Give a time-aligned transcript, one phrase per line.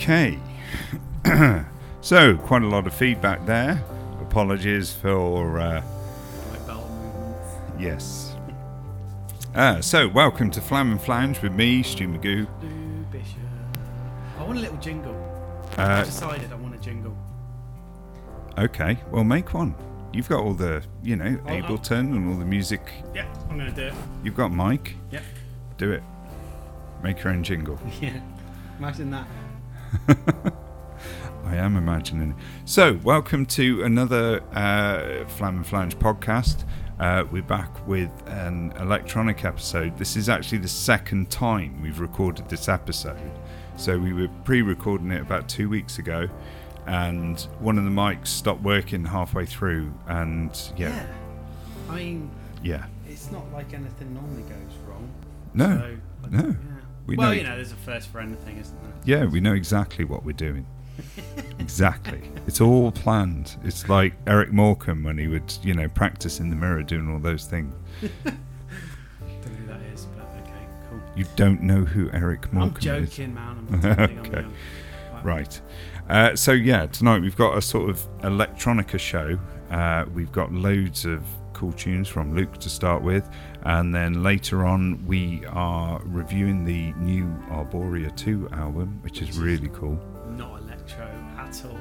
[0.00, 0.38] Okay.
[2.00, 3.84] so, quite a lot of feedback there.
[4.22, 5.60] Apologies for.
[5.60, 5.82] Uh,
[6.50, 7.54] Like bowel movements.
[7.78, 8.34] yes.
[9.54, 12.46] Uh, so, welcome to Flam and Flange with me, Stu Magoo.
[14.38, 15.12] I want a little jingle.
[15.76, 17.14] Uh, I've decided I want a jingle.
[18.56, 19.74] okay, well, make one.
[20.14, 22.80] You've got all the, you know, I'll- I'll- Ableton and all the music.
[23.14, 23.94] Yeah, I'm gonna do it.
[24.24, 24.96] You've got Mike.
[25.10, 25.22] Yep.
[25.76, 26.02] Do it.
[27.02, 27.78] Make your own jingle.
[28.00, 28.18] Yeah.
[28.78, 29.26] Imagine that.
[31.44, 32.36] I am imagining.
[32.64, 36.64] So, welcome to another uh, Flam and Flange podcast.
[37.00, 39.96] Uh, we're back with an electronic episode.
[39.98, 43.18] This is actually the second time we've recorded this episode.
[43.76, 46.28] So, we were pre recording it about two weeks ago,
[46.86, 49.92] and one of the mics stopped working halfway through.
[50.06, 51.06] And yeah,
[51.88, 52.30] I mean,
[52.62, 52.86] yeah.
[53.08, 55.10] it's not like anything normally goes wrong.
[55.52, 56.48] No, So, no.
[56.48, 56.69] Yeah.
[57.10, 58.92] We well, know- you know, there's a first for anything, isn't there?
[59.20, 60.64] Yeah, we know exactly what we're doing.
[61.58, 62.20] exactly.
[62.46, 63.56] It's all planned.
[63.64, 67.18] It's like Eric Morecambe when he would, you know, practice in the mirror doing all
[67.18, 67.74] those things.
[68.24, 71.00] Don't know who that is, but okay, cool.
[71.16, 73.18] You don't know who Eric I'm Morecambe is.
[73.18, 73.66] man.
[73.72, 74.44] I'm not Okay.
[75.12, 75.20] Wow.
[75.24, 75.60] Right.
[76.08, 79.36] Uh, so yeah, tonight we've got a sort of electronica show.
[79.70, 83.28] Uh, we've got loads of cool tunes from Luke to start with,
[83.64, 89.68] and then later on we are reviewing the new Arborea 2 album, which is really
[89.68, 89.98] cool.
[90.36, 91.06] Not electro
[91.38, 91.78] at all.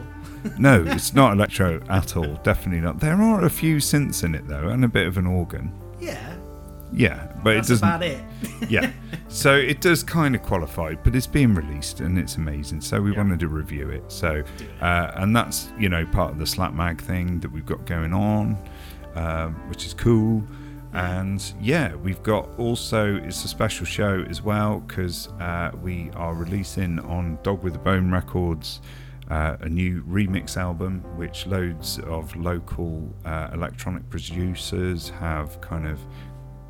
[0.58, 2.36] No, it's not electro at all.
[2.44, 3.00] Definitely not.
[3.00, 5.72] There are a few synths in it though, and a bit of an organ.
[6.00, 6.36] Yeah,
[6.94, 7.88] Yeah, but that's it doesn't.
[7.88, 8.22] about it.
[8.70, 8.92] yeah,
[9.28, 12.82] so it does kind of qualify, but it's being released and it's amazing.
[12.82, 13.18] So we Yeah.
[13.18, 14.04] wanted to review it.
[14.12, 14.44] So,
[14.82, 18.14] uh, and that's you know part of the Slap Mag thing that we've got going
[18.14, 18.58] on,
[19.16, 20.42] um, which is cool.
[20.94, 26.34] And yeah, we've got also it's a special show as well because uh, we are
[26.34, 28.82] releasing on Dog with a Bone Records
[29.30, 36.00] uh, a new remix album, which loads of local uh, electronic producers have kind of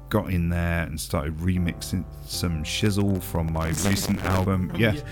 [0.10, 4.70] got in there and started remixing some shizzle from my recent album.
[4.70, 5.04] From Yes, your,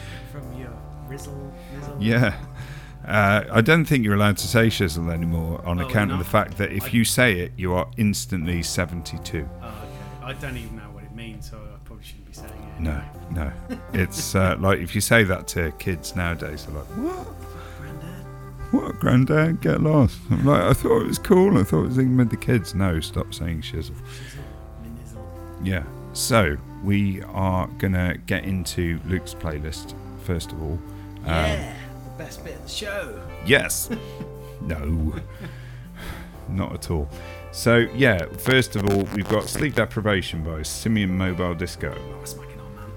[0.42, 0.74] from your
[1.08, 1.98] rizzle, rizzle.
[2.02, 2.36] yeah.
[3.08, 6.26] Uh, I don't think you're allowed to say shizzle anymore on Oh, account of the
[6.26, 9.48] fact that if I- you say it, you are instantly 72.
[9.62, 9.76] Oh, okay.
[10.24, 12.82] I don't even know what it means, so I probably shouldn't be saying it.
[12.82, 13.02] No,
[13.32, 13.52] no.
[13.94, 17.28] It's uh, like if you say that to kids nowadays, they're like, what?
[17.80, 18.26] Grandad.
[18.74, 19.62] What, granddad?
[19.62, 20.20] Get lost.
[20.30, 21.58] I'm like, I thought it was cool.
[21.58, 22.76] I thought it was even with the kids.
[22.76, 23.96] No, stop saying shizzle.
[23.96, 25.26] Shizzle.
[25.64, 25.84] Yeah.
[26.12, 30.80] So we are gonna get into Luke's playlist first of all.
[31.24, 31.74] Um, yeah,
[32.18, 33.22] best bit of the show.
[33.46, 33.90] Yes.
[34.62, 35.16] no.
[36.50, 37.10] Not at all.
[37.52, 41.94] So yeah, first of all, we've got Sleep Deprivation by Simian Mobile Disco.
[41.98, 42.92] Oh, smacking on, man.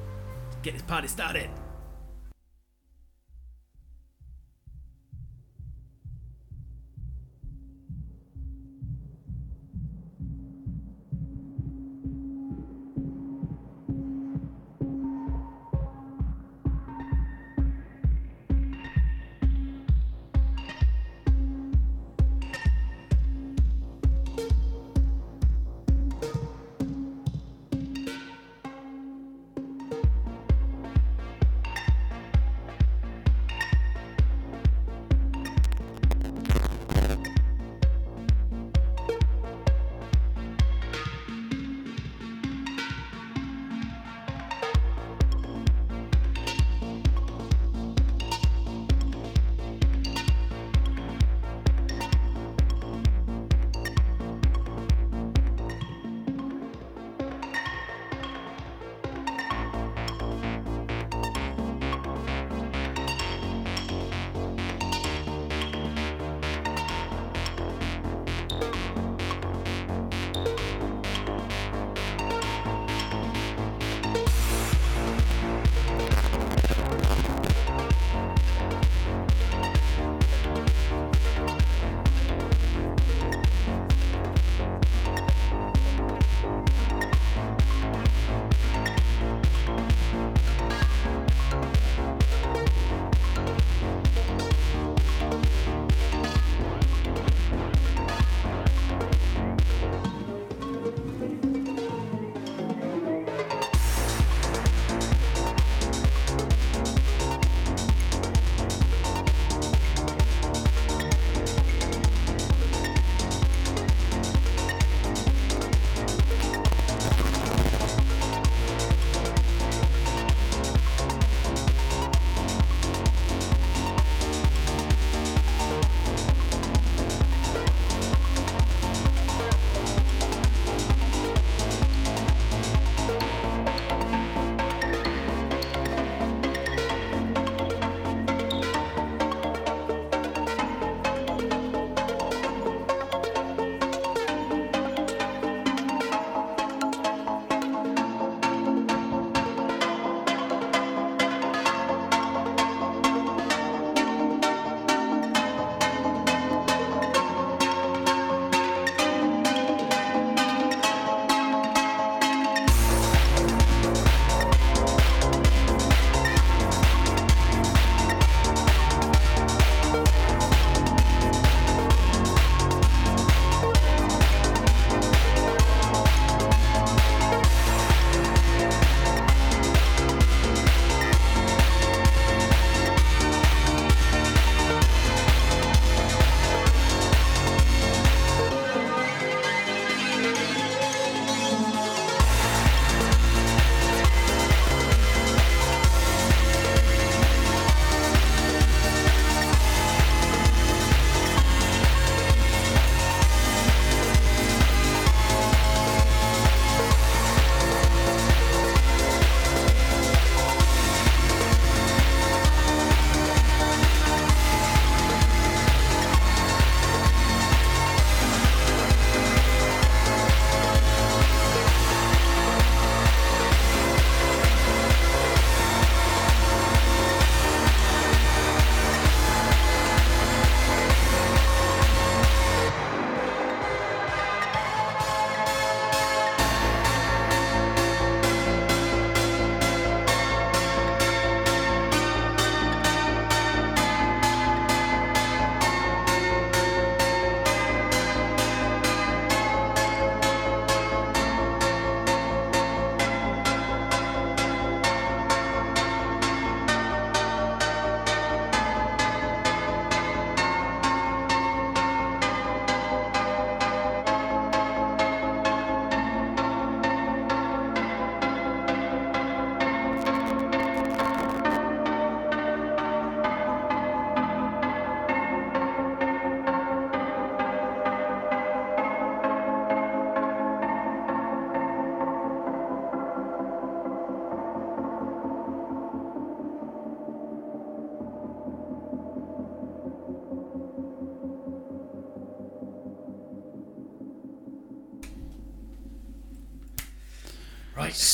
[0.62, 1.50] Get this party started.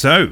[0.07, 0.31] So,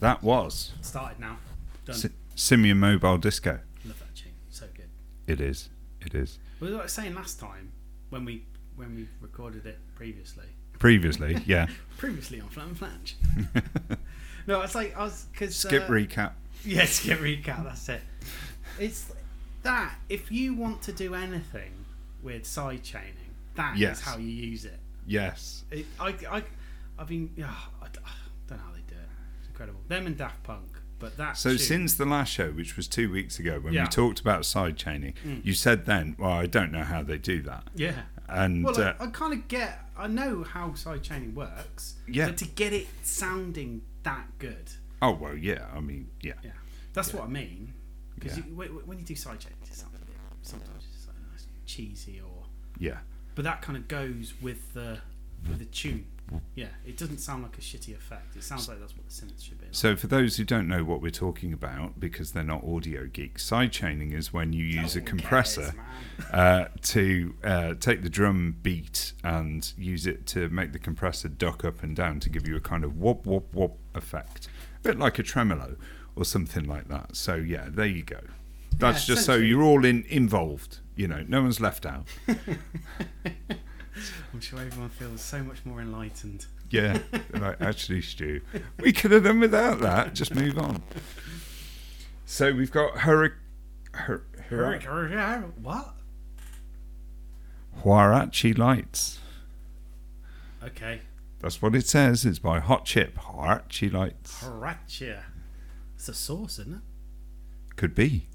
[0.00, 1.36] that was Started now.
[1.84, 1.94] Done.
[1.94, 3.60] Si- Simian Mobile Disco.
[3.84, 4.32] Love that tune.
[4.50, 4.88] So good.
[5.28, 5.68] It is.
[6.00, 6.40] It is.
[6.58, 7.70] Well, like I was saying last time
[8.10, 10.46] when we when we recorded it previously.
[10.80, 11.68] Previously, yeah.
[11.96, 13.16] Previously on Flam and Flange.
[14.48, 16.32] no, it's like I was because Skip uh, recap.
[16.64, 17.62] Yeah, skip recap.
[17.62, 18.00] That's it.
[18.80, 19.12] It's
[19.62, 21.70] that if you want to do anything
[22.20, 23.14] with side chaining,
[23.54, 24.00] that is Yes.
[24.00, 24.80] how you use it.
[25.06, 25.62] Yes.
[25.70, 26.42] it I, I,
[26.98, 28.10] I mean, yeah, I, d- I
[28.48, 29.08] don't know how they do it.
[29.40, 29.80] It's incredible.
[29.88, 31.36] Them and Daft Punk, but that.
[31.36, 33.84] So since the last show, which was two weeks ago, when Yeah.
[33.84, 35.44] we talked about side chaining, Mm.
[35.44, 38.02] you said then, "Well, I don't know how they do that," yeah.
[38.28, 39.80] and Well, uh, I, I kind of get.
[39.96, 41.96] I know how side chaining works.
[42.06, 42.26] Yeah.
[42.26, 44.70] But to get it sounding that good,
[45.02, 45.66] oh well, yeah.
[45.74, 46.52] I mean, yeah, yeah,
[46.92, 47.74] that's what I mean.
[48.14, 48.44] Because Yeah.
[48.84, 50.16] when you do side chaining, it sounds a bit.
[50.42, 52.46] Sometimes it's like nice cheesy or.
[52.78, 52.98] yeah,
[53.34, 55.00] But that kind of goes with the
[55.48, 56.06] with the tune.
[56.54, 58.36] Yeah, it doesn't sound like a shitty effect.
[58.36, 59.66] It sounds like that's what the synth should be.
[59.66, 59.74] Like.
[59.74, 63.44] So, for those who don't know what we're talking about, because they're not audio geeks,
[63.44, 65.74] side chaining is when you use a No one compressor
[66.16, 71.28] cares, uh, to uh, take the drum beat and use it to make the compressor
[71.28, 74.48] duck up and down to give you a kind of whoop whoop whoop effect,
[74.80, 75.76] a bit like a tremolo
[76.16, 77.16] or something like that.
[77.16, 78.20] So, yeah, there you go.
[78.76, 80.78] That's Yeah, just so you're all in involved.
[80.96, 82.06] You know, no one's left out.
[84.32, 86.46] I'm sure everyone feels so much more enlightened.
[86.70, 86.98] Yeah,
[87.32, 88.40] like actually, Stu,
[88.78, 90.14] we could have done without that.
[90.14, 90.82] Just move on.
[92.26, 93.32] So we've got Hurri-
[93.94, 94.72] Hur- Hur-
[95.62, 95.94] What?
[97.82, 99.18] Huarache Lights.
[100.62, 101.00] Okay.
[101.40, 102.24] That's what it says.
[102.26, 103.16] It's by Hot Chip.
[103.16, 104.42] Huarache Lights.
[104.42, 105.22] Huarache.
[105.94, 106.80] It's a sauce, isn't it?
[107.76, 108.28] Could be.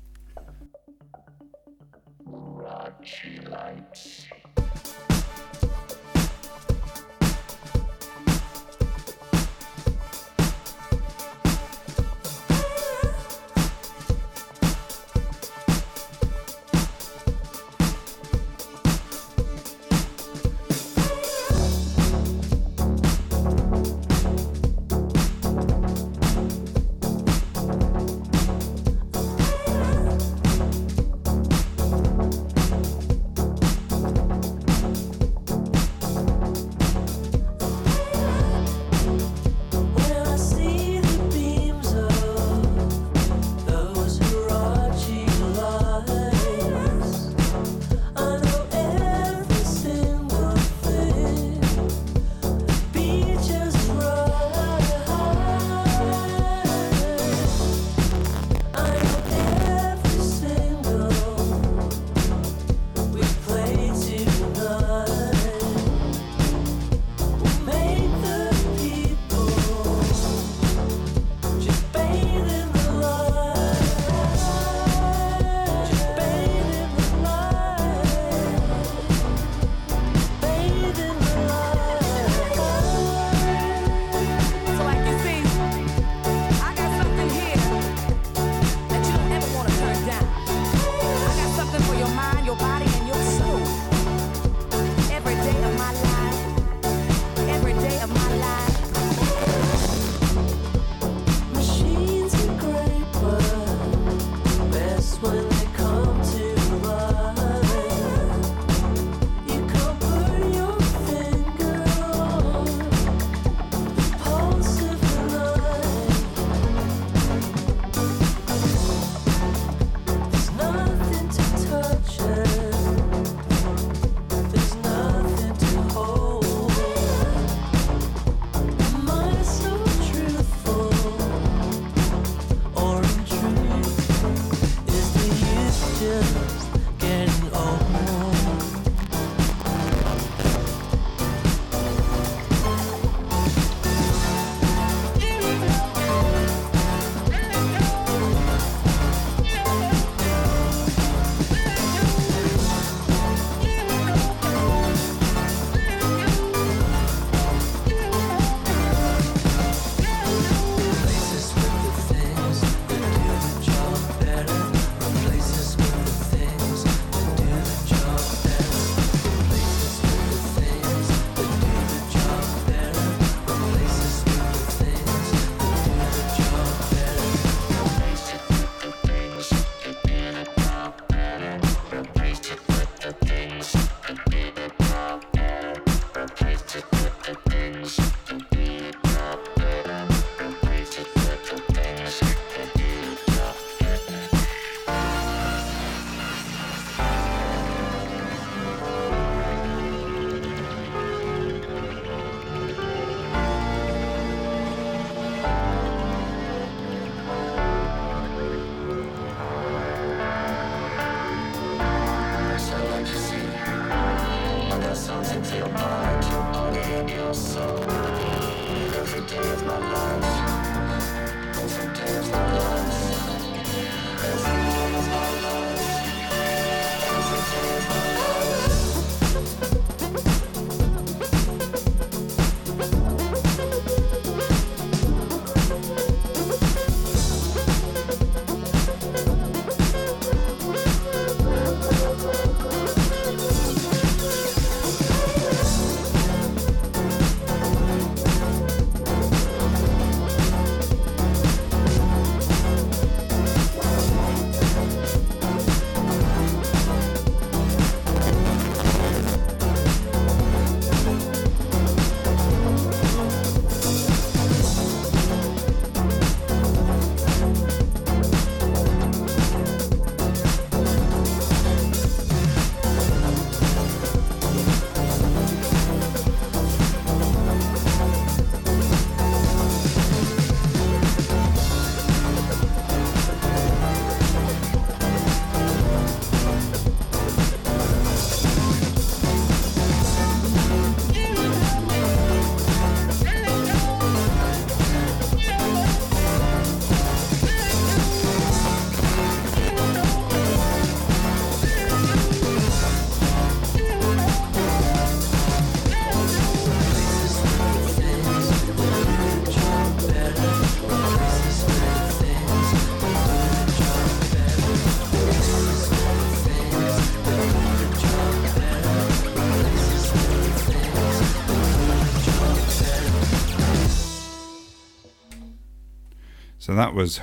[326.73, 327.19] So that was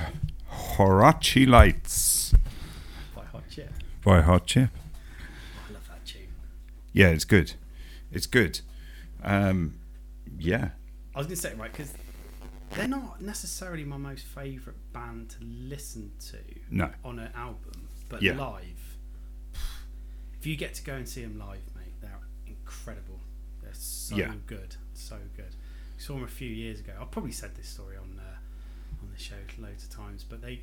[0.49, 2.33] Huarache Lights
[3.13, 3.69] By Hot Chip.
[4.01, 4.69] by Hot Chip.
[5.69, 6.21] I love that tune.
[6.93, 7.55] Yeah, it's good.
[8.13, 8.61] It's good.
[9.21, 9.73] Um,
[10.39, 10.69] yeah.
[11.13, 11.93] I was going to say, right, because
[12.77, 16.37] they're not necessarily my most favourite band to listen to
[16.69, 16.89] No.
[17.03, 18.37] on an album, but Yeah.
[18.37, 18.95] live,
[20.39, 23.19] if you get to go and see them live, mate, they're incredible.
[23.61, 24.33] They're so Yeah.
[24.47, 25.53] good, so good.
[25.97, 26.93] I saw them a few years ago.
[27.01, 28.37] I've probably said this story on uh,
[29.21, 30.61] show loads of times, but they,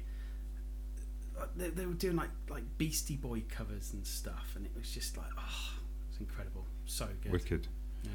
[1.38, 4.90] uh, they they were doing like like Beastie Boy covers and stuff, and it was
[4.90, 7.32] just like, oh, it was incredible, so good.
[7.32, 7.68] Wicked.
[8.04, 8.10] Yeah.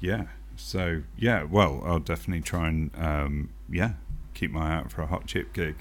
[0.00, 0.24] Yeah.
[0.56, 3.92] So yeah, well, I'll definitely try and um, yeah
[4.34, 5.76] keep my eye out for a hot chip gig,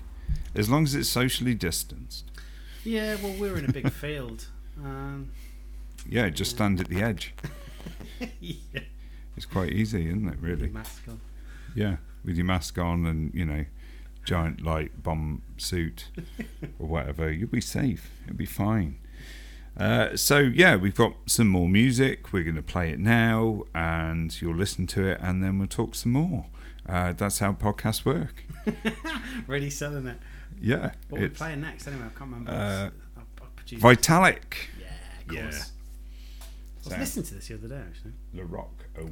[0.55, 2.31] as long as it's socially distanced.
[2.83, 4.45] Yeah, well, we're in a big field.
[4.83, 5.31] Um,
[6.07, 7.33] Yeah, just stand at the edge.
[8.39, 8.81] yeah.
[9.35, 10.37] It's quite easy, isn't it?
[10.39, 10.69] Really.
[10.69, 11.19] Mask on.
[11.75, 13.65] Yeah, with your mask on and you know,
[14.25, 16.09] giant light bomb suit
[16.79, 18.11] or whatever, you'll be safe.
[18.25, 18.97] It'll be fine.
[19.77, 22.31] Uh, so yeah, we've got some more music.
[22.33, 25.95] We're going to play it now, and you'll listen to it, and then we'll talk
[25.95, 26.45] some more.
[26.87, 28.43] Uh, that's how podcasts work.
[29.47, 30.17] Really selling it.
[30.61, 32.51] Yeah, What we're it's playing next, anyway, I can't remember.
[32.51, 34.43] uh, I, I produced Vitalic.
[34.79, 34.87] Yeah,
[35.27, 35.41] of Yeah.
[35.43, 35.71] course.
[35.71, 38.13] I was So- listening to this the other day, actually.
[38.33, 39.11] The Rock 01.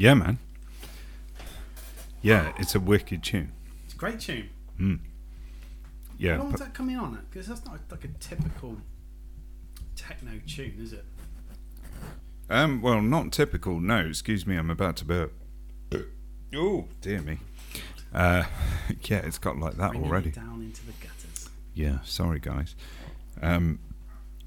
[0.00, 0.38] Yeah, man.
[2.22, 3.52] Yeah, it's a wicked tune.
[3.84, 4.48] It's a great tune.
[6.16, 7.30] Yeah, How long's but- that coming on at?
[7.30, 8.78] Because that's not like a typical
[9.96, 11.04] techno tune, is it?
[12.48, 13.78] Um, well, not typical.
[13.78, 15.34] No, excuse me, I'm about to burp.
[16.54, 17.38] Oh, dear me.
[18.14, 18.44] Uh,
[19.02, 20.30] yeah, it's got like that Bringing already.
[20.30, 21.50] down into the gutters.
[21.74, 22.74] Yeah, sorry, guys.
[23.42, 23.80] Um,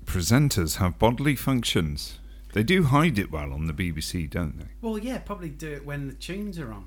[0.04, 2.18] presenters have bodily functions.
[2.54, 4.66] They do hide it well on the BBC, don't they?
[4.82, 6.86] Well, yeah, probably do it when the tunes are on,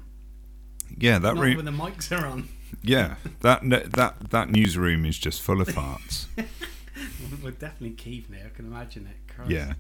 [0.96, 1.57] Yeah, that not room.
[1.57, 2.48] when the mics are on.
[2.83, 6.26] Yeah, that that that newsroom is just full of farts.
[7.42, 8.42] We're definitely keeping it.
[8.46, 9.33] I can imagine it.
[9.35, 9.50] Christ.
[9.50, 9.74] yeah.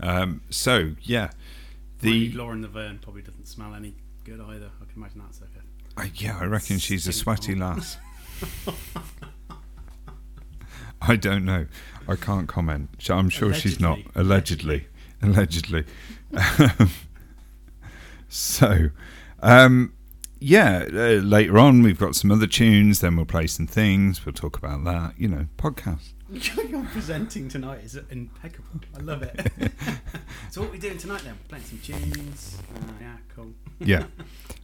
[0.00, 1.30] Um, so yeah,
[2.00, 4.70] The the Lauren Laverne probably doesn't smell any good either.
[4.80, 5.60] I can imagine that's okay.
[5.96, 7.98] I yeah, I reckon she's a sweaty lass.
[11.02, 11.66] I don't know.
[12.08, 12.90] I can't comment.
[13.08, 13.98] I'm sure she's not.
[14.14, 14.86] Allegedly.
[15.22, 15.84] Allegedly,
[18.28, 18.90] so,
[19.40, 19.92] um,
[20.38, 20.84] yeah.
[20.90, 23.00] Uh, later on, we've got some other tunes.
[23.00, 24.24] Then we'll play some things.
[24.24, 25.14] We'll talk about that.
[25.18, 26.12] You know, podcast.
[26.70, 28.80] Your presenting tonight is impeccable.
[28.96, 29.48] I love it.
[30.50, 31.34] so what are we doing tonight then?
[31.34, 32.58] We're playing some tunes.
[32.74, 33.48] Uh, yeah, cool.
[33.80, 34.04] Yeah.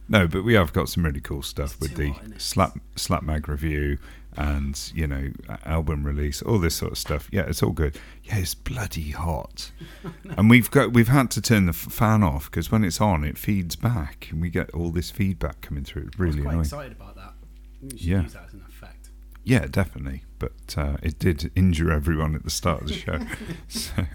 [0.07, 3.23] No, but we have got some really cool stuff It's with the hot, slap slap
[3.23, 3.97] mag review
[4.37, 5.31] and you know
[5.65, 7.27] album release, all this sort of stuff.
[7.31, 7.97] Yeah, it's all good.
[8.23, 9.71] Yeah, it's bloody hot,
[10.37, 13.37] and we've got we've had to turn the fan off because when it's on, it
[13.37, 16.03] feeds back, and we get all this feedback coming through.
[16.07, 16.65] It's I was really quite annoying.
[16.65, 17.33] excited about that.
[17.81, 18.21] Yeah.
[18.23, 19.09] use that as an effect.
[19.43, 20.23] Yeah, definitely.
[20.39, 23.19] But uh, it did injure everyone at the start of the show.
[23.67, 24.05] so,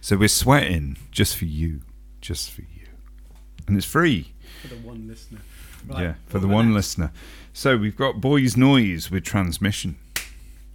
[0.00, 1.80] so we're sweating just for you,
[2.20, 2.86] just for you,
[3.66, 4.32] and it's free.
[4.60, 5.40] For the one listener.
[5.90, 6.74] Yeah, for the one next?
[6.98, 7.12] listener.
[7.52, 9.96] So we've got Boys Noize with transmission.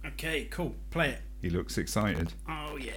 [0.06, 0.74] Okay, cool.
[0.90, 1.22] Play it.
[1.42, 2.32] He looks excited.
[2.48, 2.92] Oh, yeah.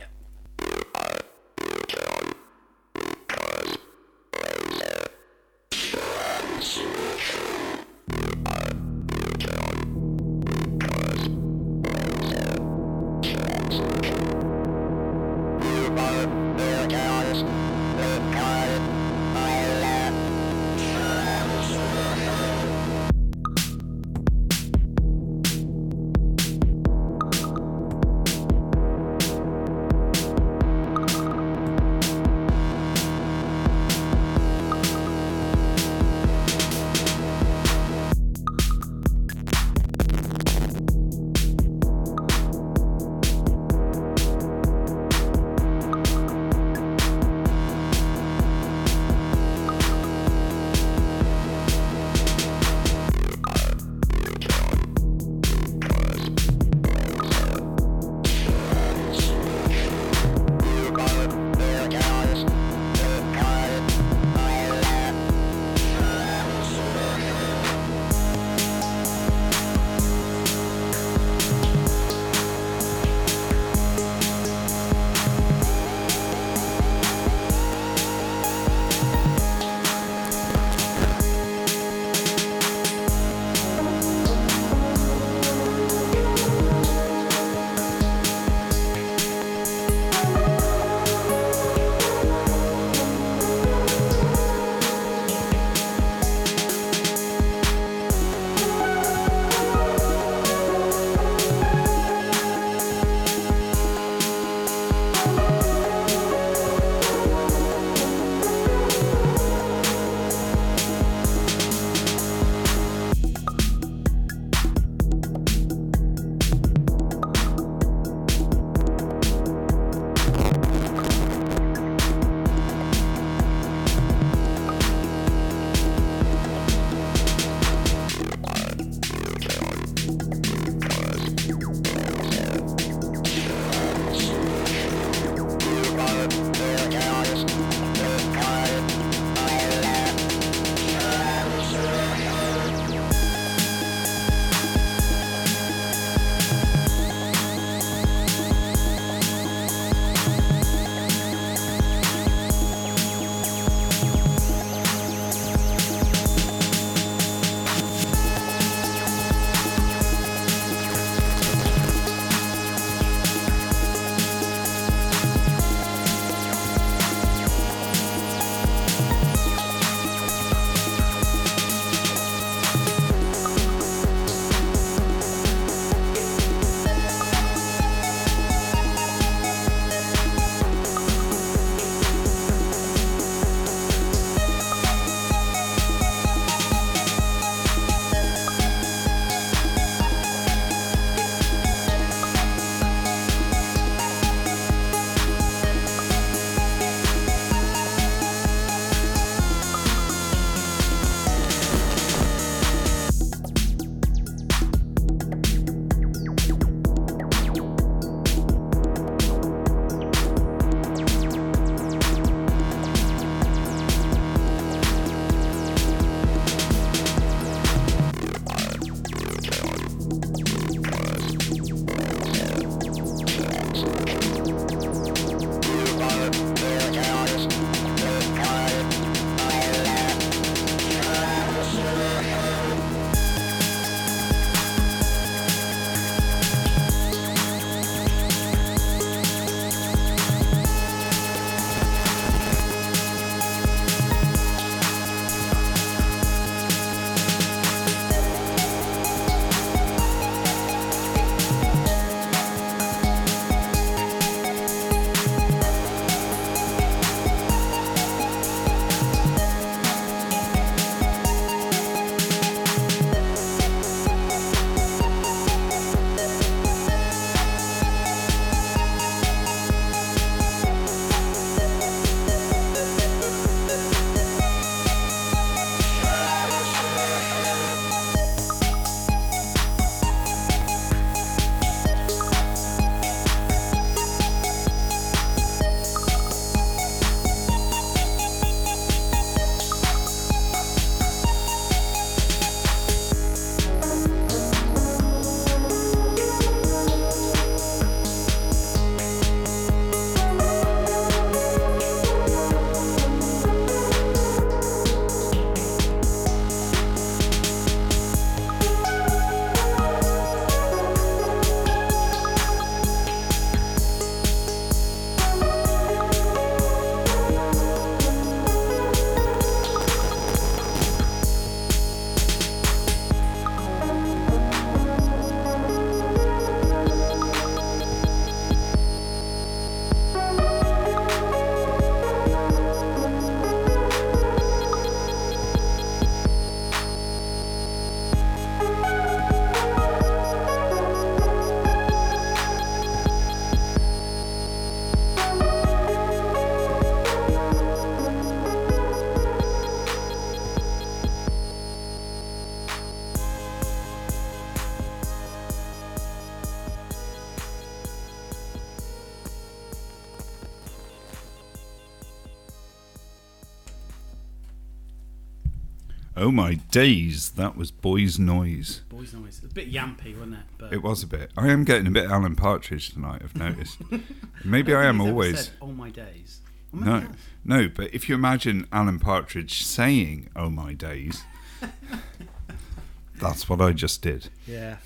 [366.22, 368.82] Oh my days, that was Boys Noize.
[368.90, 369.44] Boys Noize.
[369.44, 370.44] A bit yampy, wasn't it?
[370.60, 371.32] But It was a bit.
[371.36, 373.24] I am getting a bit Alan Partridge tonight.
[373.24, 373.80] I've noticed.
[374.46, 375.46] Maybe I am think he's ever always.
[375.46, 376.42] Said, oh my days.
[376.72, 377.08] Or maybe No,
[377.44, 377.70] no.
[377.70, 381.24] But if you imagine Alan Partridge saying "Oh my days,"
[383.20, 384.30] that's what I just did.
[384.46, 384.78] Yeah.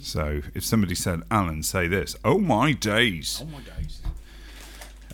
[0.00, 4.02] So if somebody said, "Alan, say this," "Oh my days." Oh my days.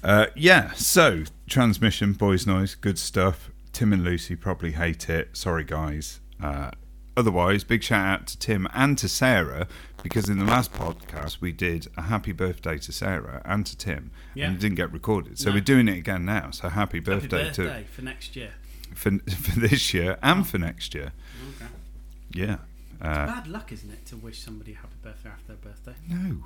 [0.04, 3.51] Uh, yeah, so transmission, Boys Noize, good stuff.
[3.72, 5.36] Tim and Lucy probably hate it.
[5.36, 6.20] Sorry, guys.
[6.40, 6.70] Uh,
[7.16, 9.66] otherwise, big shout out to Tim and to Sarah
[10.02, 14.10] because in the last podcast we did a happy birthday to Sarah and to Tim,
[14.34, 14.46] Yeah.
[14.46, 15.38] and it didn't get recorded.
[15.38, 15.54] So No.
[15.56, 16.50] we're doing it again now.
[16.50, 18.50] So happy Happy birthday, to for next year.
[18.94, 21.12] for, for this year and for next year.
[21.56, 21.70] Okay.
[22.32, 22.56] Yeah.
[23.00, 25.94] Uh, Bad luck, isn't it, to wish somebody a happy birthday after their birthday?
[26.08, 26.36] no,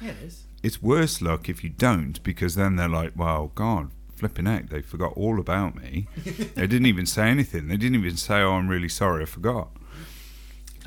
[0.00, 0.44] Yeah, it is.
[0.62, 4.82] it's worse luck if you don't because then they're like, well, God, flipping heck, they
[4.82, 6.08] forgot all about me.
[6.24, 7.68] they didn't even say anything.
[7.68, 9.68] They didn't even say, oh, I'm really sorry, I forgot.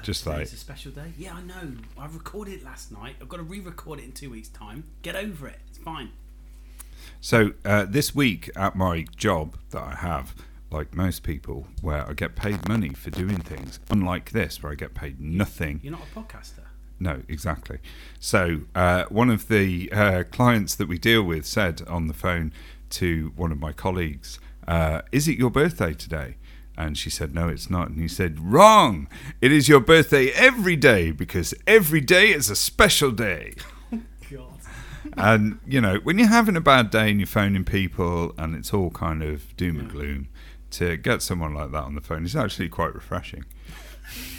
[0.03, 1.11] Just like, It's a special day.
[1.17, 1.73] Yeah, I know.
[1.97, 3.15] I recorded it last night.
[3.21, 4.85] I've got to re-record it in two weeks' time.
[5.01, 5.59] Get over it.
[5.67, 6.11] It's fine.
[7.19, 10.35] so uh, this week at my job that I have,
[10.71, 14.75] like most people, where I get paid money for doing things, unlike this, where I
[14.75, 16.63] get paid nothing You're not a podcaster.
[16.99, 17.77] No, exactly.
[18.19, 22.51] So uh, one of the uh, clients that we deal with said on the phone
[22.91, 26.37] to one of my colleagues, uh, "Is it your birthday today?"
[26.77, 29.07] And she said, "No, it's not." And he said, "Wrong.
[29.41, 33.53] It is your birthday every day because every day is a special day."
[34.31, 34.59] God.
[35.15, 38.73] and you know, when you're having a bad day and you're phoning people and it's
[38.73, 40.27] all kind of doom and gloom,
[40.71, 43.45] to get someone like that on the phone is actually quite refreshing.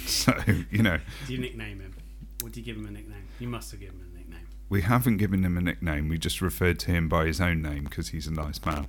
[0.05, 0.33] So
[0.71, 0.97] you know.
[1.27, 1.93] Do you nickname him?
[2.43, 3.27] Or do you give him a nickname?
[3.39, 4.08] You must have given him.
[4.69, 6.09] We haven't given him a nickname.
[6.09, 8.87] We just referred to him by his own name because he's a nice man.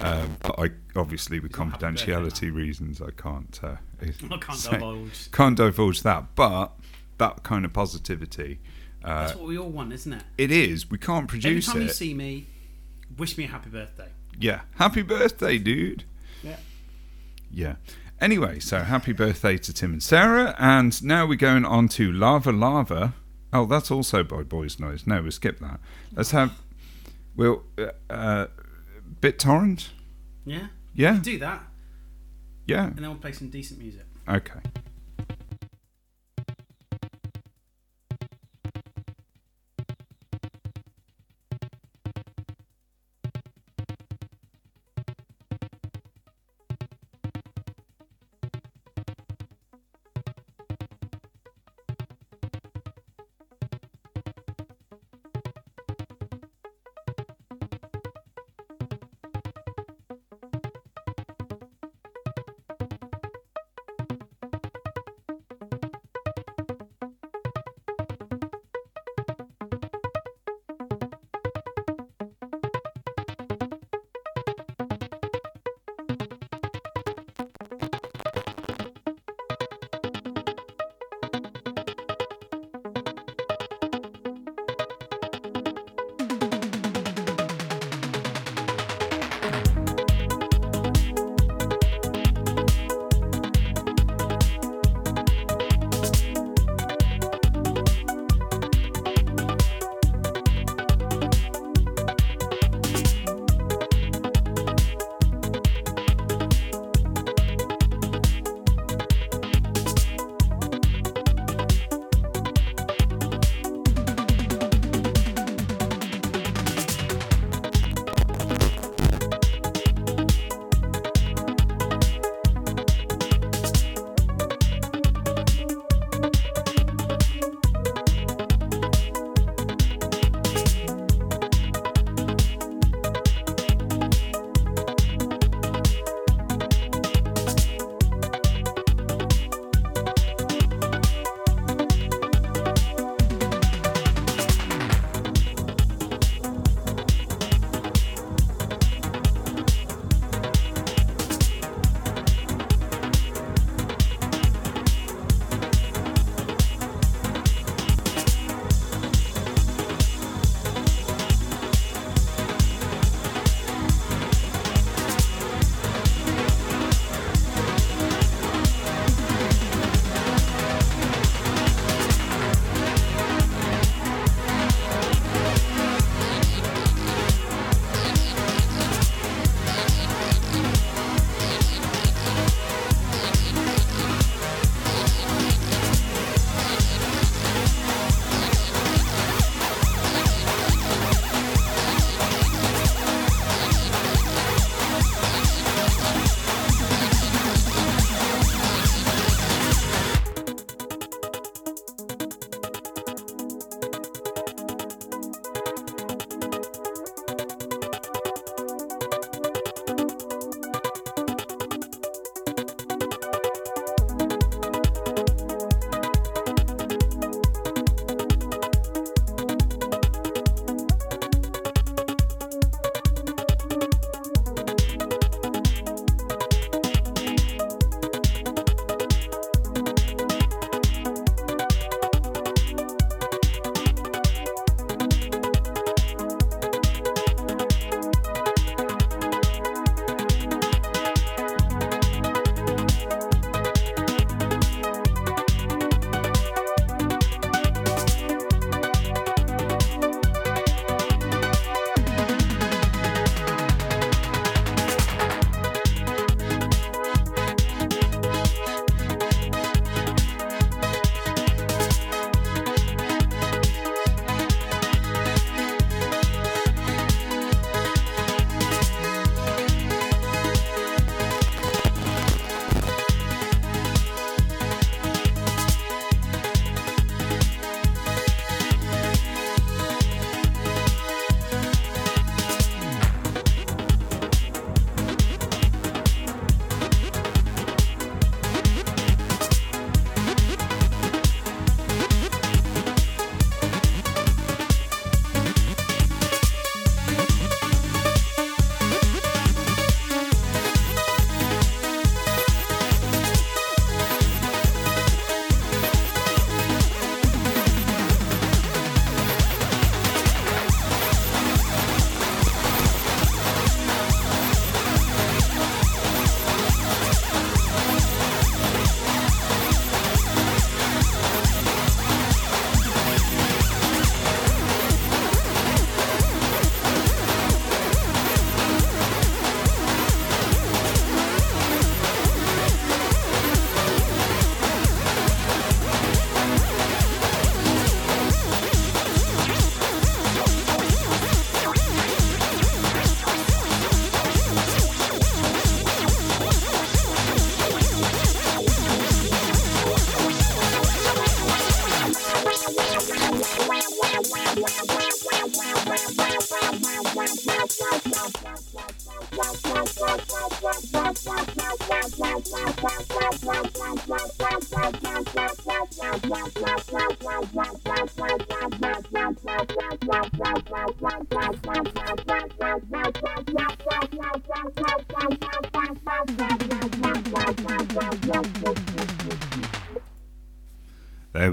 [0.00, 3.60] Um, but I obviously, with He's not happy birthday confidentiality reasons, I can't.
[3.62, 5.30] Uh, I can't say- divulge.
[5.30, 6.34] Can't divulge that.
[6.34, 6.72] But
[7.18, 8.58] that kind of positivity,
[9.04, 10.22] uh, That's what we all want, isn't it?
[10.36, 10.90] it is.
[10.90, 12.46] We can't produce Every produce time you see me,
[13.16, 14.08] wish me a happy birthday.
[14.38, 14.62] yeah.
[14.76, 16.04] Happy birthday, dude.
[16.42, 16.56] Yeah.
[17.52, 17.76] Yeah.
[18.20, 22.50] Anyway, so happy birthday to Tim and Sarah, and now we're going on to Lava
[22.52, 23.14] Lava.
[23.52, 25.06] Oh, that's also by Boys Noize.
[25.06, 25.80] No, we'll skip that.
[26.14, 26.52] Let's have.
[27.36, 27.62] We'll.
[27.78, 28.46] Uh, uh,
[29.20, 29.88] BitTorrent?
[30.44, 30.68] Yeah?
[30.94, 31.18] Yeah?
[31.22, 31.62] Do that,
[32.66, 32.86] Yeah.
[32.86, 34.06] and then we'll play some decent music.
[34.28, 34.60] Okay.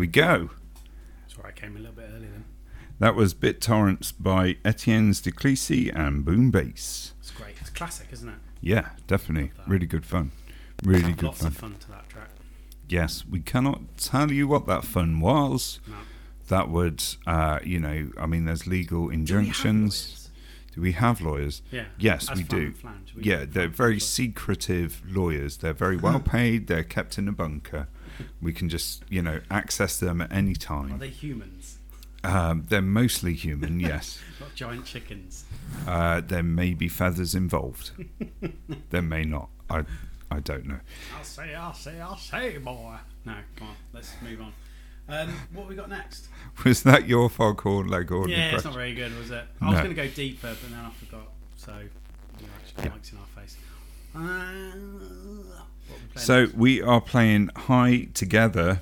[0.08, 0.51] We go.
[1.28, 2.45] Sorry, I came a little bit early then.
[2.97, 7.12] That was BitTorrents by Etienne de Crécy and Boom Bass.
[7.20, 7.55] It's great.
[7.60, 8.36] It's classic, isn't it?
[8.62, 9.51] Yeah, definitely.
[9.68, 10.32] Really good fun.
[10.82, 11.47] Really good Lots fun.
[11.47, 12.30] of fun to that track.
[12.88, 15.82] Yes, we cannot tell you what that fun was.
[15.86, 15.95] No.
[16.47, 20.30] That would, uh, you know, I mean, there's legal Do we have injunctions.
[20.74, 21.64] Do we have lawyers?
[21.70, 21.88] Yeah.
[21.97, 22.72] Yes, As we do.
[22.72, 25.58] Flange, we Yeah, they're very secretive lawyers.
[25.58, 26.68] They're very well paid.
[26.68, 27.89] They're kept in a bunker.
[28.41, 30.86] We can just, you know, access them at any Flange.
[30.88, 30.99] Are time.
[30.99, 31.78] they humans?
[32.24, 34.20] Um, they're mostly human, yes.
[34.39, 35.45] Not giant chickens.
[35.88, 37.91] Uh, there may be feathers involved.
[38.89, 39.49] there may not.
[39.70, 39.84] I,
[40.32, 40.80] I don't know.
[41.18, 42.95] I'll say, I'll say, I'll say, boy.
[43.26, 43.76] No, come on.
[43.93, 44.53] Let's move on.
[45.09, 46.28] Um, what have we got next?
[46.65, 49.45] Was that your foghorn leghorn yeah, it's not very good, was it?
[49.61, 51.30] I was going to go deeper, but then I forgot.
[51.55, 52.89] So, you know, actually, Yeah.
[52.89, 53.55] Mike's in our face.
[54.13, 55.16] Uh, what we playing
[56.18, 58.82] So we are playing High Together.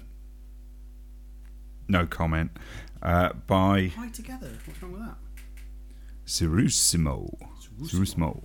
[1.87, 2.51] No comment.
[3.01, 4.49] Uh, by Hi together.
[4.65, 5.17] What's wrong with that?
[6.25, 7.29] Cerusimo.
[7.83, 8.43] Cerusimo.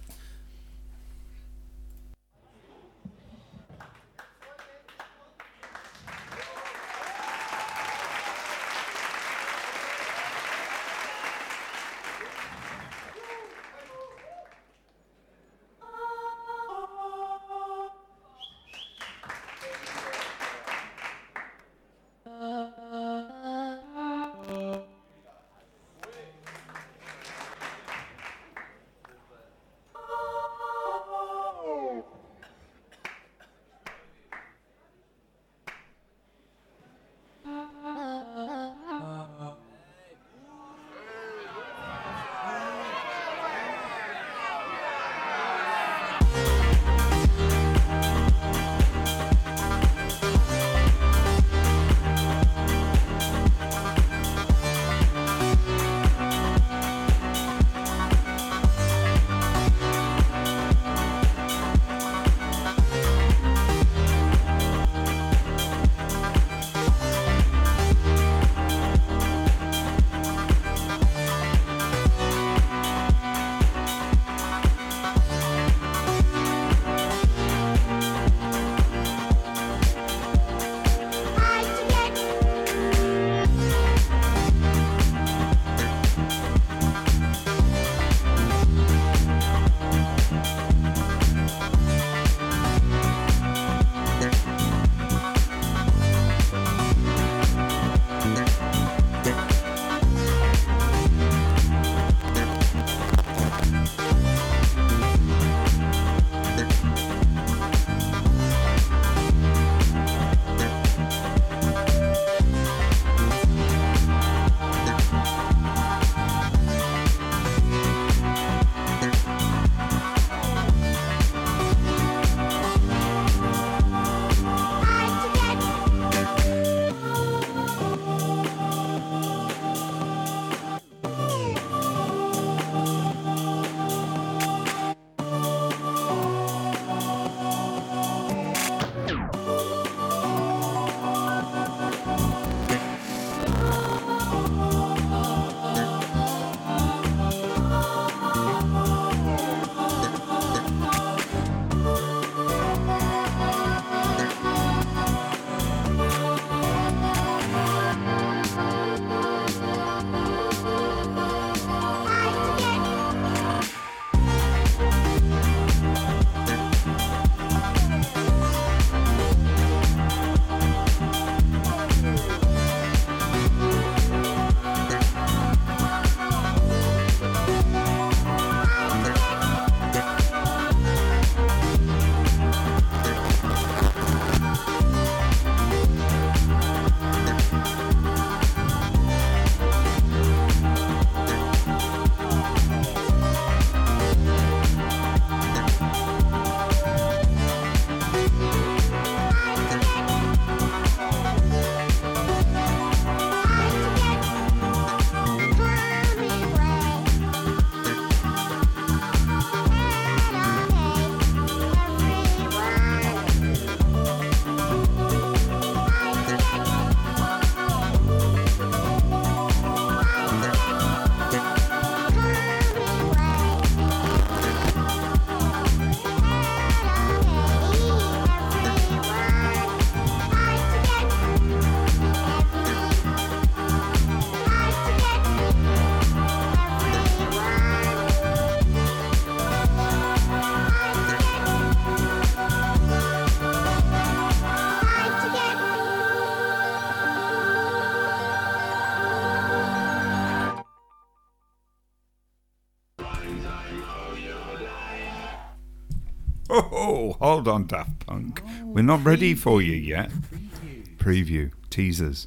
[257.11, 258.43] Oh, hold on, Daft Punk.
[258.63, 260.11] We're not ready for you yet.
[260.11, 260.97] Preview.
[260.99, 262.27] Preview, teasers,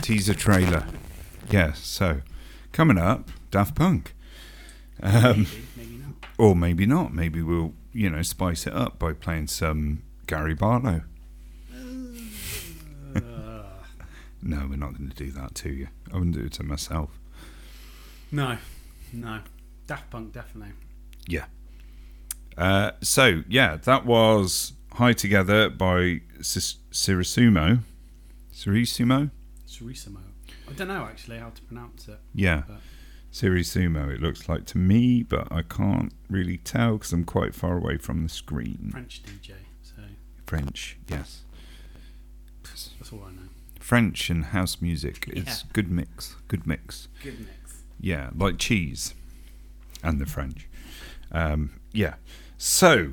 [0.00, 0.86] teaser trailer.
[1.50, 2.22] Yeah, so
[2.72, 4.14] coming up, Daft Punk.
[5.02, 6.14] Um, maybe, maybe not.
[6.38, 7.12] or maybe not.
[7.12, 11.02] Maybe we'll, you know, spice it up by playing some Gary Barlow.
[14.42, 15.88] No, we're not going to do that to you.
[16.12, 17.18] I wouldn't do it to myself.
[18.30, 18.58] no,
[19.12, 19.40] no.
[19.88, 20.72] Daft Punk definitely.
[21.26, 21.46] Yeah.
[22.56, 27.80] Uh, so yeah, that was "High Together" by Sis- Cirisumo.
[28.52, 29.30] Cirisumo.
[29.68, 30.20] Surissimo.
[30.68, 32.18] I don't know actually how to pronounce it.
[32.34, 32.80] Yeah, But-
[33.32, 34.08] Cirisumo.
[34.12, 37.98] It looks like to me, but I can't really tell because I'm quite far away
[37.98, 38.88] from the screen.
[38.90, 39.52] French DJ.
[39.82, 40.02] So
[40.46, 41.42] French, yes.
[42.62, 43.48] that's all I know.
[43.80, 45.28] French and house music.
[45.28, 45.70] It's Yeah.
[45.72, 46.34] good mix.
[46.48, 47.08] Good mix.
[47.22, 47.82] Good mix.
[48.00, 49.14] Yeah, like cheese
[50.02, 50.66] and the French.
[51.30, 52.14] Um, yeah.
[52.58, 53.12] So,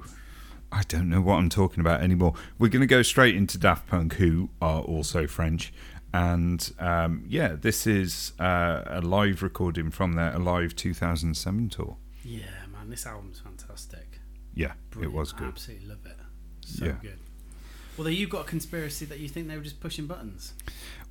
[0.71, 2.33] I don't know what I'm talking about anymore.
[2.57, 5.73] We're going to go straight into Daft Punk, who are also French.
[6.13, 11.97] And um, yeah, this is uh, a live recording from their Alive 2007 tour.
[12.23, 12.41] Yeah,
[12.71, 14.19] man, this album's fantastic.
[14.53, 15.13] Yeah, Brilliant.
[15.13, 15.47] it was I good.
[15.49, 16.17] absolutely love it.
[16.61, 16.91] So Yeah.
[17.01, 17.19] good.
[17.97, 20.53] Although you've got a conspiracy that you think they were just pushing buttons.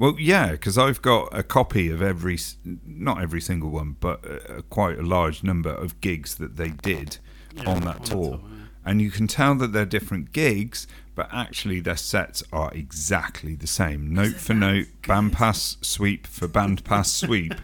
[0.01, 2.39] Well, yeah, because I've got a copy of every,
[2.85, 7.19] not every single one, but uh, quite a large number of gigs that they did
[7.55, 8.41] Yeah, on that tour.
[8.43, 8.49] yeah.
[8.85, 13.67] and you can tell that they're different gigs, but actually their sets are exactly the
[13.67, 14.13] same.
[14.15, 17.55] Note for note, band pass sweep for band pass sweep,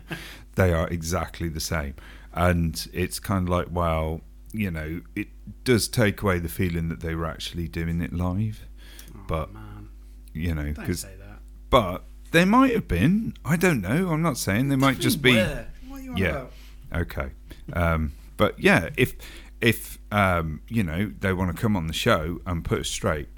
[0.54, 1.94] they are exactly the same.
[2.34, 4.20] And it's kind of like, well,
[4.52, 5.28] you know, it
[5.64, 8.66] does take away the feeling that they were actually doing it live,
[9.14, 9.88] Oh, But- man,
[10.34, 11.40] you know, because say that.
[11.70, 13.32] but they might have been.
[13.44, 14.10] I don't know.
[14.10, 15.32] I'm not saying they might just be.
[15.34, 15.68] Where?
[15.88, 16.28] What are you on Yeah.
[16.28, 16.52] about?
[16.94, 17.30] Okay.
[17.72, 19.14] Um, but yeah, if
[19.60, 23.28] if um, you know they want to come on the show and put us straight,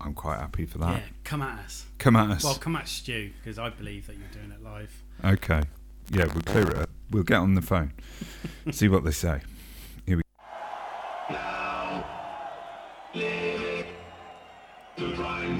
[0.00, 0.96] I'm quite happy for that.
[0.96, 1.86] Yeah, come at us.
[1.98, 2.44] Come at us.
[2.44, 5.02] Well, come at Stu because I believe that you're doing it live.
[5.24, 5.62] okay.
[6.12, 6.90] Yeah, we'll clear it up.
[7.10, 7.92] We'll get on the phone,
[8.72, 9.42] see what they say.
[10.06, 10.22] Here we.
[14.96, 15.59] The prime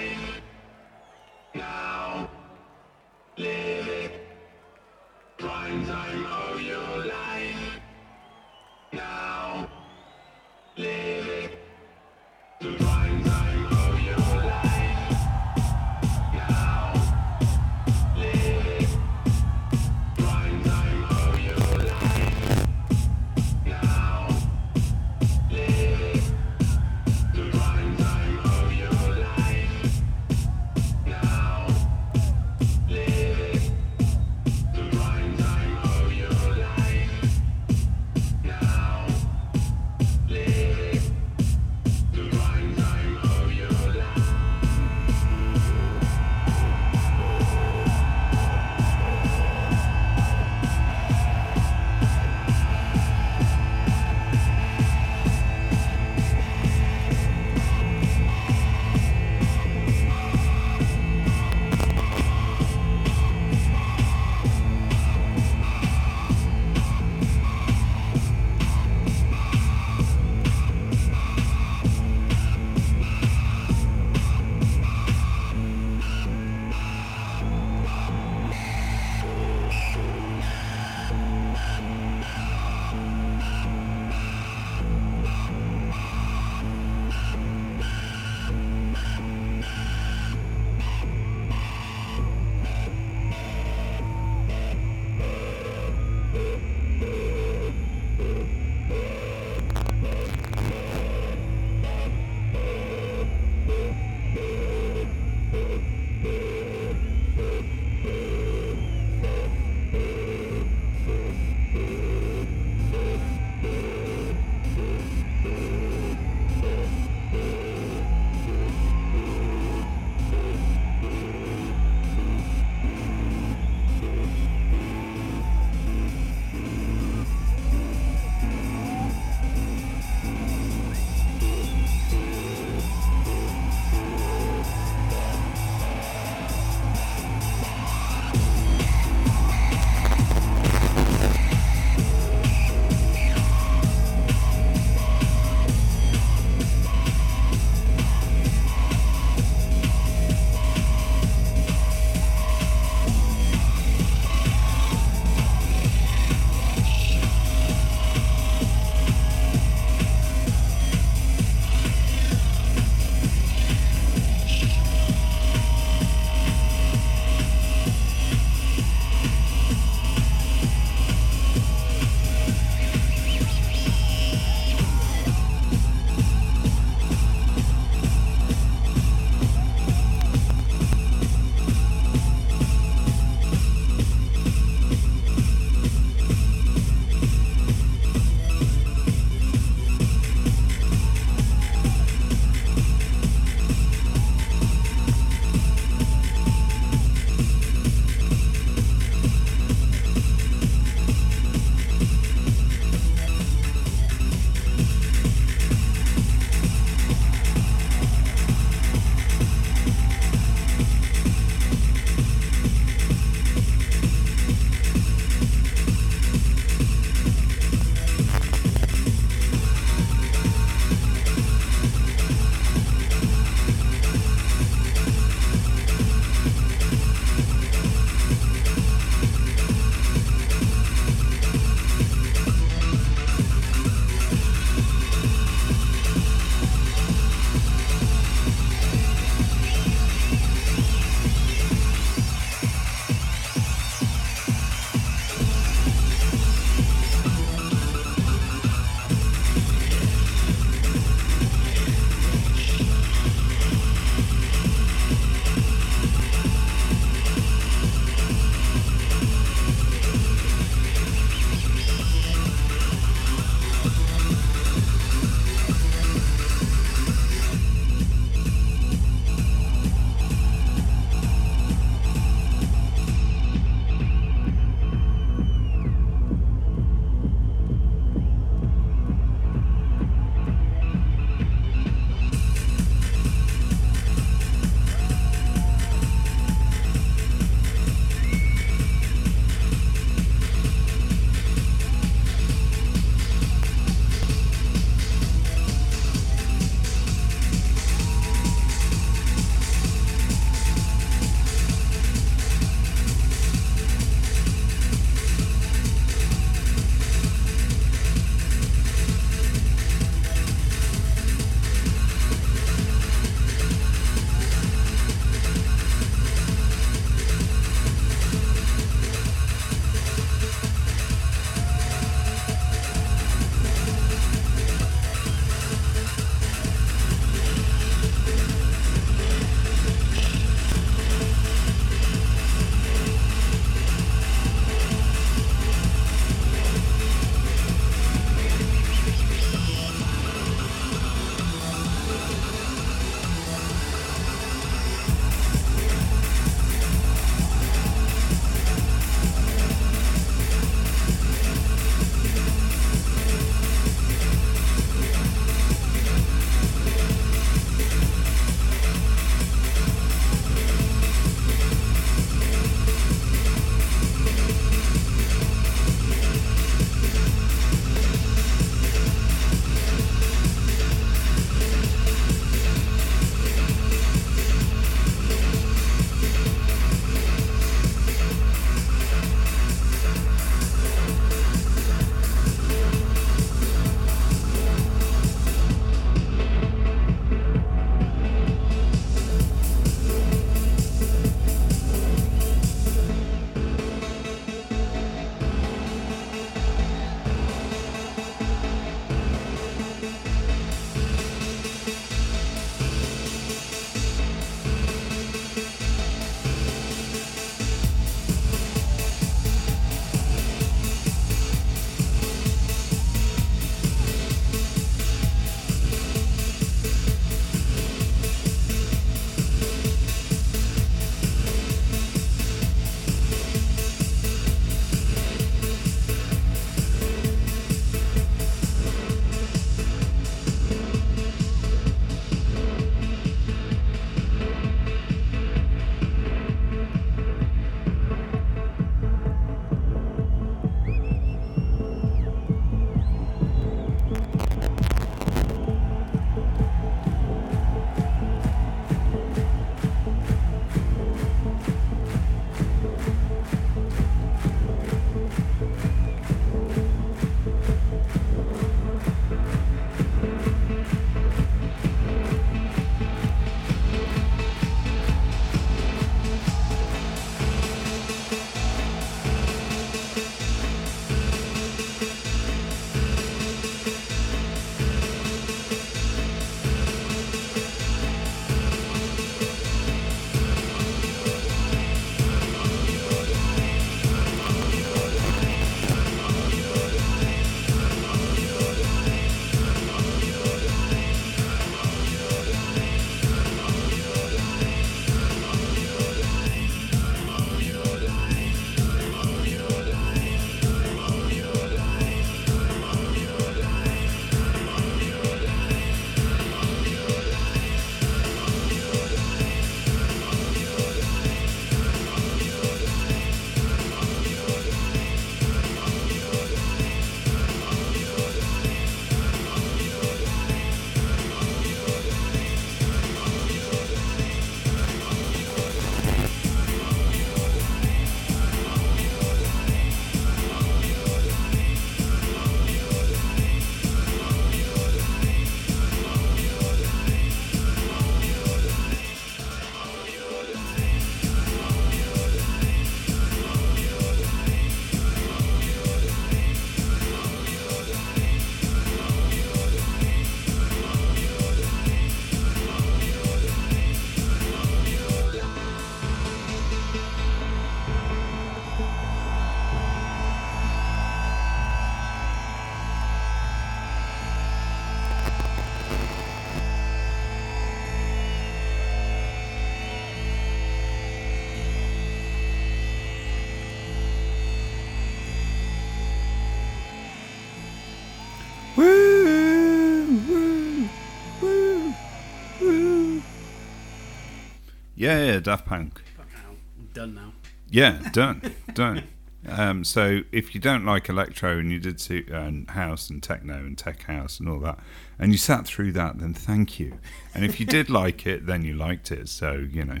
[585.06, 586.02] Yeah, yeah, Daft Punk.
[586.16, 587.32] Fuck hell, I'm done now.
[587.70, 588.42] Yeah, done,
[588.74, 589.04] done.
[589.46, 593.54] Um, so if you don't like electro and you did see um, house and techno
[593.54, 594.80] and tech house and all that,
[595.16, 596.98] and you sat through that, then thank you.
[597.32, 599.28] And if you did like it, then you liked it.
[599.28, 600.00] So you know,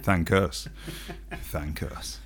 [0.00, 0.66] thank us,
[1.30, 2.18] thank us.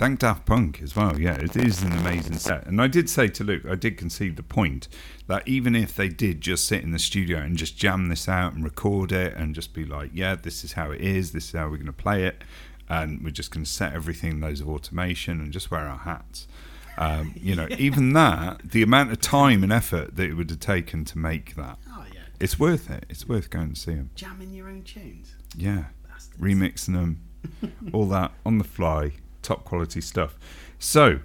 [0.00, 0.78] Thank Daft Punk.
[0.78, 1.20] Thank Daft Punk as well.
[1.20, 2.66] Yeah, it is an amazing set.
[2.66, 4.88] And I did say to Luke, I did concede the point
[5.26, 8.54] that even if they did just sit in the studio and just jam this out
[8.54, 11.52] and record it and just be like, yeah, this is how it is, this is
[11.52, 12.42] how we're going to play it,
[12.88, 15.98] and we're just going to set everything in loads of automation and just wear our
[15.98, 16.48] hats.
[16.96, 20.60] Um, you know, even that, the amount of time and effort that it would have
[20.60, 23.04] taken to make that, Oh yeah, it's worth it.
[23.10, 24.08] It's worth going to see them.
[24.14, 25.34] jamming your own tunes.
[25.54, 26.40] Yeah Bastards.
[26.40, 27.20] remixing them,
[27.92, 30.36] all that on the fly, top quality stuff.
[30.78, 31.20] So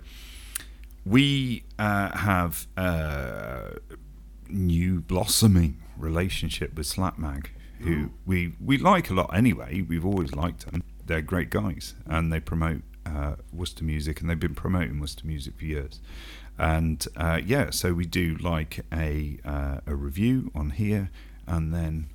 [1.05, 3.78] we uh, have a
[4.49, 7.47] new blossoming relationship with Slapmag,
[7.80, 9.82] who we we like a lot anyway.
[9.82, 10.84] We've always liked them.
[11.05, 15.57] They're great guys, and they promote uh, Worcester music, and they've been promoting Worcester music
[15.57, 15.99] for years.
[16.57, 21.11] And uh, yeah, so we do like a uh, a review on here,
[21.45, 22.07] and then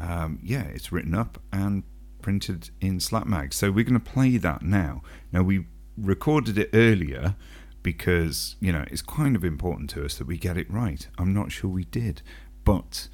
[0.00, 1.84] um, yeah, it's written up and
[2.22, 3.52] printed in Slapmag.
[3.52, 5.02] So we're going to play that now.
[5.32, 5.66] Now we
[5.96, 7.34] recorded it earlier
[7.82, 11.06] because you know it's kind of important to us that we get it right.
[11.18, 12.22] I'm not sure we did,
[12.64, 13.08] but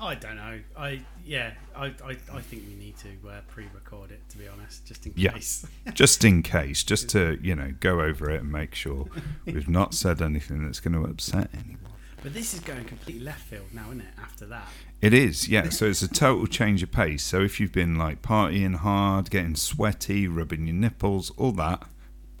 [0.00, 0.60] I don't know.
[0.76, 1.52] I yeah.
[1.76, 5.12] I I, I think we need to uh, pre-record it to be honest, just in
[5.16, 5.32] Yeah.
[5.32, 5.64] case.
[5.94, 9.06] just in case, just to you know go over it and make sure
[9.46, 11.78] we've not said anything that's going to upset anyone.
[12.22, 14.06] but this is going completely left field now, isn't it?
[14.20, 14.68] After that,
[15.04, 15.68] It is, yeah.
[15.68, 17.22] So it's a total change of pace.
[17.22, 21.82] So if you've been like partying hard, getting sweaty, rubbing your nipples, all that,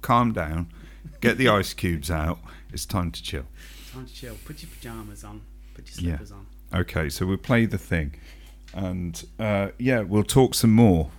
[0.00, 0.68] calm down,
[1.20, 2.38] get the ice cubes out.
[2.72, 3.44] It's time to chill.
[3.92, 4.36] time to chill.
[4.46, 5.42] Put your pajamas on.
[5.74, 6.16] Put your Yeah.
[6.16, 6.46] slippers on.
[6.72, 8.14] Okay, so we'll play the thing,
[8.72, 11.10] and uh, yeah, we'll talk some more.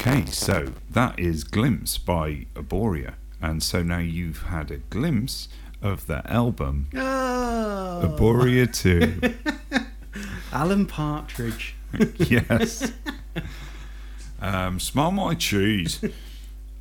[0.00, 3.14] Okay, so that is Glimpse by Arborea.
[3.42, 5.48] And so now you've had a glimpse
[5.82, 8.66] of the album Oh, Arborea
[9.70, 9.84] 2.
[10.52, 11.74] Alan Partridge.
[12.16, 12.92] yes.
[14.42, 16.02] Um, smell my cheese.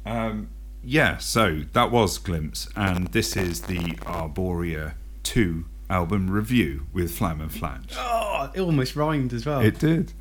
[0.05, 0.47] Um,
[0.81, 4.93] yeah, so that was Glimpse, and this is the Arborea
[5.23, 7.91] 2 album review with Flam and Flange.
[7.97, 9.59] Oh, it almost rhymed as well.
[9.59, 10.13] It did.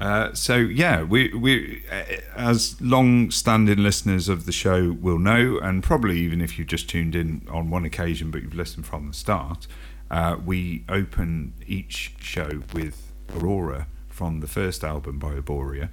[0.00, 2.02] Uh, so yeah, we we uh,
[2.36, 7.16] as long-standing listeners of the show will know, and probably even if you've just tuned
[7.16, 9.66] in on one occasion, but you've listened from the start,
[10.10, 15.88] uh, we open each show with Aurora from the first album by Arborea.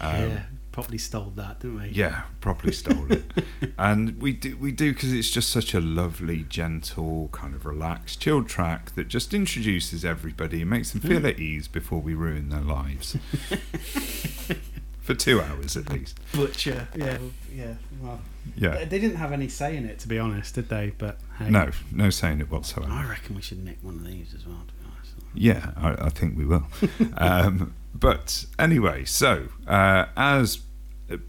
[0.00, 0.42] Um, yeah,
[0.74, 1.88] probably stole that, didn't we?
[1.90, 3.22] yeah, properly stole it,
[3.78, 8.20] and we do we do because it's just such a lovely, gentle, kind of relaxed,
[8.20, 12.48] chilled track that just introduces everybody and makes them feel at ease before we ruin
[12.48, 13.16] their lives
[15.00, 16.18] for two hours at least.
[16.32, 16.88] Butcher.
[16.96, 17.18] Yeah,
[17.54, 17.74] yeah.
[18.02, 18.20] Well,
[18.56, 20.92] Yeah, they didn't have any say in it, to be honest, did they?
[20.98, 22.90] But hey, no, no saying it whatsoever.
[22.90, 24.64] I reckon we should nick one of these as well.
[24.66, 25.12] To be honest.
[25.34, 26.66] Yeah, I, I think we will.
[27.16, 30.60] um, but anyway, so uh, as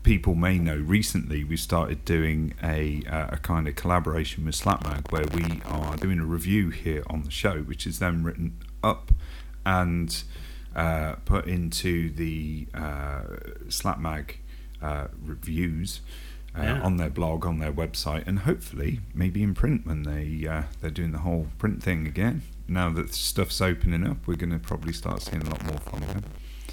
[0.03, 5.11] people may know, recently we started doing a, uh, a kind of collaboration with Slapmag
[5.11, 9.11] where we are doing a review here on the show, which is then written up
[9.66, 10.24] and
[10.76, 13.22] uh, put into the uh,
[13.68, 14.36] Slapmag
[14.82, 16.01] uh, reviews.
[16.57, 16.82] Uh, Yeah.
[16.84, 20.89] On their blog, on their website, and hopefully maybe in print when they uh, they're
[20.89, 24.93] doing the whole print thing again now that stuff's opening up, we're going to probably
[24.93, 26.24] start seeing a lot more from them.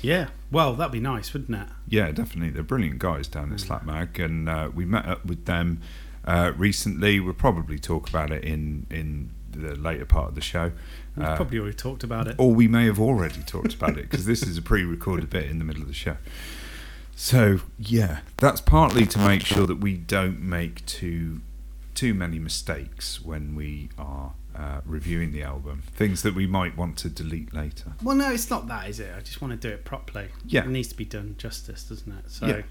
[0.03, 0.29] Yeah.
[0.51, 1.69] Well, that'd be nice, wouldn't it?
[1.89, 2.51] Yeah, definitely.
[2.51, 5.81] They're brilliant guys down at Slap Mag, and uh, we met up with them
[6.27, 7.21] uh, recently.
[7.21, 10.73] We'll probably talk about it in in the later part of the show.
[11.17, 12.37] We've Uh, probably already talked about it.
[12.39, 15.59] or we may have already talked about it because this is a pre-recorded bit in
[15.59, 16.17] the middle of the show.
[17.15, 21.41] So yeah, that's partly to make sure that we don't make too
[21.95, 25.83] too many mistakes when we are uh, reviewing the album.
[25.95, 27.93] Things that we might want to delete later.
[28.03, 29.11] Well, no, it's not that, is it?
[29.17, 30.29] I just want to do it properly.
[30.45, 30.63] Yeah.
[30.65, 32.31] It needs to be done justice, doesn't it?
[32.31, 32.63] So, Yeah.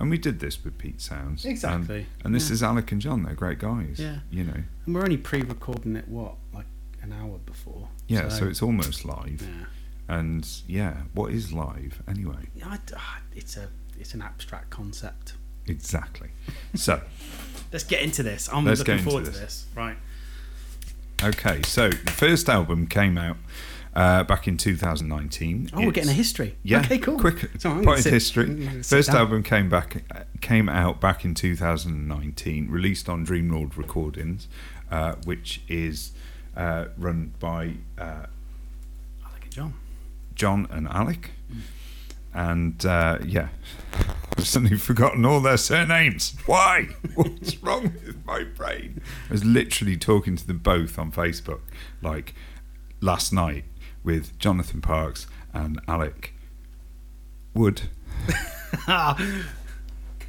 [0.00, 1.44] And we did this with Pete Sounds.
[1.44, 2.54] Exactly, And, this yeah.
[2.54, 3.24] is Alec and John.
[3.24, 3.98] They're great guys.
[3.98, 4.18] Yeah.
[4.30, 4.62] You know.
[4.86, 6.06] and we're only pre-recording it.
[6.06, 6.66] What, like
[7.02, 7.88] an hour before?
[8.06, 8.28] Yeah.
[8.28, 9.42] So, it's almost live.
[9.42, 9.64] yeah.
[10.08, 12.48] And yeah, what is live anyway?
[12.54, 13.68] Yeah, I, ah, it's a
[13.98, 15.34] it's an abstract concept.
[15.68, 16.28] Exactly.
[16.74, 17.00] So.
[17.72, 18.48] Let's get into this.
[18.52, 19.34] I'm looking forward this.
[19.34, 19.66] to this.
[19.74, 19.96] Right.
[21.22, 23.36] Okay, so the first album came out
[23.94, 25.70] uh, back in 2019.
[25.74, 26.56] Oh, we're getting a history.
[26.62, 27.18] Yeah, Okay, cool.
[27.18, 28.44] Quick So point sit- history.
[28.44, 29.16] I'm gonna sit First down.
[29.18, 34.46] album came back uh, came out back in 2019, released on Dreamlord Recordings,
[34.90, 36.12] uh, which is
[36.56, 38.26] uh, run by uh,
[39.26, 39.74] Alec and John.
[40.36, 41.32] John and Alec.
[42.34, 43.48] And uh, yeah,
[44.36, 46.36] I've suddenly forgotten all their surnames.
[46.46, 46.88] Why?
[47.14, 49.00] What's wrong with my brain?
[49.28, 51.60] I was literally talking to them both on Facebook,
[52.02, 52.34] like
[53.00, 53.64] last night,
[54.04, 56.34] with Jonathan Parks and Alec
[57.54, 57.82] Wood.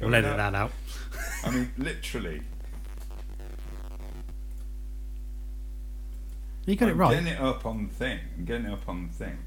[0.00, 0.72] We'll edit that out.
[1.44, 2.42] I mean, literally.
[6.64, 7.10] You got it I'm right.
[7.12, 8.18] Getting it up on the thing.
[8.38, 9.38] I'm getting it up on the thing.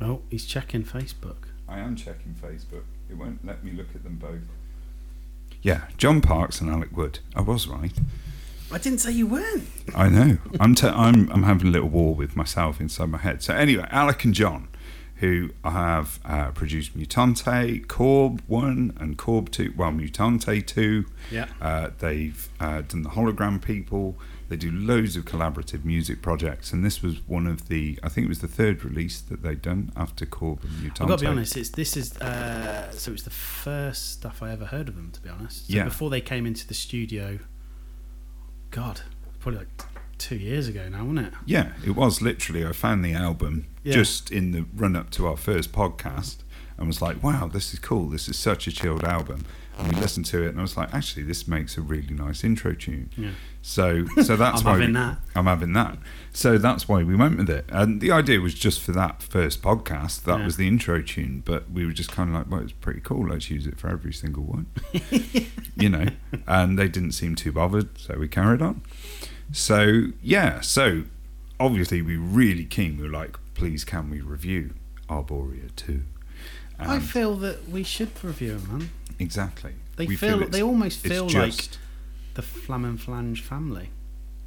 [0.00, 1.48] Oh, he's checking Facebook.
[1.68, 2.84] I am checking Facebook.
[3.10, 4.48] It won't let me look at them both.
[5.62, 7.18] Yeah, John Parks and Alec Wood.
[7.34, 7.92] I was right.
[8.70, 9.66] I didn't say you weren't.
[9.94, 10.38] I know.
[10.60, 13.42] I'm t- I'm I'm having a little war with myself inside my head.
[13.42, 14.68] So anyway, Alec and John,
[15.16, 19.72] who have uh, produced Mutante, Corb one and Corb two.
[19.76, 21.06] Well, Mutante two.
[21.30, 21.46] Yeah.
[21.60, 24.16] Uh, they've uh, done the Hologram People.
[24.48, 27.98] They do loads of collaborative music projects, and this was one of the.
[28.02, 31.02] I think it was the third release that they'd done after Corb and Mutante.
[31.02, 31.56] I've got to be honest.
[31.56, 35.10] It's this is uh, so it's the first stuff I ever heard of them.
[35.12, 35.84] To be honest, so Yeah.
[35.84, 37.38] Before they came into the studio,
[38.70, 39.02] God,
[39.40, 39.68] probably like
[40.18, 41.34] two years ago now, wasn't it?
[41.46, 42.66] Yeah, it was literally.
[42.66, 43.92] I found the album Yeah.
[43.94, 46.38] just in the run up to our first podcast
[46.76, 48.08] and was like, wow, this is cool.
[48.08, 49.44] This is such a chilled album.
[49.78, 52.42] And we listened to it and I was like, actually, this makes a really nice
[52.42, 53.10] intro tune.
[53.16, 53.30] Yeah.
[53.62, 55.18] So, so that's I'm why having we- that.
[55.36, 55.98] I'm having that.
[56.32, 57.64] So that's why we went with it.
[57.68, 60.24] And the idea was just for that first podcast.
[60.24, 60.44] That Yeah.
[60.46, 61.42] was the intro tune.
[61.44, 63.28] But we were just kind of like, well, it's pretty cool.
[63.28, 64.66] Let's use it for every single one.
[65.76, 66.06] you know.
[66.46, 68.82] And they didn't seem too bothered, so we carried on.
[69.52, 71.04] So yeah, so
[71.60, 72.96] obviously we were really keen.
[72.98, 74.74] We were like, please, can we review
[75.08, 76.02] Arborea two?
[76.80, 78.90] I feel that we should review them, man.
[79.18, 79.74] Exactly.
[79.96, 81.68] They We feel, it's- they almost feel like
[82.34, 83.90] the Flam and Flange family.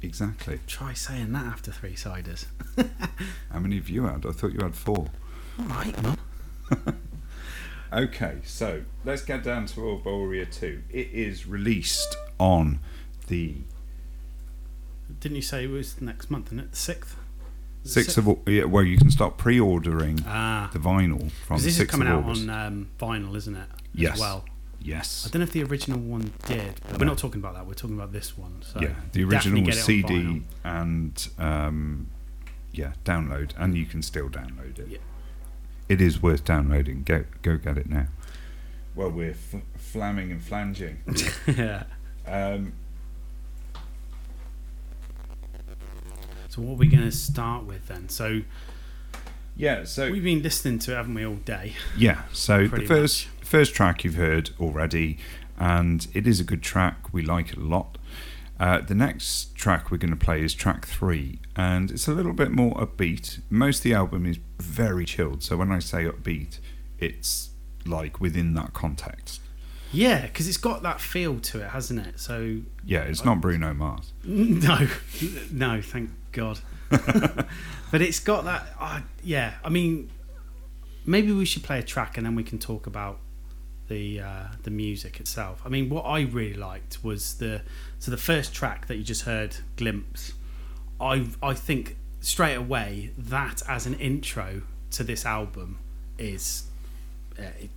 [0.00, 0.60] exactly.
[0.66, 2.46] Try saying that after three ciders.
[3.52, 4.24] How many have you had?
[4.26, 5.06] I thought you had four.
[5.58, 6.18] All right, man.
[7.92, 10.82] Okay, so let's get down to Arborea 2.
[10.88, 12.78] It is released on
[13.26, 13.56] the
[15.20, 16.46] Didn't you say it was next month?
[16.46, 17.16] Isn't it the sixth?
[17.84, 21.86] 6th of Au- yeah, well you can start pre-ordering Ah, the vinyl from this is
[21.86, 23.68] coming out on um, vinyl, isn't it?
[23.92, 24.14] Yes.
[24.14, 24.44] As well.
[24.82, 25.24] Yes.
[25.26, 27.66] I don't know if the original one did, but we're not talking about that.
[27.66, 28.62] We're talking about this one.
[28.62, 32.08] So yeah, the original was CD and um,
[32.72, 34.88] yeah, download and you can still download it.
[34.88, 34.98] Yeah.
[35.88, 37.02] It is worth downloading.
[37.04, 38.06] Go go get it now.
[38.94, 40.98] Well, we're f- flamming and flanging.
[41.46, 41.84] yeah.
[42.26, 42.74] um,
[46.52, 48.10] So what are we going to start with then?
[48.10, 48.42] So
[49.56, 51.72] yeah, so we've been listening to it, haven't we, all day?
[51.96, 55.18] Yeah, so the first first track you've heard already,
[55.58, 57.12] and it is a good track.
[57.12, 57.98] We like it a lot.
[58.60, 62.32] Uh, the next track we're going to play is track three, and it's a little
[62.32, 63.40] bit more upbeat.
[63.50, 66.58] Most of the album is very chilled, so when I say upbeat,
[66.98, 67.50] it's
[67.84, 69.40] like within that context.
[69.92, 72.18] Yeah, because it's got that feel to it, hasn't it?
[72.18, 74.12] So Yeah, it's not Bruno Mars.
[74.24, 74.88] no,
[75.50, 76.60] no, thank God.
[76.90, 78.74] but it's got that.
[78.78, 80.10] Uh, yeah, I mean,
[81.04, 83.18] maybe we should play a track and then we can talk about
[83.88, 85.62] the uh, the music itself.
[85.64, 87.62] I mean, what I really liked was the
[87.98, 90.32] so the first track that you just heard, glimpse.
[91.00, 94.62] I I think straight away that as an intro
[94.92, 95.78] to this album
[96.18, 96.64] is
[97.38, 97.70] uh, it,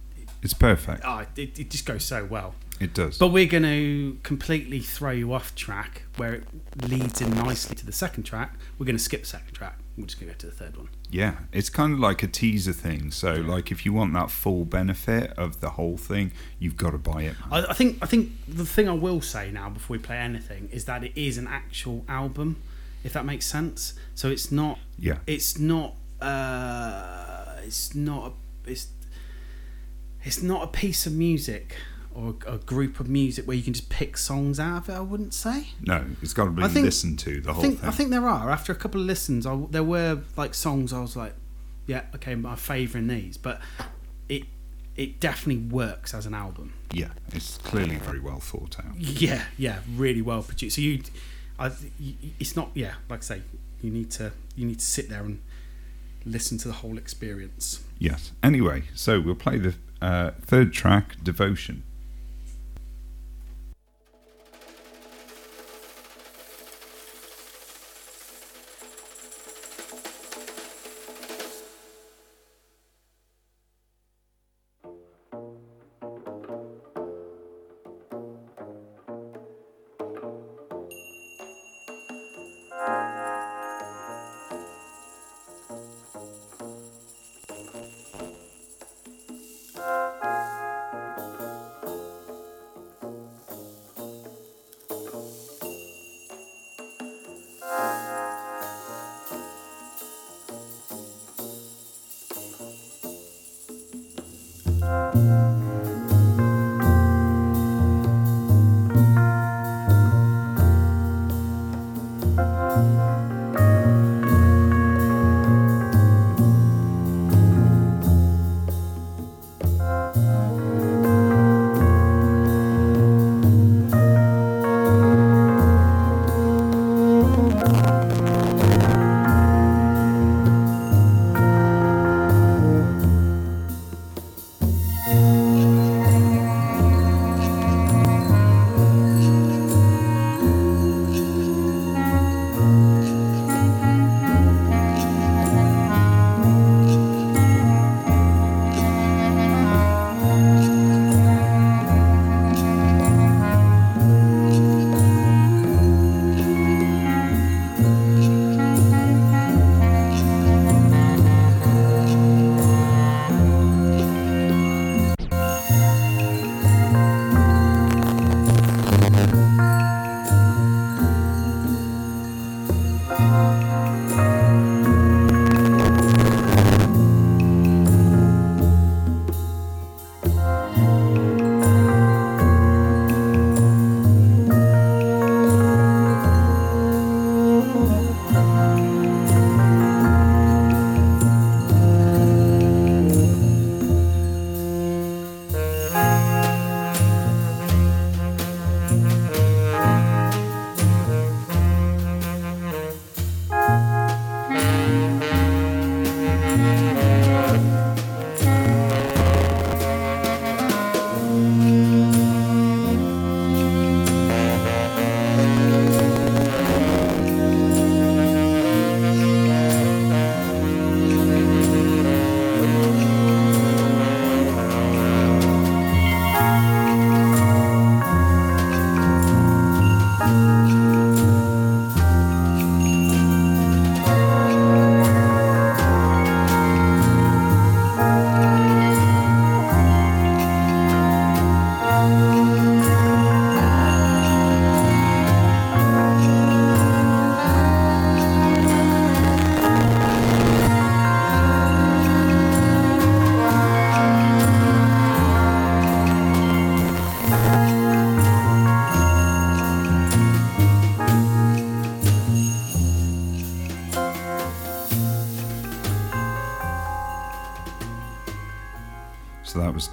[0.43, 1.01] It's perfect.
[1.05, 2.53] oh, it, it just goes so well.
[2.79, 3.17] It does.
[3.17, 6.43] But we're going to completely throw you off track where it
[6.89, 8.53] leads in nicely to the second track.
[8.77, 9.77] We're going to skip the second track.
[9.97, 10.89] We're just going to go to the third one.
[11.09, 13.11] Yeah, it's kind of like a teaser thing.
[13.11, 16.97] So, like, if you want that full benefit of the whole thing, you've got to
[16.97, 17.35] buy it.
[17.49, 20.67] I, I think I think the thing I will say now before we play anything
[20.71, 22.57] is that it is an actual album,
[23.03, 23.93] if that makes sense.
[24.15, 28.33] So it's not Yeah, it's not uh, it's not
[28.65, 28.87] a, it's
[30.23, 31.77] it's not a piece of music
[32.15, 34.93] or a group of music where you can just pick songs out of it.
[34.93, 35.67] I wouldn't say.
[35.81, 37.89] no, it's got to be I think- listened to the I whole think thing.
[37.89, 38.49] I think there are.
[38.49, 41.33] After a couple of listens, I, there were like songs I was like,
[41.87, 43.59] yeah, okay, I'm favouring these, but
[44.29, 44.43] it
[44.95, 46.73] it definitely works as an album.
[46.93, 48.97] yeah, it's clearly very well thought out.
[48.97, 50.77] Yeah, yeah, really well produced.
[50.77, 51.03] So you,
[51.59, 51.71] I,
[52.39, 52.69] it's not.
[52.73, 53.41] Yeah, like I say,
[53.81, 55.41] you need to you need to sit there and
[56.25, 57.83] listen to the whole experience.
[57.99, 58.31] Yes.
[58.41, 61.83] Anyway, so we'll play the uh, third track, Devotion.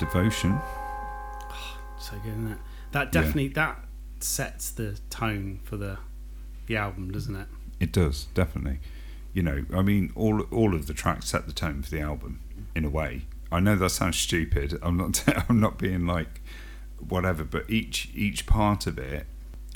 [0.03, 0.59] So that was Devotion.
[1.51, 2.59] Oh, so good, isn't it?
[2.93, 3.11] That Yeah.
[3.21, 3.85] definitely that
[4.21, 5.99] sets the tone for the
[6.67, 7.49] the album, doesn't it?
[7.81, 8.81] It does definitely.
[9.33, 12.41] You know, I mean, all all of the tracks set the tone for the album
[12.75, 13.23] in a way.
[13.51, 14.79] I know that sounds stupid.
[14.83, 15.25] I'm not.
[15.49, 16.41] I'm not being like
[16.99, 19.27] whatever, but each each part of it,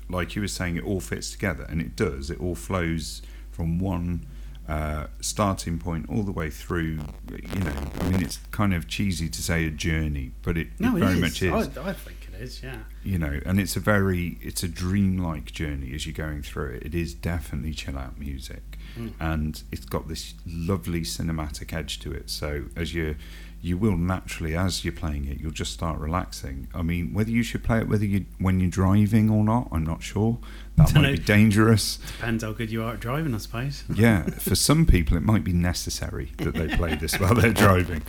[0.09, 2.31] like you were saying, it all fits together, and it does.
[2.31, 4.27] It all flows from one
[4.69, 6.99] uh, starting point all the way through.
[7.31, 10.97] You know, I mean, it's kind of cheesy to say a journey, but it, No,
[10.97, 11.21] it it very is.
[11.21, 11.53] much is.
[11.79, 12.81] I, I think it is, yeah.
[13.03, 16.83] you know and it's a very it's a dreamlike journey as you're going through it
[16.83, 18.63] it is definitely chill out music
[18.99, 19.13] Mm.
[19.21, 23.17] and it's got this lovely cinematic edge to it so as you
[23.61, 27.43] you will naturally as you're playing it you'll just start relaxing i mean whether you
[27.43, 30.39] should play it whether you when you're driving or not i'm not sure
[30.77, 31.13] that might Dunno.
[31.13, 33.85] be dangerous Depends how good you are at driving, I suppose.
[33.95, 38.03] yeah, for some people, it might be necessary that they play this while they're driving.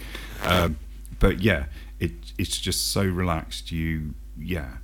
[0.44, 0.78] Um,
[1.20, 1.66] but yeah,
[2.00, 3.72] it it's just so relaxed.
[3.72, 4.78] You yeah,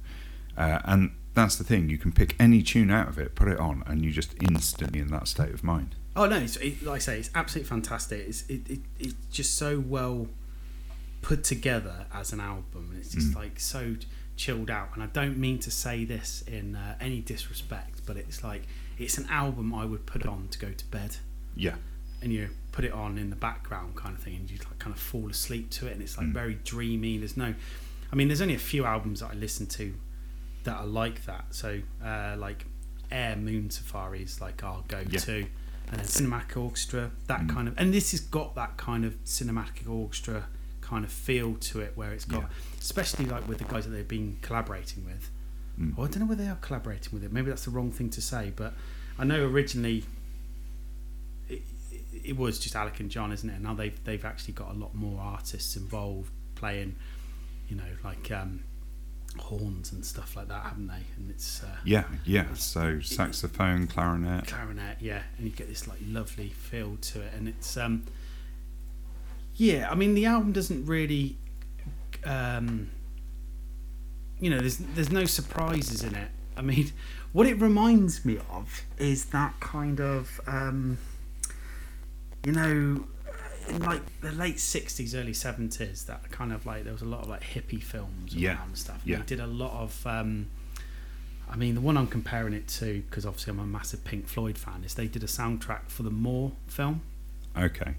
[0.57, 1.90] uh, and that's the thing.
[1.90, 4.99] You can pick any tune out of it, put it on, and you're just instantly
[4.99, 5.95] in that state of mind.
[6.15, 6.38] Oh no!
[6.38, 8.26] It's, it, like I say, it's absolutely fantastic.
[8.27, 10.27] It's it, it, it's just so well
[11.24, 12.95] put together as an album.
[13.00, 13.36] It's just Mm.
[13.36, 13.95] like so
[14.36, 14.90] chilled out.
[14.94, 18.64] And I don't mean to say this in uh, any disrespect, but it's like
[19.00, 21.18] it's an album I would put on to go to bed,
[21.56, 21.76] Yeah,
[22.22, 24.94] and you put it on in the background kind of thing, and you like kind
[24.95, 26.34] of fall asleep to it, and it's like Mm.
[26.34, 27.18] very dreamy.
[27.18, 27.54] There's no,
[28.12, 29.95] I mean, there's only a few albums that I listen to
[30.66, 31.45] that are like that.
[31.56, 32.66] So uh, like
[33.12, 35.45] Air Moon Safari is like our go-to,
[35.90, 37.50] and then Cinematic Orchestra, that Mm.
[37.54, 40.48] kind of, and this has got that kind of Cinematic Orchestra
[40.84, 42.48] kind of feel to it, where it's got, Yeah.
[42.80, 45.30] especially like with the guys that they've been collaborating with.
[45.80, 45.94] Mm.
[45.98, 47.32] Oh, I don't know whether they are collaborating with it.
[47.32, 48.74] Maybe that's the wrong thing to say, but
[49.18, 50.04] I know originally
[51.50, 51.62] it,
[52.24, 53.54] it, was just Alec and John, isn't it?
[53.54, 56.96] And Now they've they've actually got a lot more artists involved playing,
[57.70, 58.64] you know, like um,
[59.40, 61.04] horns and stuff like that, haven't they?
[61.18, 62.54] And it's uh, yeah, yeah.
[62.54, 64.48] So saxophone, clarinet.
[64.48, 68.04] clarinet, yeah, and you get this like lovely feel to it, and it's um,
[69.56, 69.90] yeah.
[69.90, 71.38] I mean, the album doesn't really,
[72.26, 72.90] um,
[74.40, 76.30] you know, there's there's no surprises in it.
[76.58, 76.92] I mean,
[77.34, 80.98] what it reminds me of is that kind of, um,
[82.46, 83.06] you know,
[83.70, 86.06] in like the late '60s, early '70s.
[86.06, 89.00] That kind of like there was a lot of like hippie films Yeah, and stuff.
[89.02, 89.18] And yeah.
[89.18, 90.06] They did a lot of.
[90.08, 90.48] Um,
[91.50, 94.58] I mean, the one I'm comparing it to, because obviously I'm a massive Pink Floyd
[94.58, 97.02] fan, is they did a soundtrack for the More film,
[97.56, 97.94] Okay.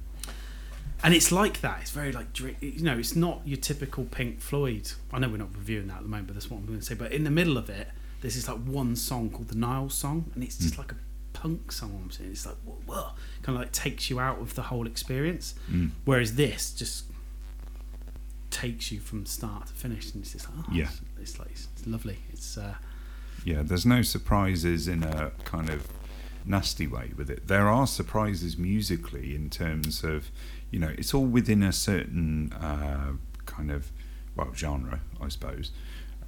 [1.04, 1.78] And it's like that.
[1.82, 4.90] It's very like, you know, it's not your typical Pink Floyd.
[5.12, 6.84] I know we're not reviewing that at the moment, but that's what I'm going to
[6.84, 6.94] say.
[6.94, 7.88] But in the middle of it,
[8.22, 10.96] there's this like one song called the Nile Song, and it's just like a
[11.34, 12.00] punk song.
[12.02, 13.08] I'm saying it's like, whoa, whoa,
[13.42, 15.54] kind of like takes you out of the whole experience.
[15.70, 15.90] Mm.
[16.06, 17.04] Whereas this just
[18.50, 20.84] takes you from start to finish, and it's just like, oh, Yeah.
[20.84, 22.16] it's, it's like it's, it's lovely.
[22.32, 22.74] It's uh,
[23.44, 25.86] Yeah, there's no surprises in a kind of
[26.46, 27.46] nasty way with it.
[27.48, 30.30] There are surprises musically in terms of,
[30.70, 33.12] you know, it's all within a certain uh,
[33.46, 33.90] kind of,
[34.36, 35.70] well, genre, I suppose,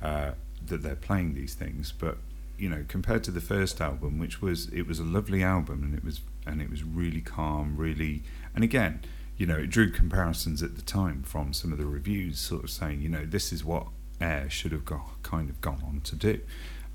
[0.03, 0.33] uh,
[0.67, 1.93] that they're playing these things.
[1.93, 2.19] But
[2.59, 5.95] you know, compared to the first album, which was it was a lovely album and
[5.95, 8.23] it was and it was really calm, really,
[8.55, 9.01] and again,
[9.37, 12.71] you know, it drew comparisons at the time from some of the reviews, sort of
[12.71, 13.89] saying, you know, this is what
[14.21, 16.41] Air should have got kind of gone on to do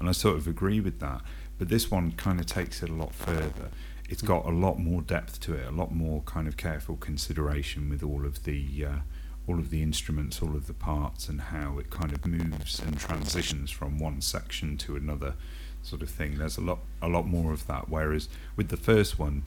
[0.02, 1.22] and I sort of agree with that.
[1.60, 3.70] But this one kind of takes it a lot further.
[4.12, 7.90] It's got a lot more depth to it, a lot more kind of careful consideration
[7.90, 9.00] with all of the uh,
[9.48, 13.00] all of the instruments, all of the parts, and how it kind of moves and
[13.00, 15.36] transitions from one section to another,
[15.82, 16.38] sort of thing.
[16.38, 17.88] There's a lot a lot more of that.
[17.88, 18.28] Whereas
[18.58, 19.44] with the first one,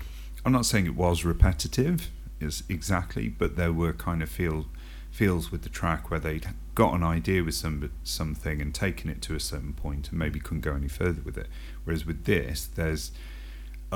[0.46, 2.10] I'm not saying it was repetitive,
[2.40, 4.64] is exactly, but there were kind of feel
[5.10, 9.20] feels with the track where they'd got an idea with some something and taken it
[9.20, 11.48] to a certain point and maybe couldn't go any further with it.
[11.84, 13.12] Whereas with this, there's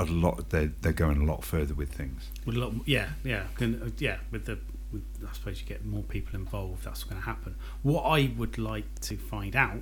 [0.07, 0.49] a lot.
[0.49, 2.29] They're they're going a lot further with things.
[2.45, 4.17] With a lot, yeah, yeah, Can- uh, yeah.
[4.31, 4.57] With the,
[4.91, 6.85] with, I suppose you get more people involved.
[6.85, 7.55] That's going to happen.
[7.83, 9.81] What I would like to find out,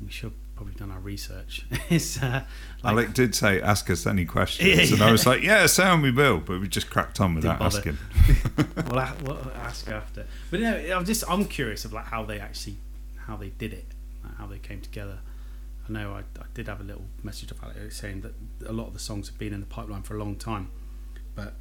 [0.00, 2.44] we should probably done our research, is uh,
[2.84, 6.02] like, Alec did say, "Ask us any questions," Yeah, and I was like, "Yeah, sound
[6.02, 7.98] we will," but we just cracked on without asking.
[8.86, 10.26] we'll, a- we'll ask after.
[10.50, 12.76] But no, I'm just I'm curious of like how they actually
[13.26, 13.86] how they did it,
[14.38, 15.18] how they came together.
[15.96, 18.34] I know I, I did have a little message of Alex saying that
[18.68, 20.68] a lot of the songs have been in the pipeline for a long time,
[21.34, 21.54] but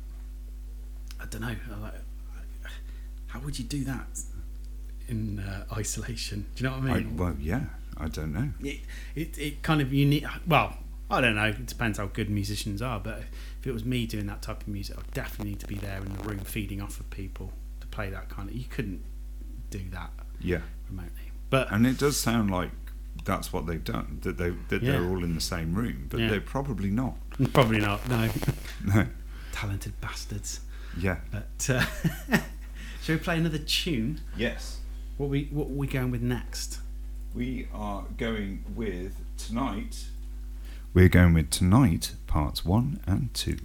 [1.19, 1.55] I don't know.
[1.81, 1.93] Like,
[3.27, 4.07] how would you do that
[5.07, 6.45] in uh, isolation?
[6.55, 7.17] Do you know what I I, mean?
[7.17, 7.61] well, yeah,
[7.97, 8.49] I don't know.
[8.63, 8.79] it,
[9.15, 10.77] it, it kind of you need well
[11.09, 13.19] I don't know it depends how good musicians are but
[13.59, 15.97] if it was me doing that type of music I'd definitely need to be there
[15.97, 17.51] in the room feeding off of people
[17.81, 19.01] to play that kind of you couldn't
[19.69, 22.71] do that Yeah, remotely but and it does sound like
[23.25, 24.19] that's what they've done.
[24.21, 26.29] That they that they're all in the same room, but Yeah.
[26.29, 27.15] they're probably not.
[27.53, 28.29] probably not no
[28.85, 29.07] No.
[29.51, 30.59] talented bastards
[30.97, 31.17] Yeah.
[31.31, 31.85] but uh,
[33.01, 34.79] shall we play another tune Yes.
[35.17, 36.79] what we what are we going with next
[37.33, 40.05] We are going with tonight.
[40.93, 43.57] We're going with tonight, parts one and two.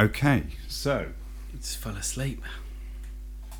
[0.00, 1.08] Okay, so
[1.54, 2.42] Just fell asleep.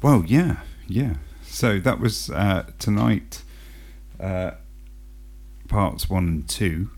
[0.00, 1.16] well, yeah, yeah.
[1.42, 3.42] So that was uh, tonight,
[4.18, 4.52] uh,
[5.68, 6.92] parts one and two,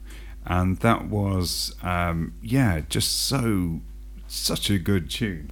[0.47, 3.81] and that was um, yeah, just so
[4.29, 5.51] such a good tune.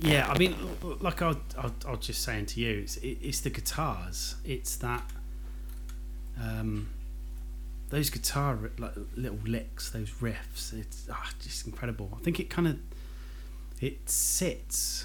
[0.00, 0.54] Yeah, I mean,
[1.00, 4.34] like I, I, I was just saying to you, it's, it, it's the guitars.
[4.44, 5.10] It's that,
[6.38, 6.90] um,
[7.88, 10.74] those guitar like little licks, those riffs.
[10.74, 12.10] It's ah, just incredible.
[12.14, 12.78] I think it kind of,
[13.84, 15.04] it sits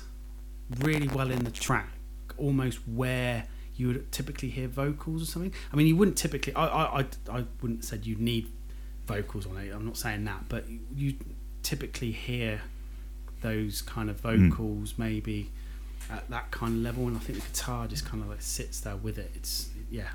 [0.80, 1.90] really well in the track,
[2.38, 3.46] almost where
[3.76, 5.54] you would typically hear vocals or something.
[5.74, 6.54] I mean, you wouldn't typically.
[6.56, 8.50] I, I, I, wouldn't said you need
[9.06, 9.74] vocals on it.
[9.74, 10.64] I'm not saying that, but
[10.96, 11.16] you
[11.62, 12.62] typically hear
[13.42, 14.50] those kind of hmm.
[14.50, 15.50] vocals maybe
[16.10, 18.82] at that kind of level and I think the guitar just kind of like sits
[18.82, 20.10] there with it it's yeah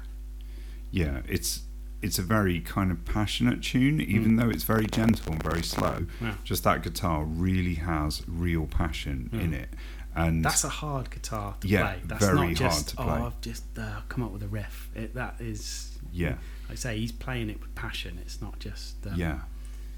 [0.91, 1.63] Yeah, it's
[2.05, 6.07] it's a very kind of passionate tune, even though it's very gentle and very slow.
[6.21, 6.35] Yeah.
[6.45, 9.71] Just that guitar really has real passion in it,
[10.15, 13.05] and that's a hard guitar to Yeah, play that's very not hard just to oh
[13.05, 13.13] play.
[13.15, 16.31] I've just uh, come up with a riff it, that is yeah,
[16.69, 19.41] like I say he's playing it with passion it's not just um, yeah,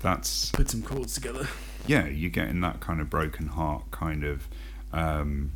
[0.01, 1.47] that's put some chords together
[1.87, 2.07] yeah.
[2.07, 4.49] You're getting that kind of broken heart kind of
[4.93, 5.53] um,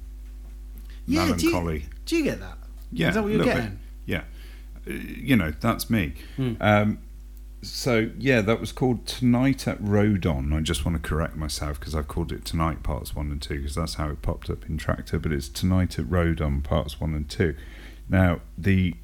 [1.06, 1.86] Yeah, do you- melancholy.
[2.06, 2.58] do you get that
[2.92, 3.70] Yeah, is that what you're getting?
[3.70, 3.78] bit.
[4.86, 6.14] You know that's me.
[6.36, 6.54] Hmm.
[6.60, 6.98] Um,
[7.62, 10.54] so yeah, that was called Tonight at Rodon.
[10.56, 13.56] I just want to correct myself because I've called it Tonight Parts One and Two
[13.58, 17.14] because that's how it popped up in Traktor, but it's Tonight at Rodon Parts One
[17.14, 17.54] and Two.
[18.08, 18.94] Now the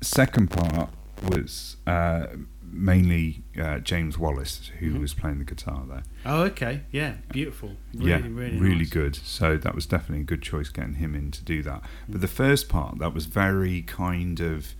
[0.00, 0.90] second part
[1.28, 2.26] was uh,
[2.62, 5.00] mainly uh, James Wallace who Mm-hmm.
[5.00, 6.02] was playing the guitar there.
[6.24, 8.90] oh okay yeah beautiful really yeah, really really nice.
[8.90, 9.16] good.
[9.16, 11.82] So that was definitely a good choice getting him in to do that.
[12.08, 14.74] But the first part, that was very kind of.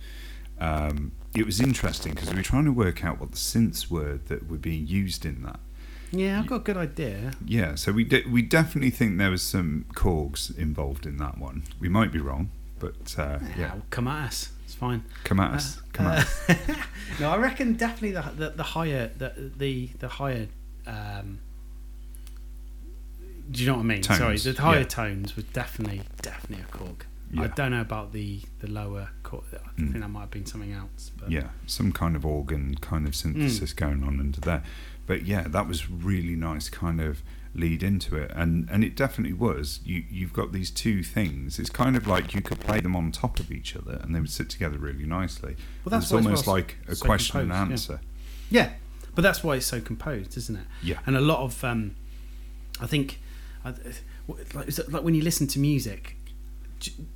[0.59, 4.19] Um, it was interesting because we were trying to work out what the synths were
[4.27, 5.59] that were being used in that.
[6.11, 9.43] yeah I've got a good idea Yeah, so we de- we definitely think there was
[9.43, 11.63] some Korgs involved in that one.
[11.79, 15.79] We might be wrong, but uh, yeah, come at us it's fine come at us,
[15.93, 16.49] come at us.
[16.49, 16.55] Uh,
[17.21, 20.47] no, I reckon definitely the the, the higher the the the higher.
[20.85, 21.39] Um,
[23.49, 24.01] do you know what I mean?
[24.01, 24.85] Tones, Sorry, the higher yeah.
[24.85, 27.01] tones was definitely definitely a Korg.
[27.37, 29.09] I don't know about the the lower.
[29.23, 29.43] Korg.
[29.53, 29.91] I Mm.
[29.91, 31.11] think that might have been something else.
[31.17, 34.63] But yeah, some kind of organ kind of synthesis going on under there.
[35.05, 37.21] But yeah, that was really nice kind of
[37.55, 41.71] lead into it and and it definitely was you you've got these two things it's
[41.71, 44.29] kind of like you could play them on top of each other and they would
[44.29, 47.99] sit together really nicely Well, that's it's almost well like a so question and answer
[48.51, 48.73] Yeah,
[49.15, 50.65] but that's why it's so composed, isn't it?
[50.83, 50.99] Yeah.
[51.07, 51.95] And a lot of, um,
[52.79, 53.19] I think,
[53.65, 53.73] I-
[54.53, 56.16] like, like when you listen to music,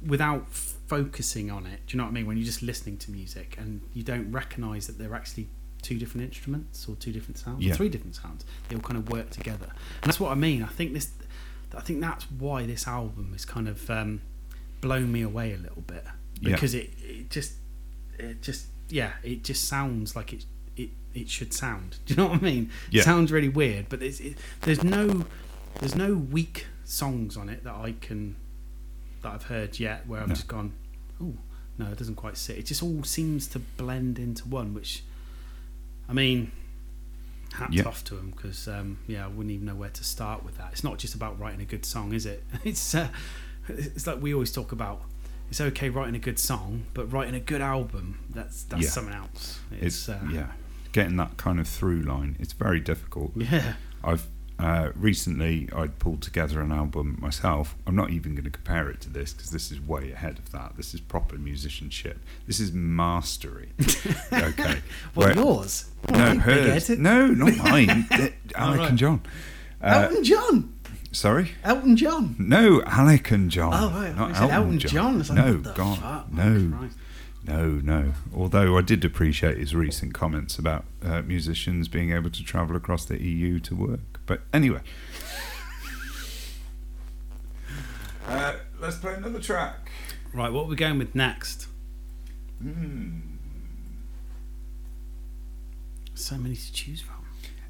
[0.05, 2.25] without focusing on it, do you know what I mean?
[2.27, 5.47] When you're just listening to music and you don't recognise that they're actually
[5.81, 7.73] two different instruments or two different sounds, Yeah.
[7.73, 9.67] three different sounds, they all kind of work together.
[10.01, 10.63] And that's what I mean.
[10.63, 11.11] I think this,
[11.75, 14.21] I think that's why this album has kind of um,
[14.81, 16.05] blown me away a little bit
[16.39, 16.53] Yeah.
[16.53, 17.53] because it, it just,
[18.19, 20.45] it just, yeah, it just sounds like it
[20.77, 21.97] it, it should sound.
[22.05, 22.69] Do you know what I mean?
[22.89, 23.01] Yeah.
[23.01, 25.25] It sounds really weird, but it's, it, there's no
[25.79, 28.35] there's no weak songs on it that I can
[29.21, 30.35] that I've heard yet where I've No.
[30.35, 30.73] just gone,
[31.21, 31.33] oh
[31.77, 32.57] no, it doesn't quite sit.
[32.57, 35.03] It just all seems to blend into one, which
[36.09, 36.51] I mean,
[37.53, 37.83] hats Yeah.
[37.83, 40.69] off to them because um, yeah, I wouldn't even know where to start with that.
[40.71, 42.43] It's not just about writing a good song, is it?
[42.63, 43.09] It's uh,
[43.67, 45.01] it's like we always talk about.
[45.49, 48.89] It's okay writing a good song, but writing a good album that's that's Yeah.
[48.89, 49.59] something else.
[49.71, 50.51] it's It's, uh, yeah
[50.93, 53.75] getting that kind of through line it's very difficult yeah.
[54.03, 54.27] I've
[54.61, 57.75] uh, recently I'd pulled together an album myself.
[57.87, 60.51] I'm not even going to compare it to this because this is way ahead of
[60.51, 60.77] that.
[60.77, 62.19] This is proper musicianship.
[62.45, 63.69] This is mastery.
[64.33, 64.81] okay.
[65.15, 65.85] What Where- yours?
[66.09, 66.89] Oh, No, hers.
[66.89, 68.07] No, not mine.
[68.55, 68.89] Alec right.
[68.89, 69.21] and John.
[69.81, 70.73] Uh, Elton John.
[71.11, 71.51] sorry.
[71.63, 72.35] Elton John.
[72.37, 73.73] No, Alec and John.
[73.73, 74.15] Oh, right.
[74.15, 75.15] Not I said Elton John.
[75.15, 76.27] I like, no, God, fuck?
[76.31, 76.97] Oh, no, Christ.
[77.45, 78.13] No, no.
[78.35, 83.05] Although I did appreciate his recent comments about uh, musicians being able to travel across
[83.05, 84.21] the EU to work.
[84.25, 84.81] But anyway,
[88.27, 89.89] uh, let's play another track.
[90.33, 91.67] Right, what are we going with next?
[92.61, 93.19] Hmm.
[96.13, 97.25] So many to choose from.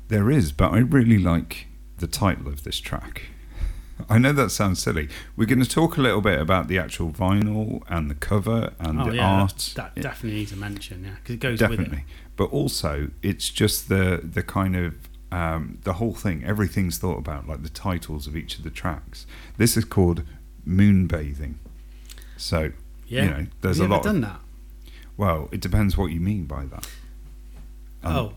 [0.09, 1.67] There is, but I really like
[1.97, 3.29] the title of this track.
[4.09, 5.09] I know that sounds silly.
[5.35, 9.01] We're going to talk a little bit about the actual vinyl and the cover and
[9.01, 9.71] oh the yeah, art.
[9.75, 11.03] that, that definitely needs a mention.
[11.03, 12.05] Yeah, because it goes definitely with it.
[12.35, 14.95] but also it's just the the kind of
[15.31, 19.25] um, the whole thing everything's thought about like the titles of each of the tracks
[19.57, 20.23] this is called
[20.67, 21.53] moonbathing
[22.35, 22.71] so.
[23.07, 23.23] Yeah.
[23.23, 24.39] you know there's Have a lot ever of, done that?
[25.15, 26.85] well it depends what you mean by that
[28.03, 28.33] Um, oh,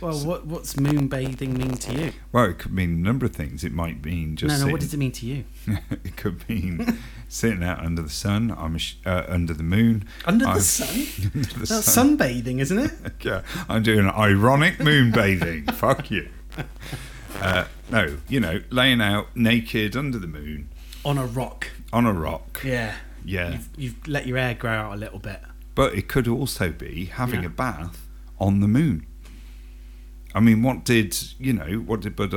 [0.00, 2.12] Well, what what's moonbathing mean to you?
[2.32, 3.64] Well, it could mean a number of things.
[3.64, 4.72] It might mean just no, no.
[4.72, 5.44] What does it mean to you?
[6.04, 6.98] it could mean
[7.28, 8.54] sitting out under the sun.
[8.56, 10.04] I'm sh- uh, under the moon.
[10.26, 10.88] Under I'm- the sun?
[11.34, 12.18] under the That's sun.
[12.18, 12.90] sunbathing, isn't it?
[13.24, 15.64] Yeah, I'm doing ironic moon bathing.
[15.66, 16.28] Fuck you.
[17.40, 20.68] Uh, no, you know, laying out naked under the moon
[21.04, 21.68] On a rock.
[21.92, 22.60] on a rock.
[22.64, 22.94] Yeah.
[23.24, 23.52] Yeah.
[23.52, 25.40] You've, you've let your hair grow out a little bit.
[25.74, 27.46] But it could also be having Yeah.
[27.46, 28.06] a bath
[28.38, 29.06] on the moon.
[30.36, 31.76] I mean, what did you know?
[31.86, 32.32] What did Buzz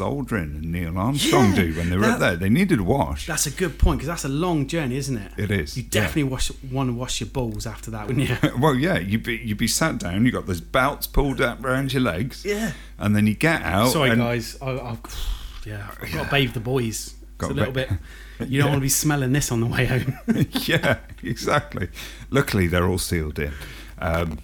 [0.00, 2.34] Aldrin and Neil Armstrong Yeah, do when they were up there?
[2.34, 3.26] They needed a wash.
[3.26, 5.32] That's a good point because that's a long journey, isn't it?
[5.36, 5.88] It is, You yeah.
[5.90, 8.36] definitely wash, want to wash your balls after that, wouldn't you?
[8.58, 10.24] well, yeah, you'd be you'd be sat down.
[10.24, 12.42] You got those belts pulled up around your legs.
[12.44, 12.72] Yeah.
[12.98, 13.88] and then you get out.
[13.90, 14.56] Sorry, and, guys.
[14.62, 15.00] I, I've,
[15.66, 17.14] yeah, I've got to bathe the boys.
[17.36, 17.98] Got it's a little ba- bit.
[18.48, 18.72] You don't Yeah.
[18.72, 20.16] want to be smelling this on the way home.
[20.66, 21.90] yeah, exactly.
[22.30, 23.52] Luckily, they're all sealed in.
[23.98, 24.38] Um,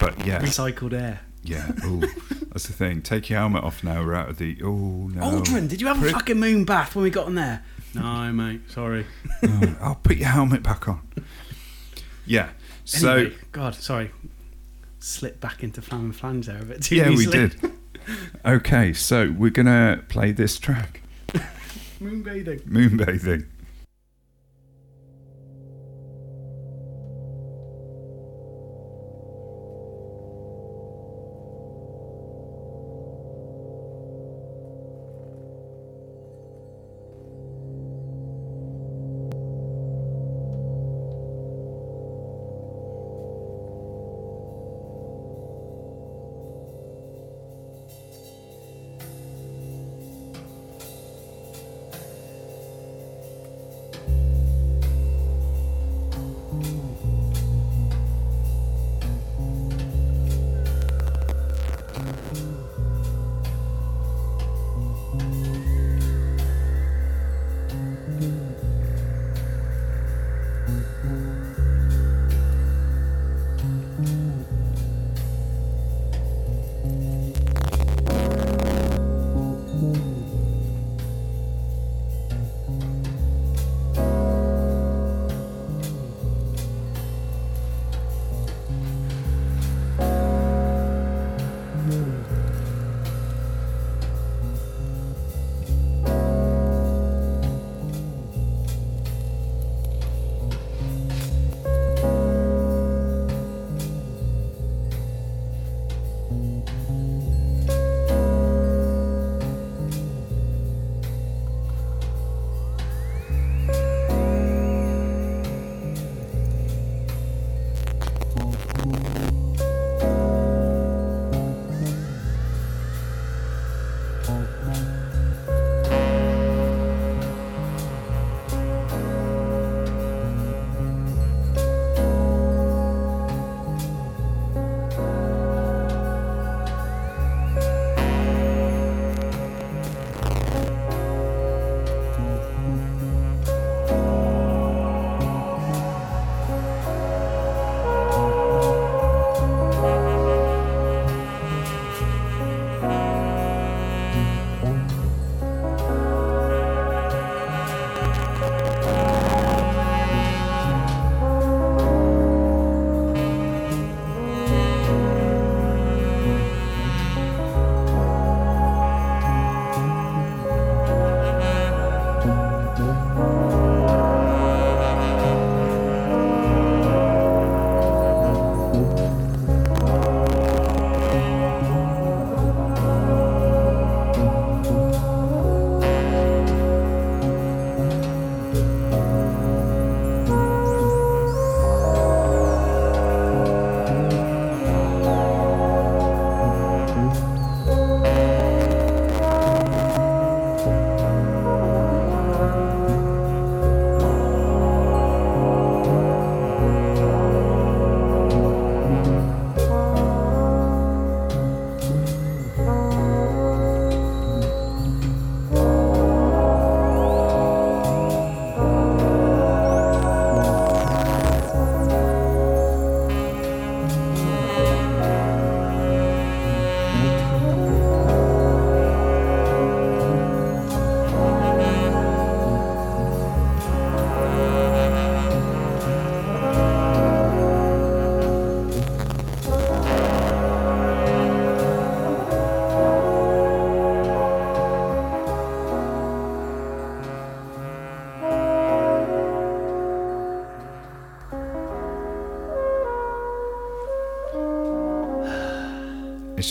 [0.00, 1.20] but yeah, Recycled air.
[1.42, 1.72] Yeah.
[1.84, 2.00] Ooh,
[2.50, 3.02] that's the thing.
[3.02, 4.04] Take your helmet off now.
[4.04, 4.58] We're out of the.
[4.62, 5.20] Oh no.
[5.22, 6.12] Aldrin, did you have a Prick.
[6.14, 7.62] fucking moon bath when we got on there?
[7.94, 8.62] No, mate.
[8.70, 9.06] Sorry.
[9.44, 11.00] Oh, I'll put your helmet back on.
[12.24, 12.50] Yeah.
[12.84, 14.12] So Anyway, God, sorry.
[15.00, 17.48] Slipped back into flam and flange there a bit too yeah, we easily.
[17.48, 17.72] did.
[18.44, 21.02] Okay, so we're gonna play this track,
[22.00, 22.62] Moonbathing.
[22.68, 23.46] Moonbathing.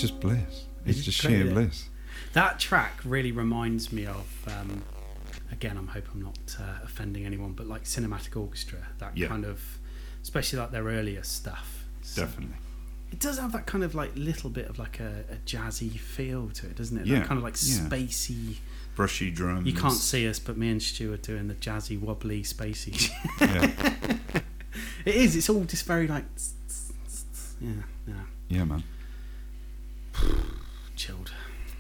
[0.04, 0.66] It's just bliss.
[0.86, 1.88] It's It's just sheer bliss.
[2.34, 4.28] That track really reminds me of.
[4.48, 4.82] Um,
[5.52, 9.28] again, I'm hope I'm not uh, offending anyone, but like Cinematic Orchestra, that Yeah.
[9.28, 9.62] kind of,
[10.24, 11.86] especially like their earlier stuff.
[12.02, 12.56] So Definitely.
[13.12, 16.50] It does have that kind of like little bit of like a, a jazzy feel
[16.50, 17.06] to it, doesn't it?
[17.06, 17.88] Yeah, That kind of like yeah.
[17.88, 18.56] spacey.
[18.96, 19.68] Brushy drums.
[19.68, 23.12] You can't see us, but me and Stu are doing the jazzy, wobbly, spacey.
[23.40, 24.42] Yeah,
[25.06, 25.36] it is.
[25.36, 26.26] It's all just very like.
[27.62, 27.70] Yeah,
[28.08, 28.14] yeah.
[28.50, 28.84] yeah, man.
[30.96, 31.32] Chilled.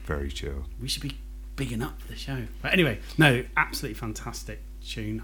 [0.05, 0.65] Very chill.
[0.81, 1.17] We should be
[1.55, 2.43] bigging up the show.
[2.61, 5.23] But anyway, no, absolutely fantastic tune.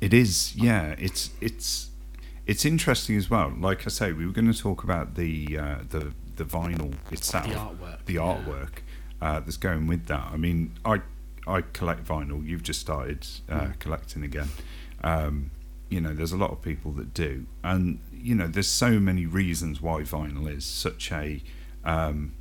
[0.00, 0.94] It is, yeah.
[0.98, 1.90] It's it's
[2.46, 3.52] it's interesting as well.
[3.58, 7.46] Like I say, we were going to talk about the uh, the the vinyl itself,
[7.46, 8.20] The artwork, the yeah.
[8.20, 8.70] artwork
[9.20, 10.28] uh, that's going with that.
[10.32, 11.00] I mean, I
[11.46, 12.46] I collect vinyl.
[12.46, 13.78] You've just started uh, Mm.
[13.80, 14.48] collecting again.
[15.02, 15.50] Um,
[15.90, 19.26] you know, there's a lot of people that do, and you know, there's so many
[19.26, 21.42] reasons why vinyl is such a
[21.88, 22.32] um,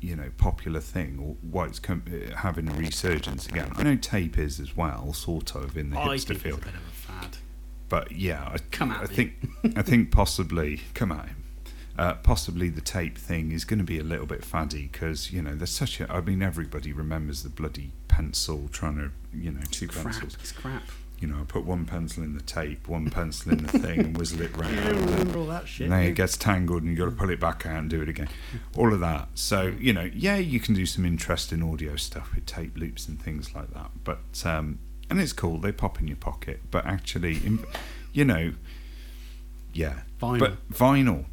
[0.00, 3.70] you know popular thing, or why it's com- uh, having a resurgence again.
[3.76, 6.70] I know tape is as well, sort of in the I hipster field it's a
[6.70, 6.90] bit of a
[7.22, 7.36] fad.
[7.88, 9.06] but yeah, I, Come at I me.
[9.14, 9.32] think
[9.76, 11.36] I think possibly come at him.
[11.98, 15.42] Uh, possibly the tape thing is going to be a little bit faddy because you
[15.42, 16.10] know there's such a.
[16.10, 20.04] I mean, everybody remembers the bloody pencil trying to you know two Crap.
[20.06, 20.36] pencils.
[20.40, 20.84] It's crap.
[21.22, 24.16] You know, I put one pencil in the tape, one pencil in the thing, and
[24.16, 24.76] whizzle it round.
[24.76, 25.84] and all that shit.
[25.84, 28.02] and then it gets tangled and you've got to pull it back out and do
[28.02, 28.28] it again.
[28.76, 29.28] All of that.
[29.34, 33.22] So, you know, yeah, you can do some interesting audio stuff with tape loops and
[33.22, 33.92] things like that.
[34.02, 36.60] But, um, and it's cool, they pop in your pocket.
[36.72, 37.60] But actually, in,
[38.12, 38.54] you know,
[39.72, 40.00] yeah.
[40.20, 40.38] Vinyl.
[40.40, 41.26] But vinyl,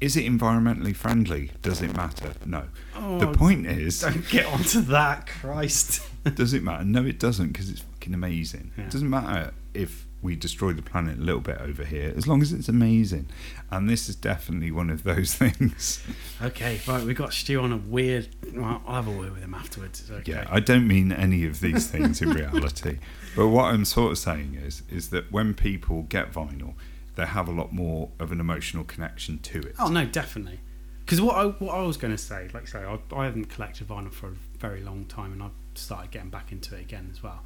[0.00, 1.50] is it environmentally friendly?
[1.62, 2.32] Does it matter?
[2.44, 2.64] No.
[2.96, 6.02] Oh, the point is, Don't get onto that, Christ.
[6.34, 6.84] does it matter?
[6.84, 8.70] No, it doesn't because it's fucking amazing.
[8.76, 8.84] Yeah.
[8.84, 12.42] It doesn't matter if we destroy the planet a little bit over here, as long
[12.42, 13.26] as it's amazing.
[13.70, 16.02] And this is definitely one of those things.
[16.42, 18.28] okay, right, we got Stu on a weird.
[18.54, 20.10] Well, I'll have a word with him afterwards.
[20.10, 20.32] Okay.
[20.32, 22.98] Yeah, I don't mean any of these things in reality.
[23.36, 26.74] But what I'm sort of saying is, is that when people get vinyl,
[27.16, 29.74] they have a lot more of an emotional connection to it.
[29.80, 30.60] Oh no, definitely.
[31.04, 33.46] Because what I what I was going to say, like I say, I, I haven't
[33.46, 37.08] collected vinyl for a very long time, and I've started getting back into it again
[37.12, 37.42] as well.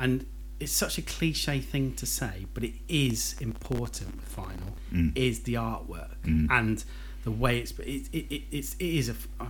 [0.00, 0.26] And
[0.58, 4.72] it's such a cliche thing to say, but it is important with vinyl.
[4.92, 5.16] Mm.
[5.16, 6.48] Is the artwork Mm.
[6.50, 6.84] and
[7.24, 9.48] the way it's it, it, it it's it is a oh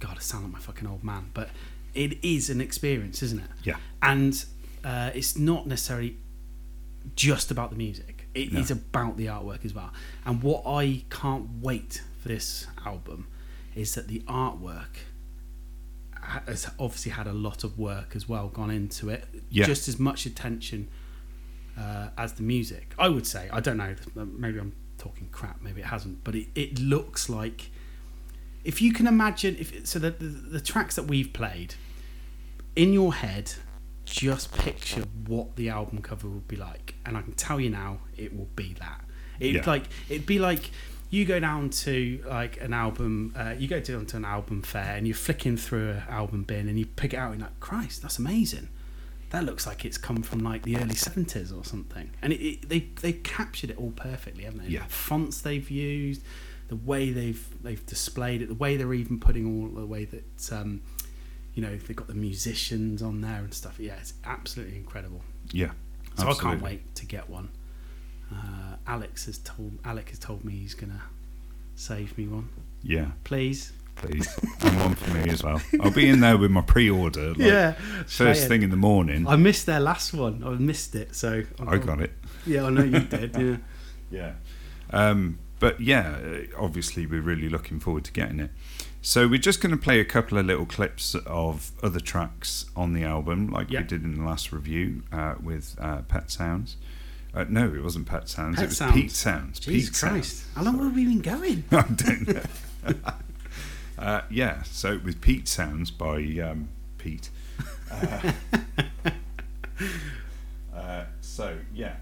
[0.00, 1.48] God, I sound like my fucking old man, but
[1.94, 3.50] it is an experience, isn't it?
[3.64, 3.76] Yeah.
[4.00, 4.44] And
[4.84, 6.16] uh, it's not necessarily
[7.16, 8.28] just about the music.
[8.34, 8.76] It is No.
[8.76, 9.92] about the artwork as well.
[10.24, 13.26] And what I can't wait for this album
[13.74, 14.94] is that the artwork
[16.46, 19.24] has obviously had a lot of work as well gone into it.
[19.50, 19.66] Yeah.
[19.66, 20.88] Just as much attention
[21.78, 22.94] uh, as the music.
[22.98, 23.48] I would say.
[23.52, 23.94] I don't know.
[24.14, 25.60] Maybe I'm talking crap.
[25.62, 26.24] Maybe it hasn't.
[26.24, 27.70] But it, it looks like
[28.64, 31.74] if you can imagine if so the, the the tracks that we've played
[32.76, 33.52] in your head
[34.04, 37.98] just picture what the album cover would be like and i can tell you now
[38.16, 39.00] it will be that
[39.38, 39.62] it Yeah.
[39.66, 40.70] like it'd be like
[41.10, 44.96] you go down to like an album uh, you go down to an album fair
[44.96, 47.60] and you're flicking through an album bin and you pick it out and you're like
[47.60, 48.68] christ that's amazing.
[49.30, 52.10] That looks like it's come from like the early 70s or something.
[52.20, 54.70] And it, it, they they've captured it all perfectly haven't they?
[54.70, 54.84] Yeah.
[54.84, 56.22] the fonts they've used
[56.68, 60.52] the way they've they've displayed it the way they're even putting all the way that
[60.52, 60.80] um,
[61.54, 63.78] you know they've got the musicians on there and stuff.
[63.78, 65.22] Yeah it's absolutely incredible.
[65.52, 65.72] Yeah.
[66.16, 67.48] so I can't wait to get one
[68.32, 71.02] uh, Alex has told Alec has told me he's gonna
[71.74, 72.48] save me one
[72.82, 74.28] Yeah, please please.
[74.62, 75.60] and one for me as well.
[75.80, 77.34] I'll be in there with my pre order.
[77.34, 77.76] Like,
[78.06, 78.48] First saying.
[78.48, 79.26] thing in the morning.
[79.28, 82.12] I missed their last one I missed it so I got it.
[82.46, 83.56] yeah I know you did yeah
[84.10, 84.32] Yeah.
[84.92, 86.18] Um, but yeah,
[86.58, 88.50] obviously we're really looking forward to getting it.
[89.02, 92.92] So we're just going to play a couple of little clips of other tracks on
[92.94, 93.80] the album, like Yeah.
[93.80, 96.76] we did in the last review uh, with uh, Pet Sounds.
[97.32, 98.60] Uh, no, it wasn't Pet Sounds.
[98.60, 98.94] It was Sounds.
[98.94, 99.60] Pete Sounds.
[99.60, 102.42] Jesus Pete Christ how long have we been going I don't know.
[103.98, 107.30] uh, yeah, so it was Pete Sounds by um, Pete.
[107.90, 108.32] Uh,
[110.74, 111.96] uh, so yeah.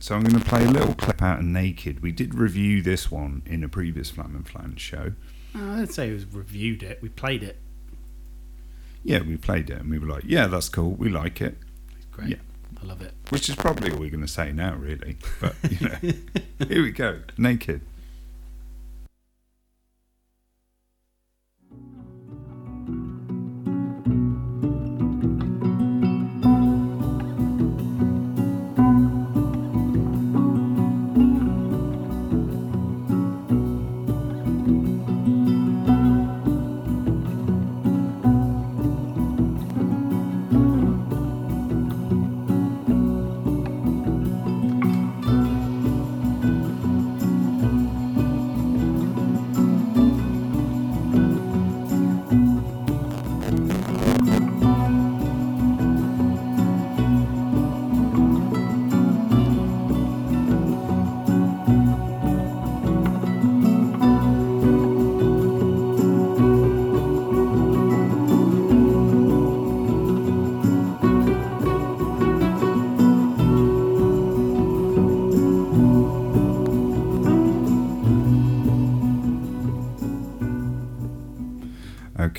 [0.00, 2.02] So I'm going to play a little clip out of Naked.
[2.02, 5.12] We did review this one in a previous Flam and Flange show.
[5.54, 7.56] Uh, I'd say we reviewed it we played it
[9.02, 10.92] Yeah, we played it and we were like, yeah, that's cool.
[10.92, 11.56] We like it.
[11.96, 12.36] it's great Yeah.
[12.82, 15.16] I love it Which is probably all we're going to say now, really.
[15.40, 15.96] But, you know,
[16.68, 17.20] here we go.
[17.36, 17.80] Naked.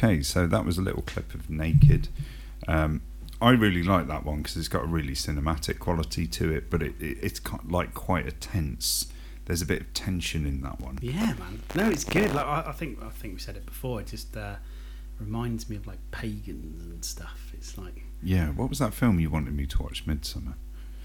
[0.01, 2.07] Okay, so that was a little clip of Naked.
[2.67, 3.01] Um,
[3.41, 6.81] I really like that one because it's got a really cinematic quality to it, but
[6.81, 9.07] it, it, it's like quite a tense.
[9.45, 10.99] There's a bit of tension in that one.
[11.01, 11.61] Yeah, man.
[11.76, 12.34] No, it's good.
[12.34, 13.99] Like I, I think I think we said it before.
[13.99, 14.55] It just uh,
[15.19, 17.51] reminds me of like pagans and stuff.
[17.53, 20.05] It's like Yeah, what was that film you wanted me to watch?
[20.07, 20.53] Midsummer.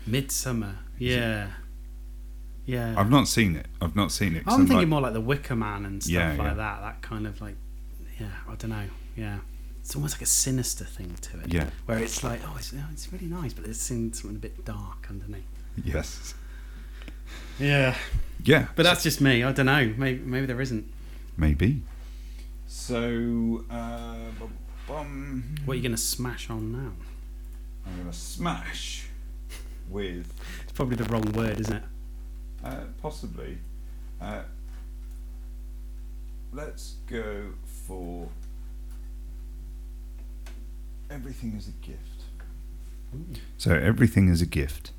[0.07, 0.79] Midsummer.
[0.99, 1.49] Yeah.
[2.67, 2.95] Yeah.
[2.97, 3.67] I've not seen it.
[3.81, 4.45] I've not seen it.
[4.45, 6.55] 'cause I'm thinking like- more like the Wicker Man and stuff Yeah, like yeah.
[6.55, 6.81] that.
[6.81, 7.57] That kind of like,
[8.21, 8.87] yeah, I don't know.
[9.17, 9.39] Yeah,
[9.81, 11.53] it's almost like a sinister thing to it.
[11.53, 11.71] Yeah.
[11.87, 15.07] where it's like, oh, it's, oh, it's really nice, but there's something a bit dark
[15.11, 15.45] underneath.
[15.83, 16.35] Yes.
[17.59, 17.97] Yeah,
[18.43, 19.43] Yeah, but that's just me.
[19.45, 19.93] I don't know.
[19.97, 20.87] Maybe maybe there isn't.
[21.37, 21.83] maybe.
[22.67, 24.53] So, uh, bum,
[24.89, 25.55] bum.
[25.65, 26.93] What are you going to smash on now?
[27.87, 29.07] I'm gonna smash
[29.91, 30.33] with
[30.63, 31.83] It's probably the wrong word, isn't it?
[32.65, 33.59] uh, possibly.
[34.21, 34.43] Uh,
[36.53, 37.51] let's go
[37.87, 38.29] for
[41.11, 42.23] everything is a gift.
[43.11, 43.35] Hmm.
[43.59, 44.93] So everything is a gift.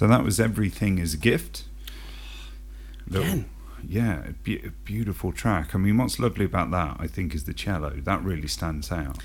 [0.00, 1.64] So that was everything is a gift.
[3.06, 3.50] Again.
[3.86, 5.74] yeah, be- beautiful track.
[5.74, 7.90] I mean, what's lovely about that, I think, is the cello.
[7.90, 9.18] That really stands out.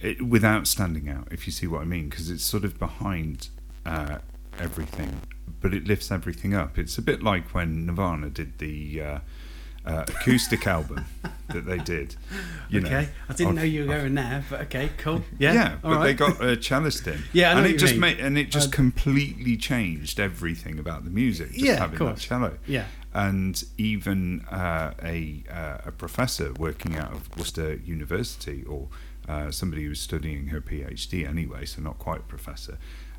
[0.00, 3.50] It, without standing out, if you see what I mean, because it's sort of behind
[3.86, 4.18] uh,
[4.58, 5.20] everything,
[5.60, 6.78] but it lifts everything up.
[6.78, 9.18] It's a bit like when Nirvana did the uh,
[9.84, 11.04] uh, acoustic album
[11.48, 12.16] that they did.
[12.70, 15.22] You know, okay, I didn't of- know you were going there, but okay, cool.
[15.38, 17.22] Yeah, yeah, but they got a cellist in.
[17.32, 18.00] Yeah, I know and it you just mean.
[18.00, 21.48] made and it just Uh, completely changed everything about the music.
[21.52, 22.24] Just Yeah, of having that course.
[22.24, 22.58] cello.
[22.66, 28.88] yeah, And even uh, a uh, a professor working out of Worcester University, or
[29.28, 32.78] uh, somebody who was studying her PhD anyway, so not quite a professor.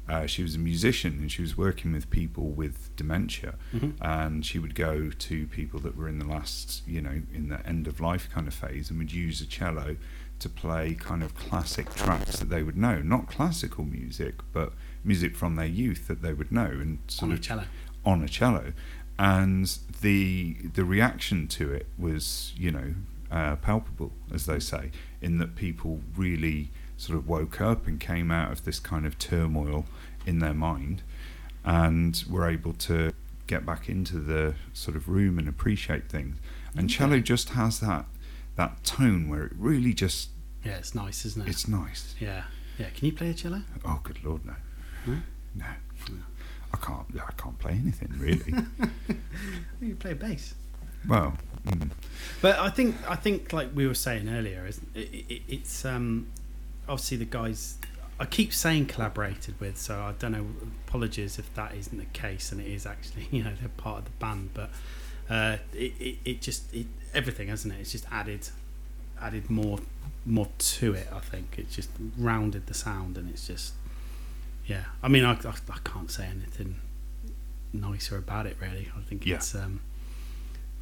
[0.10, 3.94] Uh, she was a musician and she was working with people with dementia, Mhm.
[4.02, 7.66] and she would go to people that were in the last, you know, in the
[7.66, 9.96] end of life kind of phase, and would use a cello
[10.40, 14.74] to play kind of classic tracks that they would know, not classical music, but
[15.06, 17.64] music from their youth that they would know, and sort on a of cello.
[18.04, 18.74] on a cello,
[19.18, 22.94] and the the reaction to it was, you know,
[23.32, 28.32] uh, palpable, as they say, in that people really sort of woke up and came
[28.32, 29.86] out of this kind of turmoil
[30.26, 31.02] in their mind,
[31.65, 33.14] and were able to
[33.48, 36.38] get back into the sort of room and appreciate things.
[36.76, 36.94] And Okay.
[36.95, 38.06] cello just has that
[38.56, 40.30] that tone where it really just
[40.64, 41.49] Yeah, it's nice, isn't it?
[41.49, 42.15] it's nice.
[42.20, 42.44] yeah,
[42.78, 42.90] yeah.
[42.95, 43.64] Can you play a cello?
[43.84, 44.53] Oh, good lord, no,
[45.06, 45.18] No?
[45.56, 45.65] no,
[46.74, 47.06] I can't.
[47.15, 48.53] I can't play anything really.
[49.82, 50.53] You play a bass.
[51.07, 51.90] well, mm,
[52.41, 56.28] But I think I think like we were saying earlier, is it, it, it's um,
[56.88, 57.78] obviously the guys.
[58.20, 60.46] I keep saying collaborated with, so I don't know.
[60.88, 64.06] Apologies if that isn't the case, and it is actually you know they're part of
[64.06, 64.70] the band, but
[65.30, 67.80] uh, it, it, it just it, everything, hasn't it?
[67.80, 68.48] It's just added
[69.22, 69.80] added more
[70.26, 71.08] more to it.
[71.14, 73.74] I think it's just rounded the sound, and it's just
[74.66, 74.84] yeah.
[75.02, 76.76] I mean, I, I, I can't say anything
[77.74, 78.90] nicer about it really.
[78.96, 79.36] I think Yeah.
[79.38, 79.80] it's um,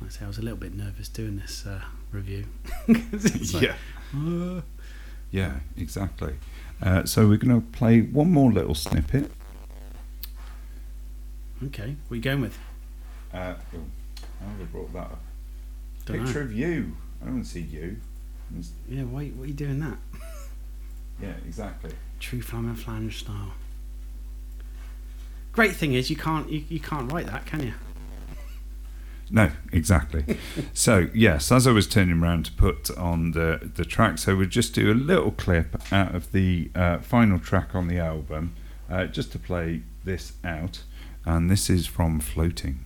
[0.02, 2.45] like I say, I was a little bit nervous doing this uh, review.
[2.88, 3.76] 'Cause it's like, yeah.
[4.15, 4.61] uh,
[5.31, 6.35] Yeah, exactly.
[6.81, 9.31] Uh, so we're going to play one more little snippet.
[11.65, 12.57] okay, what are you going with?
[13.33, 13.77] Uh, oh,
[14.41, 15.21] I would have brought that up.
[16.05, 16.45] Don't Picture know.
[16.45, 16.97] of you.
[17.21, 17.97] I don't see you.
[18.89, 19.97] Yeah, why, why are you doing that?
[21.21, 21.91] Yeah, exactly.
[22.19, 23.53] True flam and flange style.
[25.51, 27.73] Great thing is you can't you, you can't write that, can you?
[29.33, 30.37] No, exactly.
[30.73, 34.49] so yes, as I was turning around to put on the the track, so we'll
[34.49, 38.53] just do a little clip out of the uh, final track on the album,
[38.89, 40.83] uh, just to play this out.
[41.25, 42.83] and this is from Floating.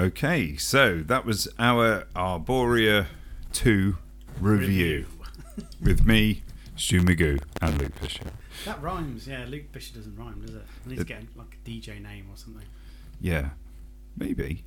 [0.00, 3.06] Okay, so that was our Arborea
[3.52, 3.98] 2
[4.40, 5.04] review
[5.82, 6.42] with me,
[6.74, 8.24] Stu Magoo, and Luke Fisher.
[8.64, 9.44] That rhymes, yeah.
[9.46, 10.62] Luke Bishop doesn't rhyme, does it?
[10.86, 12.64] I need to It- get like a DJ name or something.
[13.20, 13.50] Yeah,
[14.16, 14.64] maybe.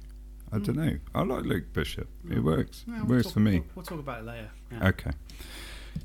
[0.52, 0.98] I don't know.
[1.16, 2.08] I like Luke Bishop.
[2.30, 2.84] It works.
[2.88, 3.08] Well, it Hmm.
[3.08, 3.52] we'll works talk- for me.
[3.60, 4.50] We'll, we'll talk about it later.
[4.72, 4.88] Yeah.
[4.90, 5.12] Okay.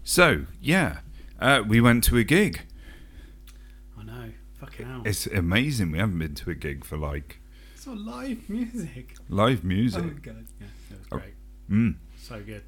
[0.04, 1.00] So, yeah,
[1.38, 2.62] uh, we went to a gig.
[3.98, 4.30] I know.
[4.58, 5.02] Fucking hell.
[5.04, 5.92] It's amazing.
[5.92, 7.40] We haven't been to a gig for like
[7.86, 9.14] All live music.
[9.28, 10.02] live music.
[10.04, 10.46] Oh god.
[10.60, 11.16] Yeah, it was Oh.
[11.18, 11.34] great.
[11.70, 11.94] Mm.
[12.18, 12.62] So good.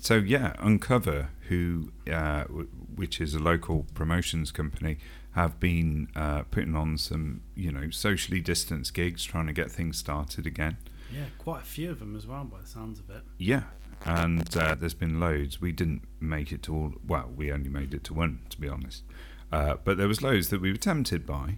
[0.00, 4.98] So yeah, Uncover, who uh, w- which is a local promotions company,
[5.32, 9.98] have been uh, putting on some you know socially distanced gigs, trying to get things
[9.98, 10.76] started again.
[11.12, 13.22] Yeah, quite a few of them as well, by the sounds of it.
[13.38, 13.62] Yeah,
[14.04, 15.60] and uh, there's been loads.
[15.60, 16.92] We didn't make it to all.
[17.06, 19.02] Well, we only made it to one, to be honest.
[19.50, 21.56] Uh, but there was loads that we were tempted by,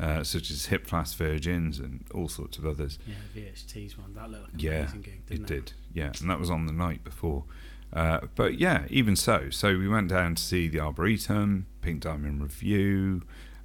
[0.00, 2.98] uh, such as Hip Flask Virgins and all sorts of others.
[3.06, 4.14] Yeah, VHT's one.
[4.14, 5.72] That looked like an Yeah, amazing gig, didn't it did.
[5.92, 7.44] Yeah, and that was on the night before.
[7.92, 12.40] Uh, but yeah, even so, so we went down to see the Arboretum, Pink Diamond
[12.40, 13.22] Review,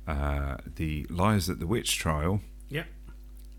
[0.07, 2.41] uh, the Liars at the Witch Trial.
[2.69, 2.87] Yep.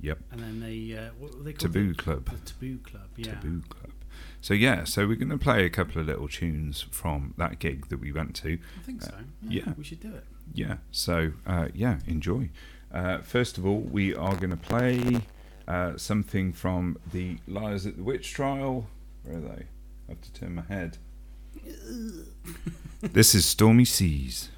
[0.01, 0.19] Yep.
[0.33, 1.61] And then the uh, what were they called?
[1.73, 2.25] Taboo The, Club.
[2.31, 3.09] the Taboo Club.
[3.17, 3.35] Yeah.
[3.35, 3.93] Taboo Club.
[4.41, 7.89] So yeah, so we're going to play a couple of little tunes from that gig
[7.89, 8.59] that we went to.
[8.79, 9.15] I think so.
[9.49, 9.73] yeah.
[9.79, 10.25] We should do it.
[10.53, 10.77] Yeah.
[10.91, 12.51] So uh, yeah, enjoy.
[12.93, 15.21] Uh, first of all, we are going to play
[15.69, 18.87] uh, something from the Liars at the Witch Trial.
[19.25, 19.67] Where are they?
[20.09, 20.99] I have to turn my head.
[23.03, 24.51] this is Stormy Seas.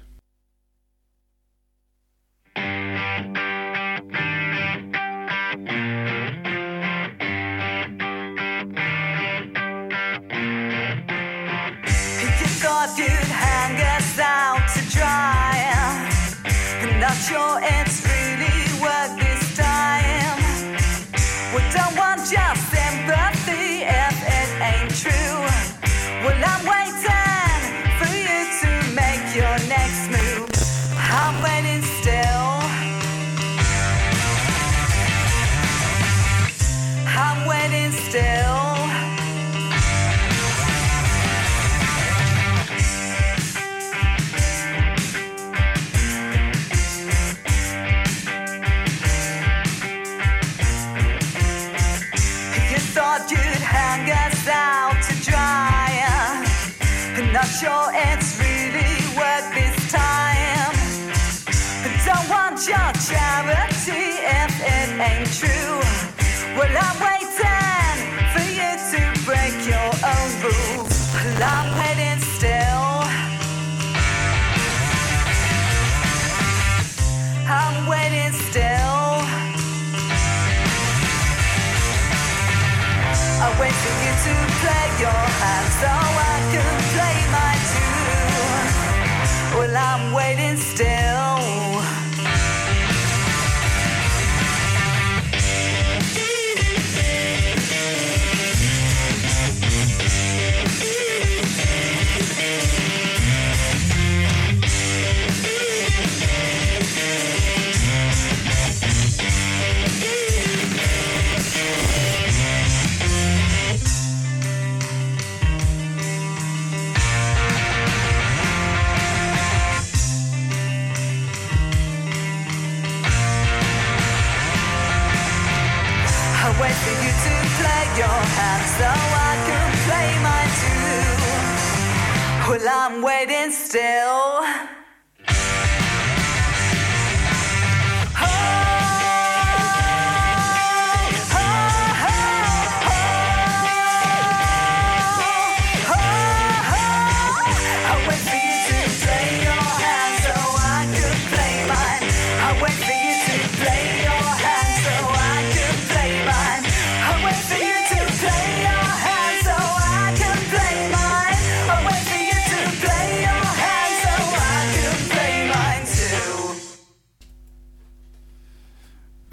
[132.99, 134.68] I'm waiting still.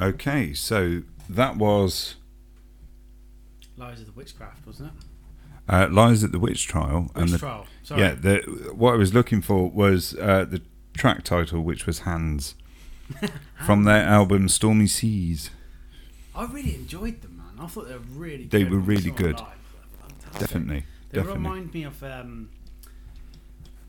[0.07, 2.15] Okay, so that was
[3.77, 5.05] Lies of the Witchcraft, wasn't it?
[5.73, 7.66] uh, Lies at the Witch Trial, Witch the Trial.
[7.83, 8.01] Sorry.
[8.01, 8.39] yeah, the
[8.74, 10.62] what I was looking for was uh, the
[10.97, 12.55] track title, which was Hands,
[13.66, 15.51] from their album Stormy Seas.
[16.35, 17.65] I really enjoyed them, man.
[17.65, 18.45] I thought they were really.
[18.45, 19.41] They good were really good.
[19.41, 19.47] live.
[19.49, 20.41] They were fantastic.
[20.41, 21.43] Definitely, They definitely.
[21.43, 22.49] remind me of, um,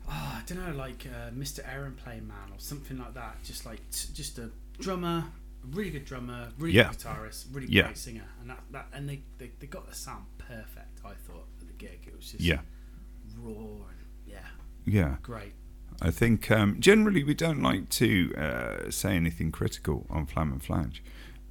[0.08, 1.60] oh, I don't know, like uh, Mr.
[1.72, 3.36] Aeroplane Man or something like that.
[3.44, 4.50] Just like t- just a
[4.80, 5.24] drummer,
[5.72, 6.90] really good drummer, really Yeah.
[6.90, 7.84] good guitarist, really Yeah.
[7.84, 11.00] great singer, and that, that and they, they they got the sound perfect.
[11.04, 12.60] I thought for the gig, it was just Yeah,
[13.38, 14.38] raw and yeah,
[14.84, 15.16] yeah.
[15.22, 15.52] great.
[16.00, 20.62] I think um, generally we don't like to uh, say anything critical on Flam and
[20.62, 21.02] Flange,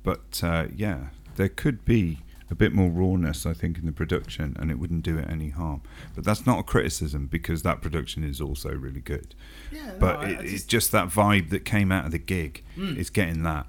[0.03, 2.19] but uh, yeah, there could be
[2.49, 5.49] a bit more rawness, I think, in the production, and it wouldn't do it any
[5.49, 5.81] harm.
[6.15, 9.35] But that's not a criticism because that production is also really good.
[9.69, 12.63] Yeah, But it, I it's just, just that vibe that came out of the gig.
[12.77, 12.97] Mm.
[12.97, 13.67] It's getting that.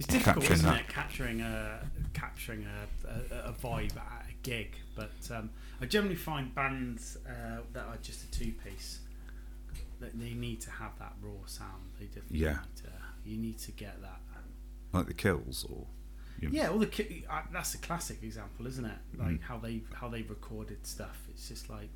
[0.00, 0.80] It's difficult, capturing isn't that.
[0.80, 0.88] it?
[0.88, 1.80] Capturing a
[2.14, 5.50] capturing a, a, a vibe at a gig, but um,
[5.80, 9.00] I generally find bands uh, that are just a two piece
[10.00, 11.82] that they need to have that raw sound.
[11.98, 12.52] They definitely Yeah.
[12.52, 12.90] need to.
[13.30, 14.20] You need to get that.
[14.34, 14.42] Um,
[14.92, 15.86] Like the Kills, or
[16.40, 16.54] you know.
[16.54, 18.98] yeah, all the ki- uh, that's a classic example, isn't it?
[19.18, 19.42] Like Mm.
[19.42, 21.18] how they how they recorded stuff.
[21.30, 21.90] It's just like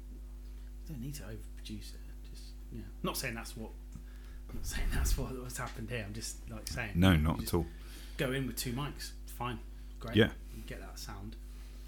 [0.86, 2.00] you don't need to overproduce it.
[2.30, 3.70] Just yeah, not saying that's what.
[4.50, 6.04] I'm not saying that's what what's happened here.
[6.06, 7.66] I'm just like saying No, not just at all.
[8.16, 9.58] Go in with two mics, fine,
[10.00, 10.16] great.
[10.16, 10.28] Yeah.
[10.66, 11.36] get that sound.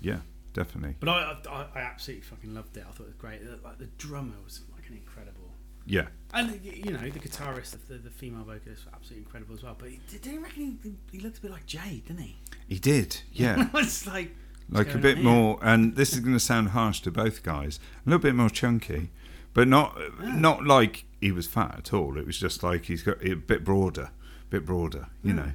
[0.00, 0.18] Yeah,
[0.54, 0.96] definitely.
[1.00, 2.84] But I, I, I absolutely fucking loved it.
[2.88, 3.44] I thought it was great.
[3.44, 5.50] The- Like the drummer was like an incredible,
[5.86, 9.76] Yeah, and you know the guitarist, the, the female vocalist, was absolutely incredible as well.
[9.78, 12.36] But he, did you reckon he, he looked a bit like Jade, didn't he?
[12.68, 13.18] he did.
[13.32, 13.68] Yeah.
[13.74, 14.34] it's like
[14.68, 18.08] like a bit more and this is going to sound harsh to both guys a
[18.10, 19.10] little bit more chunky
[19.54, 23.04] but not uh, not like he was fat at all it was just like he's
[23.04, 25.52] got a bit broader a bit broader you know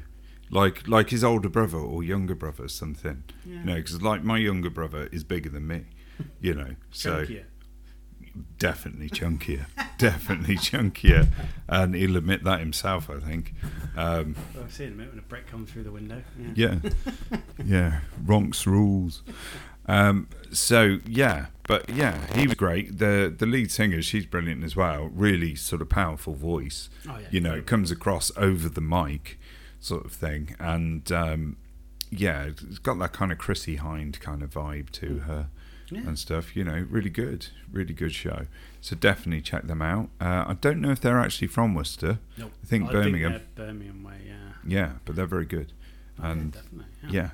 [0.52, 3.24] like like his older brother or younger brother or something.
[3.46, 3.60] Yeah.
[3.60, 5.86] you know because like my younger brother is bigger than me
[6.40, 7.46] you know so chunkier.
[8.60, 9.66] definitely chunkier.
[9.98, 11.28] Definitely chunkier.
[11.68, 13.54] And he'll admit that himself i think.
[13.96, 16.24] Um, Well, I'll see in a minute when a brick comes through the window.
[16.56, 16.78] yeah.
[17.64, 18.00] Yeah.
[18.26, 19.22] Ronks rules.
[19.88, 21.48] Um so yeah.
[21.68, 22.98] But yeah he was great.
[23.00, 25.10] The the lead singer she's brilliant as well.
[25.14, 26.90] Really sort of powerful voice.
[27.08, 29.40] Oh, yeah, you know it comes across over the mic
[29.82, 31.58] sort of thing and um
[32.10, 35.50] yeah it's got that kind of Chrissie Hynde kind of vibe to her
[35.92, 35.98] Mm.
[36.04, 36.08] Yeah.
[36.08, 38.46] and stuff you know really good really good show
[38.80, 42.54] so definitely check them out uh, i don't know if they're actually from worcester Nope.
[42.64, 43.34] I think Birmingham.
[43.34, 44.54] they're Birmingham way, yeah.
[44.66, 45.74] yeah but they're very good
[46.18, 46.86] yeah, and definitely.
[47.10, 47.32] yeah.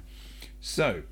[0.60, 1.04] So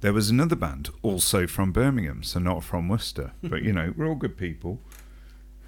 [0.00, 4.06] there was another band also from Birmingham, so not from Worcester, but you know we're
[4.06, 4.78] all good people.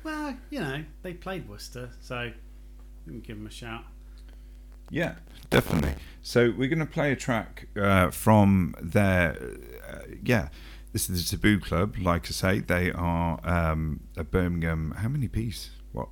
[0.04, 2.30] Well, you know, they played Worcester, so
[3.22, 3.84] give them a shout.
[4.90, 5.14] Yeah,
[5.50, 5.94] definitely.
[6.22, 9.36] So we're going to play a track uh, from their
[9.88, 10.48] uh, yeah.
[10.92, 11.96] This is the Taboo Club.
[12.00, 14.92] Like I say, they are um, a Birmingham.
[14.98, 15.70] How many piece?
[15.92, 16.08] What?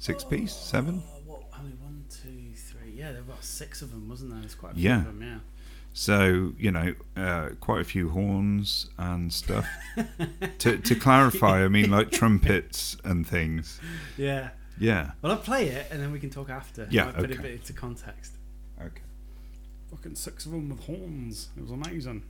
[0.00, 0.52] Six piece?
[0.52, 1.04] Seven?
[1.06, 1.42] Oh, what?
[1.56, 2.90] Only one, two, three.
[2.96, 4.40] Yeah, there were about six of them, wasn't there?
[4.40, 4.98] There's quite a few Yeah.
[4.98, 5.38] of them, yeah.
[5.92, 9.66] So you know, uh, quite a few horns and stuff.
[10.58, 13.80] to to clarify, I mean like trumpets and things.
[14.16, 14.50] Yeah.
[14.80, 15.12] Yeah.
[15.22, 16.86] Well, I'll play it and then we can talk after.
[16.90, 17.42] Yeah, I'll put it a okay.
[17.42, 18.34] bit into context.
[18.80, 19.02] Okay.
[19.90, 21.48] Fucking six of them with horns.
[21.56, 22.24] It was amazing.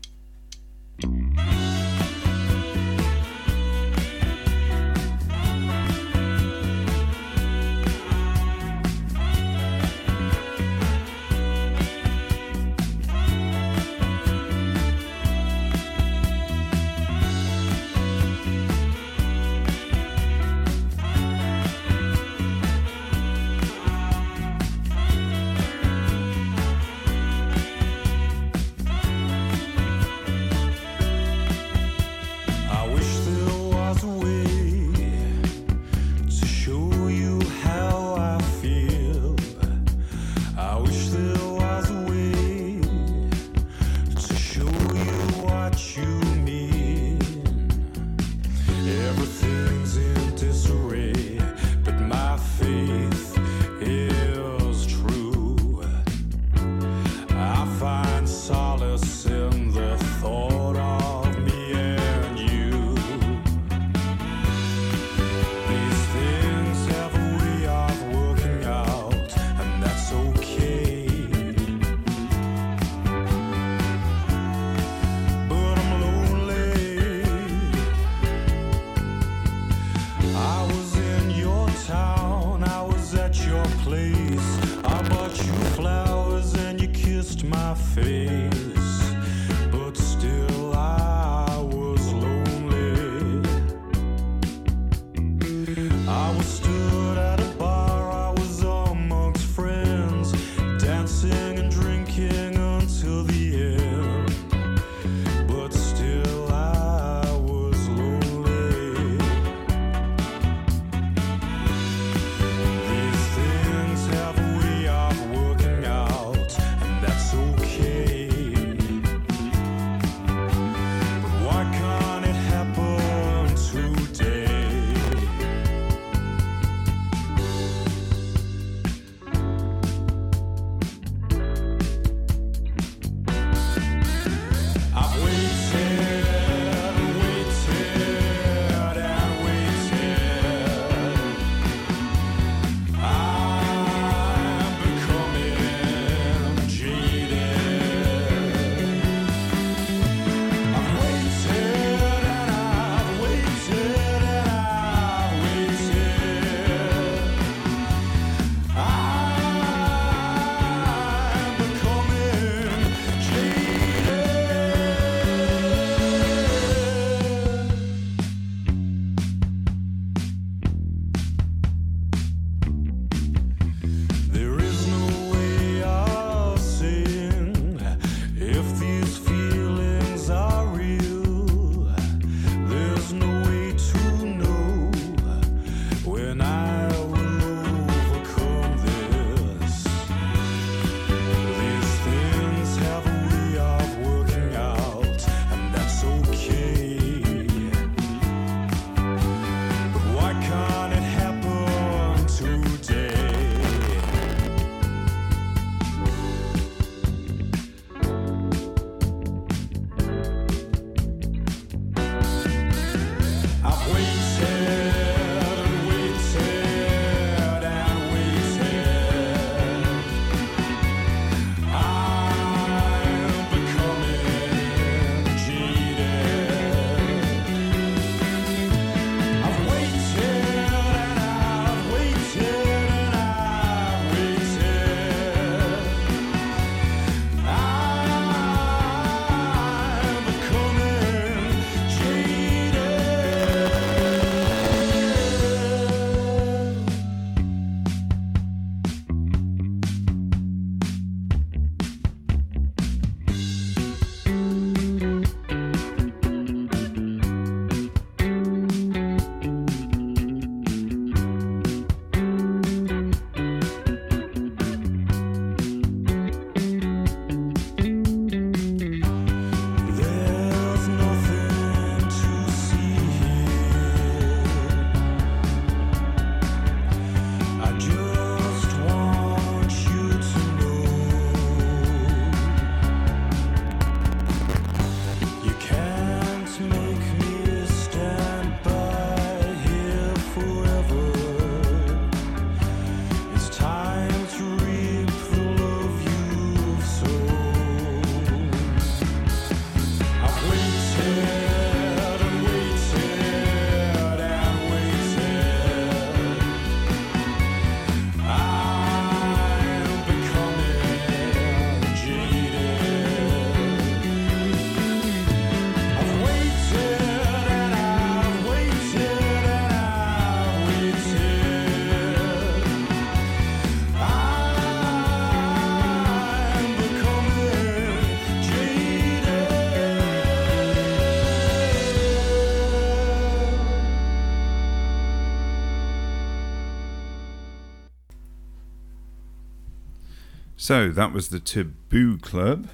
[340.69, 342.69] So that was the Taboo Club,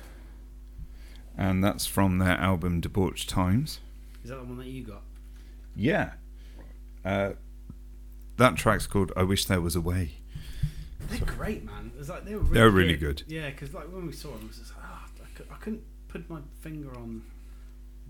[1.38, 3.78] and that's from their album Debauched Times.
[4.24, 5.02] Is that the one that you got?
[5.76, 6.14] Yeah.
[7.04, 7.34] Uh,
[8.36, 10.14] that track's called I Wish There Was a Way.
[11.02, 11.92] They're great, man.
[11.94, 13.22] It was like they were really They're really good.
[13.28, 15.56] Yeah, because like when we saw them, it was just like, ah, I, cou- I
[15.58, 17.22] couldn't put my finger on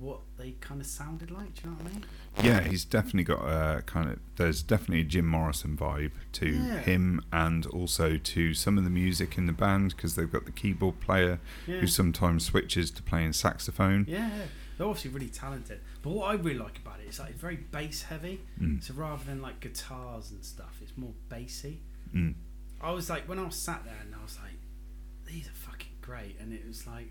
[0.05, 1.55] what they kind of sounded like.
[1.55, 2.05] Do you know what I mean?
[2.43, 4.19] Yeah, he's definitely got a kind of.
[4.37, 6.79] There's definitely a Jim Morrison vibe to Yeah.
[6.81, 10.53] him, and also to some of the music in the band because they've got the
[10.53, 11.79] keyboard player Yeah.
[11.81, 14.05] who sometimes switches to playing saxophone.
[14.09, 14.31] Yeah,
[14.77, 15.81] they're obviously really talented.
[16.03, 18.41] But what I really like about it is like it's very bass heavy.
[18.61, 18.83] Mm.
[18.83, 21.81] So rather than like guitars and stuff, it's more bassy.
[22.15, 22.35] Mm.
[22.81, 24.59] I was like, when I was sat there and I was like,
[25.27, 27.09] these are fucking great, and it was like,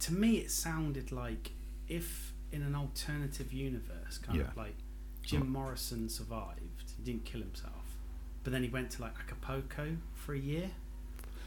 [0.00, 1.50] to me, it sounded like
[1.90, 4.46] if in an alternative universe, kind Yeah.
[4.48, 4.76] of like
[5.22, 7.84] Jim Morrison survived, he didn't kill himself,
[8.42, 10.70] but then he went to like Acapulco for a year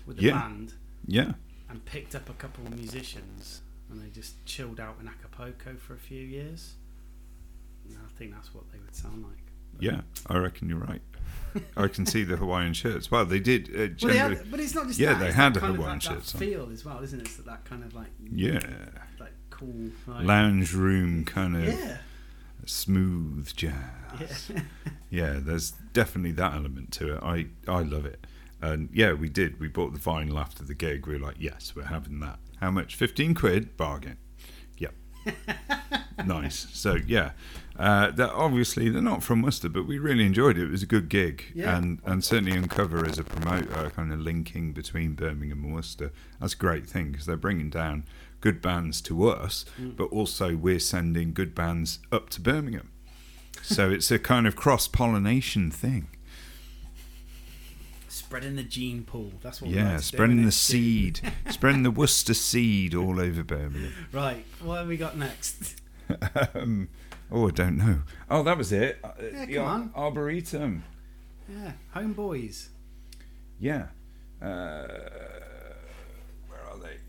[0.06, 0.40] with the Yeah.
[0.40, 0.74] band
[1.07, 1.34] Yeah.
[1.70, 5.94] and picked up a couple of musicians, and they just chilled out in Acapulco for
[5.94, 6.76] a few years.
[7.86, 9.38] And I think that's what they would sound like.
[9.80, 11.02] Yeah, I reckon you're right.
[11.76, 13.10] I can see the Hawaiian shirts.
[13.10, 14.36] Well, they did uh, Well, they generally.
[14.38, 16.10] had, but it's not just Yeah, that, they had that a kind Hawaiian of that,
[16.14, 17.26] shirts that feel as well, isn't it?
[17.26, 18.64] It's that kind of like yeah, like
[19.53, 21.97] cool like, lounge room kind of yeah
[22.65, 24.49] smooth jazz.
[24.53, 24.61] yeah
[25.09, 27.23] Yeah, there's definitely that element to it.
[27.23, 28.25] I I love it.
[28.61, 29.59] And yeah, we did.
[29.59, 31.05] We bought the vinyl after the gig.
[31.05, 32.39] We were like, yes, we're having that.
[32.61, 32.95] How much?
[32.95, 34.17] Fifteen quid bargain.
[34.77, 34.93] Yep.
[36.25, 36.67] nice.
[36.73, 37.31] So yeah,
[37.77, 40.63] uh, that obviously they're not from Worcester, but we really enjoyed it.
[40.63, 41.77] It was a good gig, Yeah.
[41.77, 46.11] and and certainly Uncover as a promoter, kind of linking between Birmingham and Worcester.
[46.39, 48.05] That's a great thing because they're bringing down
[48.44, 52.90] good bands to us, but also we're sending good bands up to Birmingham.
[53.61, 56.10] So it's a kind of cross pollination thing.
[58.10, 59.32] spreading the gene pool.
[59.41, 60.45] That's what Yeah, like to do, spreading innit?
[60.45, 63.94] the seed, spreading the Worcester seed all over Birmingham.
[64.11, 65.82] Right, what have we got next?
[66.53, 66.90] um,
[67.32, 68.02] oh, I don't know.
[68.30, 68.99] Oh, that was it.
[69.03, 69.91] Uh, Yeah, the come Ar- on.
[69.95, 70.84] Arboretum.
[71.49, 72.68] Yeah, Homeboys.
[73.60, 73.88] Yeah.
[74.41, 75.43] Uh, where are they?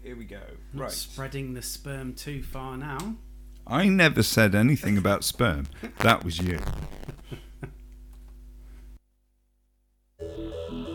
[0.05, 0.41] Here we go.
[0.75, 0.93] Not Right.
[0.93, 3.17] spreading the sperm too far now.
[3.67, 5.67] I never said anything about sperm.
[6.01, 6.61] That was you.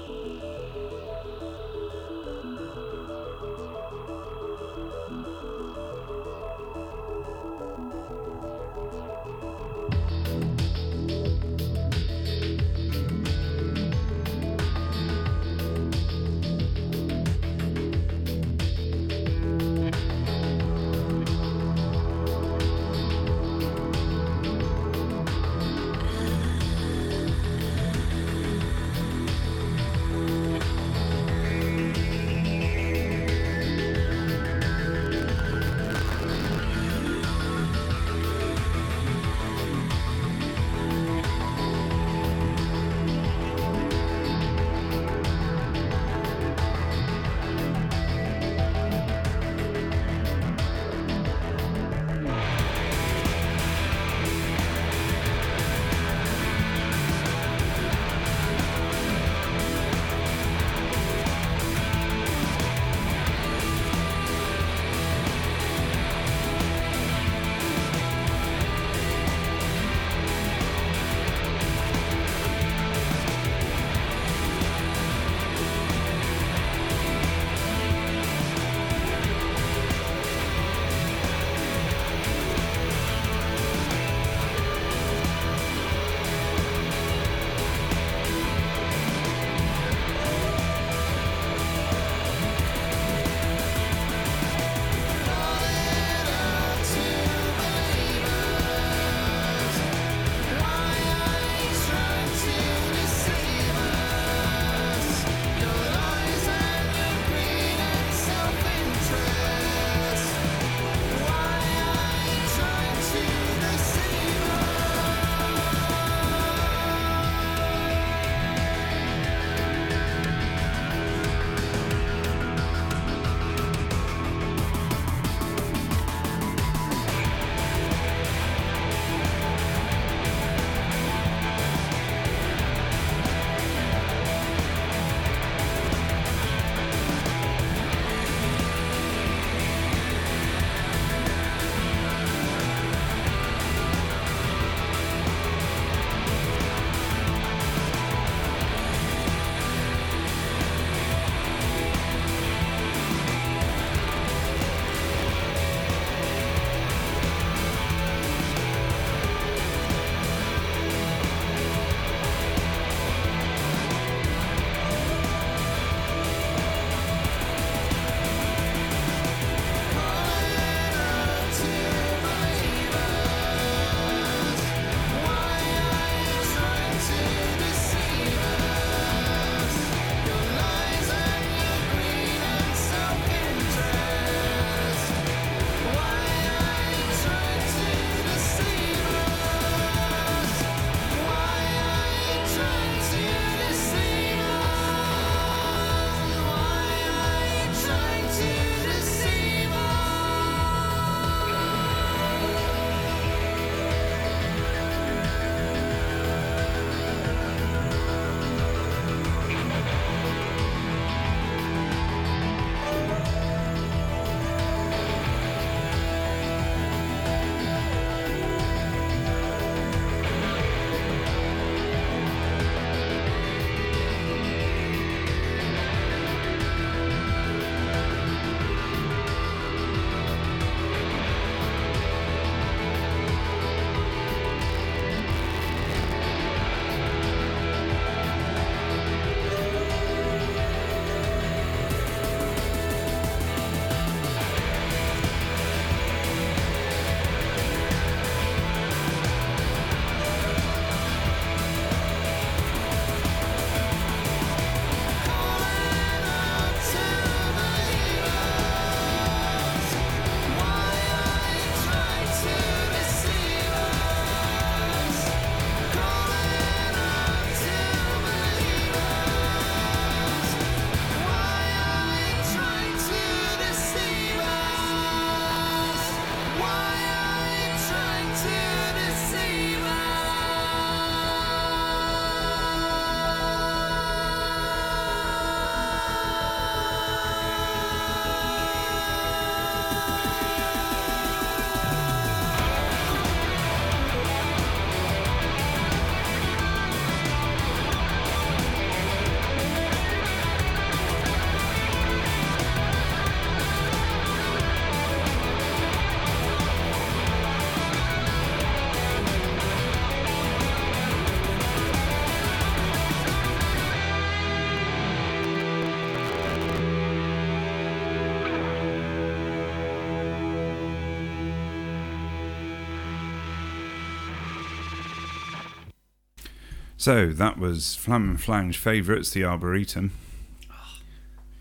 [327.00, 330.12] So that was Flam and Flange favourites, the Arboretum.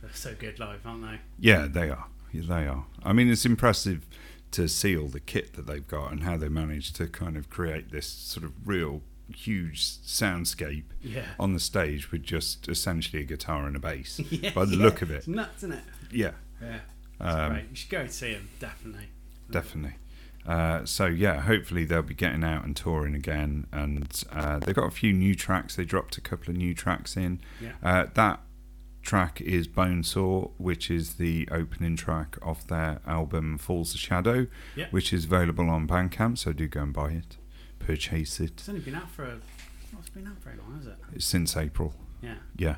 [0.03, 1.21] They're so good live, aren't they?
[1.39, 2.07] Yeah, they are.
[2.33, 2.87] Yeah, they are.
[3.05, 4.05] I mean, it's impressive
[4.51, 7.49] to see all the kit that they've got and how they managed to kind of
[7.51, 9.03] create this sort of real
[9.33, 11.27] huge soundscape Yeah.
[11.39, 14.19] on the stage with just essentially a guitar and a bass.
[14.31, 14.83] yeah by the yeah.
[14.83, 15.85] look of it, It's nuts, isn't it?
[16.11, 16.81] yeah, Yeah.
[17.21, 17.65] Um, great.
[17.71, 19.07] You should go and see them, definitely.
[19.53, 19.99] definitely.
[20.49, 24.87] Uh, so yeah, hopefully they'll be getting out and touring again, and uh, they've got
[24.87, 25.77] a few new tracks.
[25.77, 27.41] They dropped a couple of new tracks in.
[27.61, 27.73] Yeah.
[27.83, 28.41] Uh, that
[29.03, 34.87] track is Bonesaw, which is the opening track of their album Falls the Shadow, Yeah.
[34.91, 36.39] which is available on Bandcamp.
[36.39, 37.37] So do go and buy it,
[37.79, 38.53] purchase it.
[38.53, 39.29] It's only been out for a.
[39.93, 40.97] Well, it's been out very long, has it?
[41.15, 41.93] It's since April.
[42.23, 42.37] Yeah.
[42.57, 42.77] Yeah.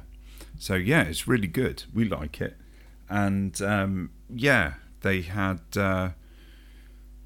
[0.59, 1.85] So yeah, it's really good.
[1.95, 2.57] We like it,
[3.09, 6.11] and um, yeah, they had uh,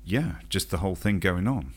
[0.05, 1.73] yeah, just the whole thing going on.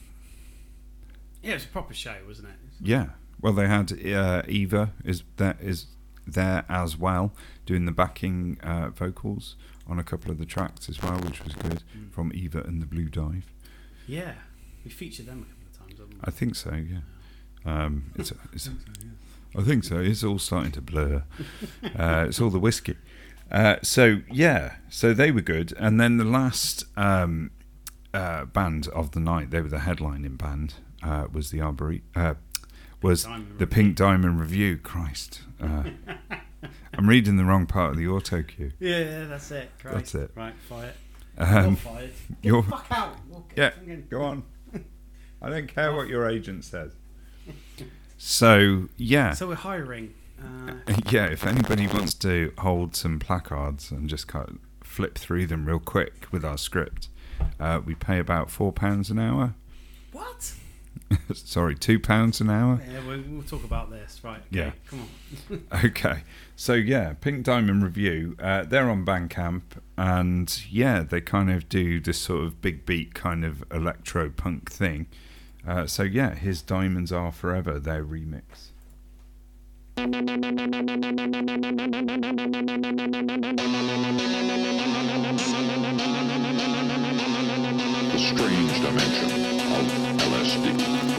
[1.42, 2.56] Yeah, it was a proper show, wasn't it?
[2.82, 3.08] Yeah.
[3.42, 5.88] Well, they had uh, Eva is that is
[6.26, 7.32] there as well
[7.66, 9.56] doing the backing uh, vocals
[9.88, 12.12] on a couple of the tracks as well, which was good Mm.
[12.12, 13.46] from Eva and the Blue Dive.
[14.08, 14.34] Yeah.
[14.84, 16.20] We featured them a couple of times, haven't we?
[16.24, 16.74] I think so.
[16.74, 17.00] Yeah.
[17.66, 18.70] Um, it's, it's
[19.58, 20.00] I think so.
[20.00, 21.24] It's all starting to blur.
[21.98, 22.96] Uh, it's all the whiskey.
[23.52, 27.52] Uh, so yeah, so they were good, and then the last um,
[28.14, 32.36] uh, band of the night, they were the headlining band, uh, was the Arbori- uh,
[33.02, 33.76] was Diamond the Revue.
[33.76, 34.78] Pink Diamond Revue.
[34.78, 35.84] Christ, uh,
[36.94, 38.72] I'm reading the wrong part of the auto cue.
[38.80, 39.70] Yeah, yeah, that's it.
[39.80, 39.96] Christ.
[39.96, 40.32] That's it.
[40.36, 40.94] Right, fired.
[41.38, 41.76] Um.
[41.76, 42.12] Get
[42.42, 43.16] you're- the fuck out.
[43.30, 44.44] We'll get Yeah, go on.
[45.42, 46.94] I don't care what your agent says.
[48.18, 50.14] So yeah, So we're hiring.
[50.44, 50.74] Uh,
[51.12, 55.66] yeah, if anybody wants to hold some placards and just kind of flip through them
[55.66, 57.10] real quick with our script,
[57.60, 59.54] uh, we pay about four pounds an hour.
[60.12, 60.54] what?
[61.34, 62.82] Sorry, two pounds an hour.
[62.92, 64.20] Yeah, we'll, we'll talk about this.
[64.24, 64.38] Right.
[64.40, 64.72] Okay, Yeah.
[64.90, 65.02] Come
[65.52, 65.64] on.
[65.86, 66.24] Okay,
[66.56, 68.36] so yeah, Pink Diamond Revue.
[68.42, 69.62] Uh, they're on Bandcamp,
[69.98, 74.70] and yeah, they kind of do this sort of big beat kind of electro punk
[74.72, 75.08] thing.
[75.66, 78.72] Uh, so yeah, his Diamonds Are Forever, their remix.
[79.98, 80.06] The
[88.20, 89.32] strange dimension
[89.74, 91.17] of LSD.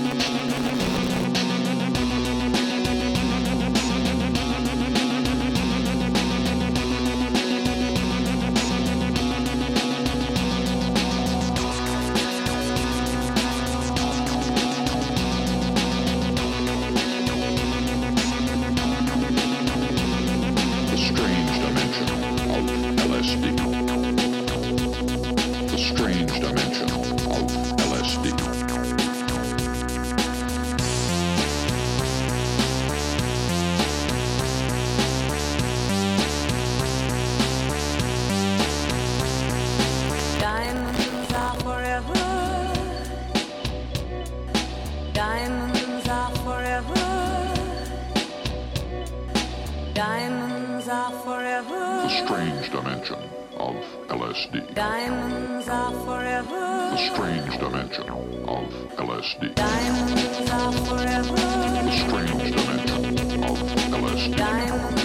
[58.11, 59.55] Of LSD.
[59.55, 61.35] Diamonds are forever.
[61.35, 64.37] The strange dimension of LSD.
[64.37, 64.98] Diamonds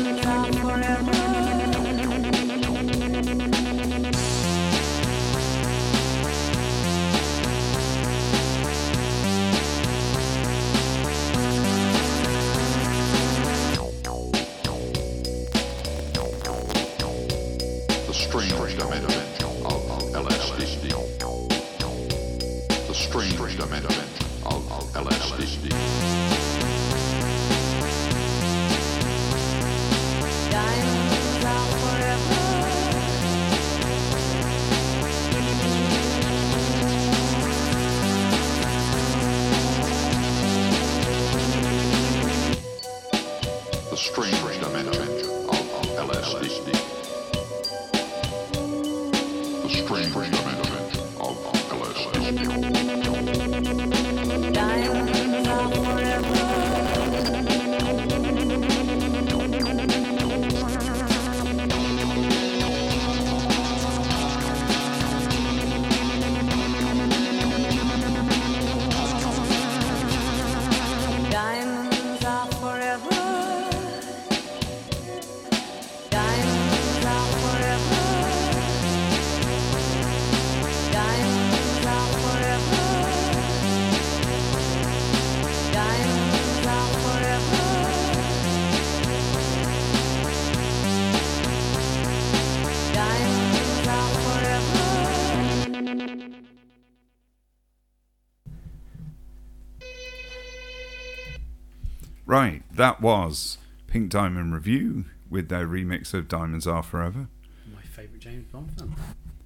[102.83, 107.29] that was Pink Diamond Revue with their remix of Diamonds Are Forever.
[107.73, 108.93] My favourite James Bond film.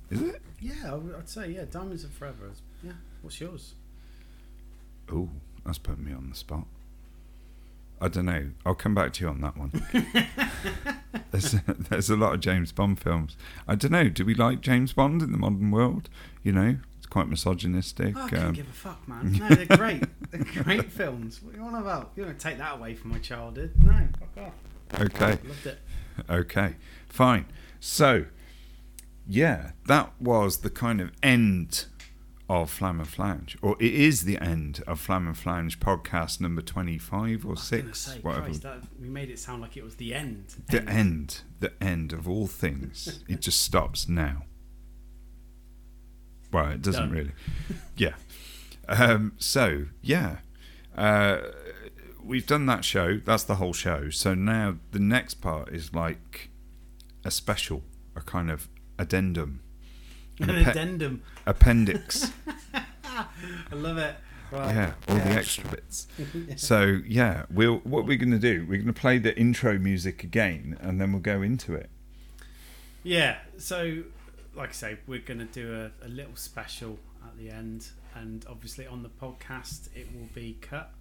[0.10, 0.42] Is it?
[0.60, 1.66] Yeah, I would- say yeah.
[1.70, 2.50] Diamonds Are Forever.
[2.82, 2.94] Yeah.
[3.22, 3.76] What's yours?
[5.14, 5.30] Oh,
[5.64, 6.66] that's putting me on the spot.
[8.02, 8.50] I don't know.
[8.66, 9.72] I'll come back to you on that one.
[11.32, 13.38] there's, there's a lot of James Bond films.
[13.68, 14.10] I don't know.
[14.10, 16.10] Do we like James Bond in the modern world?
[16.42, 16.78] You know,
[17.18, 18.16] quite misogynistic.
[18.16, 19.34] Oh, I couldn't um, give a fuck, man.
[19.40, 20.04] No, they're great.
[20.30, 21.42] they're great films.
[21.42, 22.12] What are you on about?
[22.16, 23.72] You're going to take that away from my childhood?
[23.82, 25.02] No, fuck off.
[25.02, 25.40] okay.
[25.48, 25.80] Loved it.
[26.32, 26.78] Okay,
[27.08, 27.46] fine.
[27.80, 28.26] So,
[29.28, 31.86] yeah, that was the kind of end
[32.50, 36.64] of Flam and Flange, or it is the end of Flam and Flange podcast number
[36.64, 38.46] 25 or I was 6, say, whatever.
[38.46, 40.56] Christ, that, we made it sound like it was the end.
[40.72, 43.24] the end, the end of all things.
[43.28, 44.46] it just stops now.
[46.52, 47.12] Well, it doesn't Done.
[47.12, 47.32] really.
[47.98, 48.14] Yeah.
[48.88, 50.38] Um, so, yeah.
[50.96, 51.40] Uh,
[52.24, 53.18] we've done that show.
[53.24, 54.10] That's the whole show.
[54.10, 56.50] So now the next part is like
[57.26, 57.84] a special,
[58.16, 58.68] a kind of
[58.98, 59.60] addendum,
[60.40, 61.22] An An appe- addendum.
[61.46, 62.32] appendix.
[63.14, 63.26] I
[63.76, 64.16] love it.
[64.50, 64.74] Right.
[64.74, 66.08] yeah, all the extra bits.
[66.56, 68.62] So yeah, we'll what we're going to do?
[68.62, 71.90] We're going to play the intro music again, and then we'll go into it.
[73.04, 74.04] Yeah, so
[74.58, 78.46] like I say, we're going to do a, a little special at the end, and
[78.50, 80.92] obviously on the podcast it will be cut.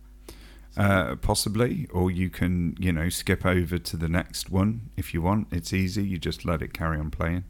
[0.77, 5.23] uh, possibly, or you can, you know, skip over to the next one if you
[5.23, 5.49] want.
[5.51, 6.05] It's easy.
[6.05, 7.45] You just let it carry on playing.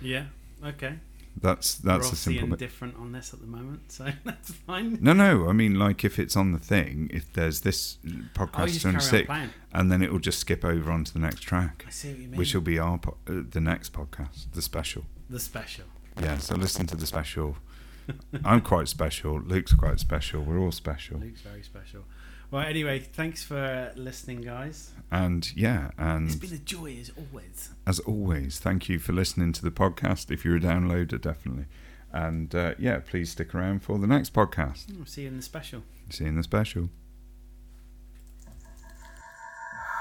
[0.00, 0.26] Yeah,
[0.64, 0.94] okay.
[1.40, 2.62] That's we're that's a obviously simple bit.
[2.62, 4.98] indifferent on this at the moment, so that's fine.
[5.00, 5.48] No, no.
[5.48, 9.26] I mean, like if it's on the thing, if there's this Oh, podcast carry on
[9.26, 9.50] playing.
[9.72, 12.28] and then it will just skip over onto the next track, I see what you
[12.28, 12.36] mean.
[12.38, 15.04] which will be our po- uh, the next podcast, the special.
[15.30, 15.84] The special.
[16.20, 16.38] Yeah.
[16.38, 17.56] So listen to the special.
[18.44, 19.40] I'm quite special.
[19.40, 20.42] Luke's quite special.
[20.42, 21.18] We're all special.
[21.18, 22.04] Luke's very special.
[22.50, 24.90] Well, anyway, thanks for listening, guys.
[25.12, 27.70] And yeah, and It's been a joy as always.
[27.86, 30.32] as always, thank you for listening to the podcast.
[30.32, 31.66] If you're a downloader, definitely.
[32.12, 34.92] And uh, yeah, please stick around for the next podcast.
[34.96, 35.84] We'll see you in the special.
[36.10, 36.88] See you in the special.